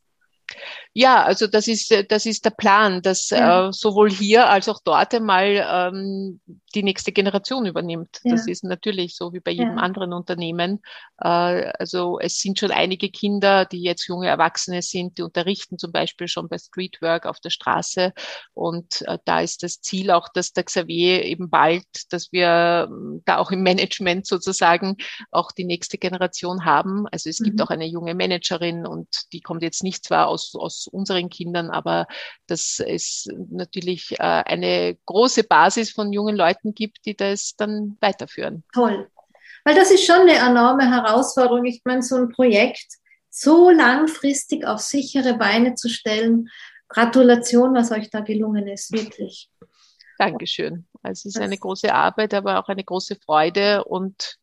Ja, 0.93 1.23
also 1.23 1.45
das 1.45 1.67
ist, 1.67 1.93
das 2.09 2.25
ist 2.25 2.45
der 2.45 2.49
Plan, 2.49 3.01
dass 3.01 3.29
ja. 3.29 3.67
äh, 3.67 3.71
sowohl 3.71 4.09
hier 4.09 4.49
als 4.49 4.67
auch 4.67 4.79
dort 4.83 5.13
einmal 5.13 5.65
ähm, 5.69 6.41
die 6.73 6.81
nächste 6.81 7.11
Generation 7.11 7.67
übernimmt. 7.67 8.19
Ja. 8.23 8.31
Das 8.31 8.47
ist 8.47 8.63
natürlich 8.63 9.15
so 9.15 9.31
wie 9.31 9.39
bei 9.39 9.51
jedem 9.51 9.77
ja. 9.77 9.83
anderen 9.83 10.13
Unternehmen. 10.13 10.81
Äh, 11.19 11.27
also 11.27 12.19
es 12.19 12.39
sind 12.39 12.59
schon 12.59 12.71
einige 12.71 13.09
Kinder, 13.09 13.65
die 13.65 13.81
jetzt 13.81 14.07
junge 14.07 14.27
Erwachsene 14.27 14.81
sind, 14.81 15.19
die 15.19 15.21
unterrichten 15.21 15.77
zum 15.77 15.91
Beispiel 15.91 16.27
schon 16.27 16.49
bei 16.49 16.57
Streetwork 16.57 17.27
auf 17.27 17.39
der 17.39 17.51
Straße. 17.51 18.11
Und 18.53 19.03
äh, 19.03 19.19
da 19.25 19.41
ist 19.41 19.61
das 19.61 19.81
Ziel 19.81 20.09
auch, 20.09 20.27
dass 20.33 20.53
der 20.53 20.63
Xavier 20.63 21.23
eben 21.23 21.51
bald, 21.51 21.85
dass 22.09 22.31
wir 22.31 22.87
ähm, 22.89 23.21
da 23.25 23.37
auch 23.37 23.51
im 23.51 23.61
Management 23.61 24.25
sozusagen 24.25 24.97
auch 25.29 25.51
die 25.51 25.65
nächste 25.65 25.99
Generation 25.99 26.65
haben. 26.65 27.05
Also 27.11 27.29
es 27.29 27.39
mhm. 27.39 27.45
gibt 27.45 27.61
auch 27.61 27.69
eine 27.69 27.85
junge 27.85 28.15
Managerin 28.15 28.87
und 28.87 29.07
die 29.33 29.41
kommt 29.41 29.61
jetzt 29.61 29.83
nicht 29.83 30.03
zwar 30.03 30.27
aus, 30.27 30.55
aus 30.55 30.78
unseren 30.87 31.29
Kindern, 31.29 31.69
aber 31.69 32.07
dass 32.47 32.79
es 32.79 33.27
natürlich 33.49 34.11
äh, 34.19 34.23
eine 34.23 34.97
große 35.05 35.43
Basis 35.43 35.91
von 35.91 36.13
jungen 36.13 36.35
Leuten 36.35 36.73
gibt, 36.73 37.05
die 37.05 37.15
das 37.15 37.55
dann 37.57 37.97
weiterführen. 38.01 38.63
Toll. 38.73 39.09
Weil 39.65 39.75
das 39.75 39.91
ist 39.91 40.05
schon 40.05 40.21
eine 40.21 40.35
enorme 40.35 40.89
Herausforderung. 40.89 41.65
Ich 41.65 41.81
meine, 41.85 42.01
so 42.01 42.15
ein 42.15 42.29
Projekt 42.29 42.85
so 43.29 43.69
langfristig 43.69 44.65
auf 44.65 44.79
sichere 44.79 45.35
Beine 45.35 45.75
zu 45.75 45.89
stellen. 45.89 46.49
Gratulation, 46.87 47.75
was 47.75 47.91
euch 47.91 48.09
da 48.09 48.21
gelungen 48.21 48.67
ist, 48.67 48.91
wirklich. 48.91 49.49
Dankeschön. 50.17 50.85
Also 51.01 51.29
es 51.29 51.35
ist 51.35 51.41
eine 51.41 51.57
große 51.57 51.93
Arbeit, 51.93 52.33
aber 52.33 52.59
auch 52.59 52.67
eine 52.67 52.83
große 52.83 53.15
Freude 53.23 53.83
und 53.85 54.37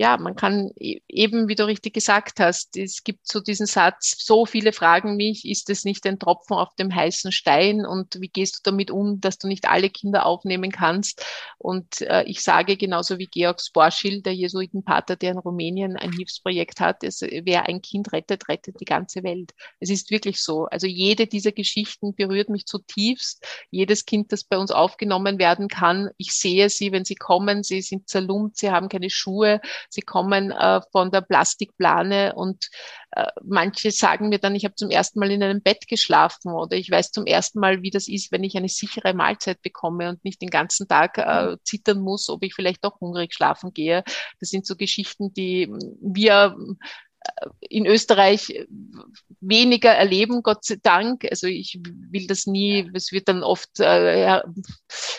ja, 0.00 0.16
man 0.16 0.34
kann 0.34 0.70
e-, 0.76 1.00
eben, 1.08 1.48
wie 1.48 1.54
du 1.54 1.66
richtig 1.66 1.92
gesagt 1.92 2.40
hast, 2.40 2.74
es 2.78 3.04
gibt 3.04 3.28
so 3.28 3.38
diesen 3.38 3.66
Satz, 3.66 4.16
so 4.24 4.46
viele 4.46 4.72
fragen 4.72 5.16
mich, 5.16 5.44
ist 5.44 5.68
es 5.68 5.84
nicht 5.84 6.06
ein 6.06 6.18
Tropfen 6.18 6.56
auf 6.56 6.74
dem 6.76 6.94
heißen 6.94 7.32
Stein 7.32 7.84
und 7.84 8.16
wie 8.18 8.28
gehst 8.28 8.56
du 8.56 8.60
damit 8.62 8.90
um, 8.90 9.20
dass 9.20 9.36
du 9.36 9.46
nicht 9.46 9.68
alle 9.68 9.90
Kinder 9.90 10.24
aufnehmen 10.24 10.70
kannst? 10.72 11.22
Und 11.58 12.00
äh, 12.00 12.22
ich 12.22 12.40
sage 12.40 12.78
genauso 12.78 13.18
wie 13.18 13.26
Georg 13.26 13.60
Sporschil, 13.60 14.22
der 14.22 14.34
Jesuitenpater, 14.34 15.16
der 15.16 15.32
in 15.32 15.38
Rumänien 15.38 15.98
ein 15.98 16.12
Hilfsprojekt 16.12 16.80
hat, 16.80 17.04
es, 17.04 17.20
wer 17.20 17.68
ein 17.68 17.82
Kind 17.82 18.10
rettet, 18.14 18.48
rettet 18.48 18.80
die 18.80 18.86
ganze 18.86 19.22
Welt. 19.22 19.52
Es 19.80 19.90
ist 19.90 20.10
wirklich 20.10 20.42
so. 20.42 20.64
Also 20.64 20.86
jede 20.86 21.26
dieser 21.26 21.52
Geschichten 21.52 22.14
berührt 22.14 22.48
mich 22.48 22.64
zutiefst. 22.64 23.44
Jedes 23.70 24.06
Kind, 24.06 24.32
das 24.32 24.44
bei 24.44 24.56
uns 24.56 24.70
aufgenommen 24.70 25.38
werden 25.38 25.68
kann, 25.68 26.08
ich 26.16 26.32
sehe 26.32 26.70
sie, 26.70 26.90
wenn 26.90 27.04
sie 27.04 27.16
kommen, 27.16 27.62
sie 27.62 27.82
sind 27.82 28.08
zerlumpt, 28.08 28.56
sie 28.56 28.70
haben 28.70 28.88
keine 28.88 29.10
Schuhe, 29.10 29.60
sie 29.90 30.02
kommen 30.02 30.50
äh, 30.52 30.80
von 30.92 31.10
der 31.10 31.20
Plastikplane 31.20 32.34
und 32.34 32.68
äh, 33.12 33.26
manche 33.42 33.90
sagen 33.90 34.28
mir 34.28 34.38
dann, 34.38 34.54
ich 34.54 34.64
habe 34.64 34.76
zum 34.76 34.90
ersten 34.90 35.18
Mal 35.18 35.30
in 35.30 35.42
einem 35.42 35.62
Bett 35.62 35.88
geschlafen 35.88 36.52
oder 36.52 36.76
ich 36.76 36.90
weiß 36.90 37.10
zum 37.10 37.26
ersten 37.26 37.60
Mal, 37.60 37.82
wie 37.82 37.90
das 37.90 38.08
ist, 38.08 38.32
wenn 38.32 38.44
ich 38.44 38.56
eine 38.56 38.68
sichere 38.68 39.14
Mahlzeit 39.14 39.60
bekomme 39.62 40.08
und 40.08 40.24
nicht 40.24 40.40
den 40.40 40.50
ganzen 40.50 40.88
Tag 40.88 41.18
äh, 41.18 41.56
zittern 41.64 42.00
muss, 42.00 42.28
ob 42.28 42.44
ich 42.44 42.54
vielleicht 42.54 42.84
doch 42.84 43.00
hungrig 43.00 43.34
schlafen 43.34 43.72
gehe. 43.74 44.04
Das 44.38 44.48
sind 44.50 44.64
so 44.64 44.76
Geschichten, 44.76 45.34
die 45.34 45.70
wir 46.00 46.56
in 47.60 47.86
Österreich 47.86 48.66
weniger 49.40 49.90
erleben, 49.90 50.42
Gott 50.42 50.64
sei 50.64 50.76
Dank. 50.82 51.26
Also 51.30 51.46
ich 51.46 51.78
will 51.82 52.26
das 52.26 52.46
nie, 52.46 52.90
es 52.94 53.10
wird 53.12 53.28
dann 53.28 53.42
oft, 53.42 53.80
äh, 53.80 54.42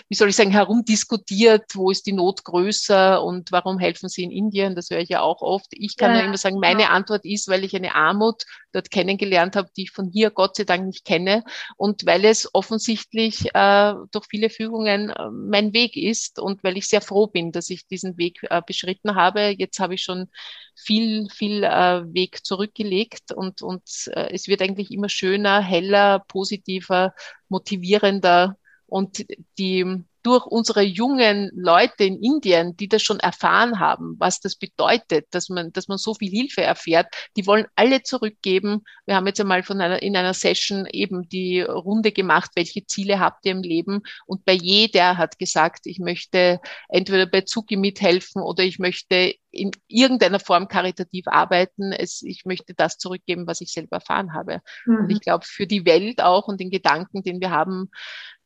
wie 0.10 0.16
soll 0.16 0.30
ich 0.30 0.36
sagen, 0.36 0.52
herumdiskutiert, 0.52 1.66
wo 1.74 1.90
ist 1.90 2.06
die 2.06 2.14
Not 2.14 2.44
größer 2.44 3.24
und 3.24 3.52
warum 3.52 3.80
helfen 3.80 4.10
sie 4.10 4.24
in 4.24 4.32
Indien, 4.32 4.76
das 4.76 4.90
höre 4.90 5.00
ich 5.00 5.10
ja 5.10 5.22
auch 5.22 5.42
oft. 5.42 5.68
Ich 5.72 5.98
kann 5.98 6.12
ja, 6.12 6.18
nur 6.18 6.26
immer 6.26 6.38
sagen, 6.38 6.60
meine. 6.60 6.92
Antwort 6.92 7.26
ist, 7.26 7.48
weil 7.48 7.64
ich 7.64 7.76
eine 7.76 7.96
Armut 7.96 8.44
dort 8.72 8.92
kennengelernt 8.92 9.56
habe, 9.56 9.70
die 9.76 9.84
ich 9.84 9.92
von 9.92 10.10
hier 10.12 10.30
Gott 10.30 10.56
sei 10.56 10.64
Dank 10.64 10.86
nicht 10.86 11.06
kenne 11.06 11.44
und 11.78 12.06
weil 12.06 12.26
es 12.26 12.50
offensichtlich 12.54 13.54
äh, 13.54 13.94
durch 14.12 14.26
viele 14.30 14.50
Fügungen 14.50 15.10
äh, 15.10 15.30
mein 15.32 15.74
Weg 15.74 15.96
ist 15.96 16.40
und 16.40 16.64
weil 16.64 16.78
ich 16.78 16.88
sehr 16.88 17.02
froh 17.02 17.28
bin, 17.28 17.52
dass 17.52 17.70
ich 17.70 17.88
diesen 17.88 18.18
Weg 18.18 18.40
äh, 18.50 18.62
beschritten 18.66 19.16
habe. 19.16 19.56
Jetzt 19.58 19.80
habe 19.80 19.96
ich 19.96 20.04
schon 20.04 20.30
viel, 20.76 21.28
viel 21.30 21.64
äh, 21.64 22.01
Weg 22.14 22.46
zurückgelegt 22.46 23.32
und, 23.34 23.62
und 23.62 23.84
äh, 24.14 24.34
es 24.34 24.48
wird 24.48 24.62
eigentlich 24.62 24.92
immer 24.92 25.10
schöner, 25.10 25.62
heller, 25.62 26.20
positiver, 26.28 27.14
motivierender 27.50 28.58
und 28.88 29.26
die 29.58 30.04
durch 30.24 30.46
unsere 30.46 30.82
jungen 30.82 31.50
Leute 31.56 32.04
in 32.04 32.22
Indien, 32.22 32.78
die 32.78 32.88
das 32.88 33.02
schon 33.02 33.20
erfahren 33.20 33.80
haben, 33.80 34.16
was 34.20 34.40
das 34.40 34.56
bedeutet, 34.56 35.28
dass 35.32 35.50
man, 35.50 35.72
dass 35.74 35.88
man 35.88 35.98
so 35.98 36.14
viel 36.14 36.30
Hilfe 36.30 36.62
erfährt, 36.62 37.08
die 37.36 37.48
wollen 37.48 37.66
alle 37.76 38.04
zurückgeben. 38.04 38.84
Wir 39.06 39.16
haben 39.16 39.28
jetzt 39.28 39.42
einmal 39.42 39.64
von 39.64 39.82
einer, 39.82 40.02
in 40.02 40.16
einer 40.16 40.34
Session 40.34 40.86
eben 40.92 41.28
die 41.30 41.62
Runde 41.62 42.12
gemacht, 42.12 42.52
welche 42.56 42.86
Ziele 42.86 43.20
habt 43.20 43.46
ihr 43.46 43.54
im 43.54 43.64
Leben? 43.64 44.02
Und 44.26 44.46
bei 44.46 44.54
jeder 44.54 45.18
hat 45.18 45.40
gesagt, 45.40 45.82
ich 45.86 46.00
möchte 46.00 46.60
entweder 46.90 47.26
bei 47.26 47.42
Zuki 47.42 47.78
mithelfen 47.78 48.42
oder 48.42 48.64
ich 48.64 48.78
möchte 48.78 49.34
in 49.52 49.72
irgendeiner 49.88 50.40
Form 50.40 50.68
karitativ 50.68 51.28
arbeiten. 51.28 51.92
Es, 51.92 52.22
ich 52.22 52.46
möchte 52.46 52.74
das 52.74 52.98
zurückgeben, 52.98 53.48
was 53.48 53.62
ich 53.62 53.72
selber 53.72 53.98
erfahren 53.98 54.34
habe. 54.34 54.62
Mhm. 54.86 54.98
Und 54.98 55.10
ich 55.10 55.22
glaube, 55.22 55.46
für 55.46 55.68
die 55.68 55.86
Welt 55.86 56.22
auch 56.22 56.48
und 56.48 56.60
den 56.60 56.72
Gedanken, 56.72 57.22
den 57.24 57.42
wir 57.42 57.52
haben, 57.52 57.90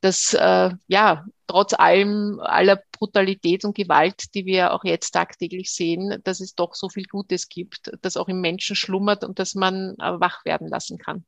dass 0.02 0.34
äh, 0.34 0.72
ja 0.88 1.26
trotz 1.48 1.74
allem 1.74 2.40
aller 2.42 2.82
Brutalität 2.92 3.66
und 3.66 3.76
Gewalt, 3.76 4.34
die 4.34 4.46
wir 4.46 4.74
auch 4.74 4.84
jetzt 4.84 5.12
tagtäglich 5.12 5.72
sehen, 5.72 6.20
dass 6.24 6.40
es 6.40 6.56
doch 6.56 6.74
so 6.74 6.90
viel 6.90 7.06
Gutes 7.06 7.50
gibt, 7.50 7.92
das 8.02 8.18
auch 8.18 8.28
im 8.28 8.42
Menschen 8.42 8.76
schlummert 8.76 9.24
und 9.24 9.40
dass 9.40 9.56
man 9.56 9.96
äh, 10.00 10.20
wach 10.20 10.44
werden 10.46 10.68
lassen 10.68 10.98
kann. 10.98 11.26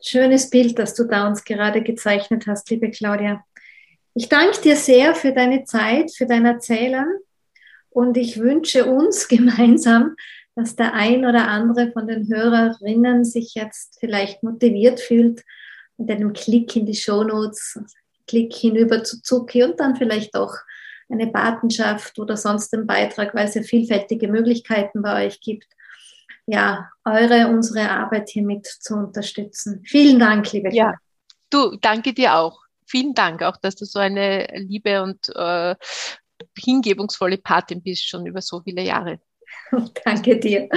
Schönes 0.00 0.48
Bild, 0.50 0.78
das 0.78 0.94
du 0.94 1.04
da 1.04 1.26
uns 1.26 1.42
gerade 1.44 1.82
gezeichnet 1.82 2.46
hast, 2.46 2.70
liebe 2.70 2.90
Claudia. 2.90 3.44
Ich 4.14 4.28
danke 4.28 4.60
dir 4.60 4.76
sehr 4.76 5.14
für 5.14 5.32
deine 5.32 5.64
Zeit, 5.64 6.12
für 6.12 6.26
dein 6.26 6.44
Erzählen 6.44 7.06
Und 7.90 8.16
ich 8.16 8.38
wünsche 8.38 8.86
uns 8.86 9.28
gemeinsam, 9.28 10.16
dass 10.54 10.76
der 10.76 10.94
ein 10.94 11.24
oder 11.24 11.48
andere 11.48 11.92
von 11.92 12.08
den 12.08 12.28
Hörerinnen 12.28 13.24
sich 13.24 13.54
jetzt 13.54 13.98
vielleicht 14.00 14.42
motiviert 14.42 15.00
fühlt 15.00 15.44
mit 15.96 16.10
einem 16.10 16.32
Klick 16.32 16.74
in 16.74 16.86
die 16.86 16.94
Shownotes, 16.94 17.78
Klick 18.26 18.54
hinüber 18.54 19.04
zu 19.04 19.22
Zuki 19.22 19.62
und 19.62 19.78
dann 19.78 19.96
vielleicht 19.96 20.34
auch 20.34 20.54
eine 21.08 21.28
Patenschaft 21.28 22.18
oder 22.18 22.36
sonst 22.36 22.74
einen 22.74 22.86
Beitrag, 22.86 23.34
weil 23.34 23.46
es 23.46 23.54
ja 23.54 23.62
vielfältige 23.62 24.28
Möglichkeiten 24.28 25.02
bei 25.02 25.26
euch 25.26 25.40
gibt, 25.40 25.66
ja, 26.46 26.90
eure, 27.04 27.48
unsere 27.48 27.90
Arbeit 27.90 28.30
hiermit 28.30 28.66
zu 28.66 28.94
unterstützen. 28.94 29.82
Vielen 29.84 30.18
Dank, 30.18 30.50
liebe 30.52 30.74
Ja, 30.74 30.94
du, 31.50 31.76
danke 31.80 32.14
dir 32.14 32.36
auch. 32.36 32.60
Vielen 32.86 33.14
Dank 33.14 33.42
auch, 33.42 33.58
dass 33.58 33.76
du 33.76 33.84
so 33.84 33.98
eine 33.98 34.46
liebe 34.54 35.02
und 35.02 35.28
äh, 35.34 35.74
hingebungsvolle 36.58 37.38
Patin 37.38 37.82
bist, 37.82 38.08
schon 38.08 38.26
über 38.26 38.40
so 38.40 38.60
viele 38.62 38.82
Jahre. 38.82 39.20
Danke 40.04 40.38
dir. 40.38 40.68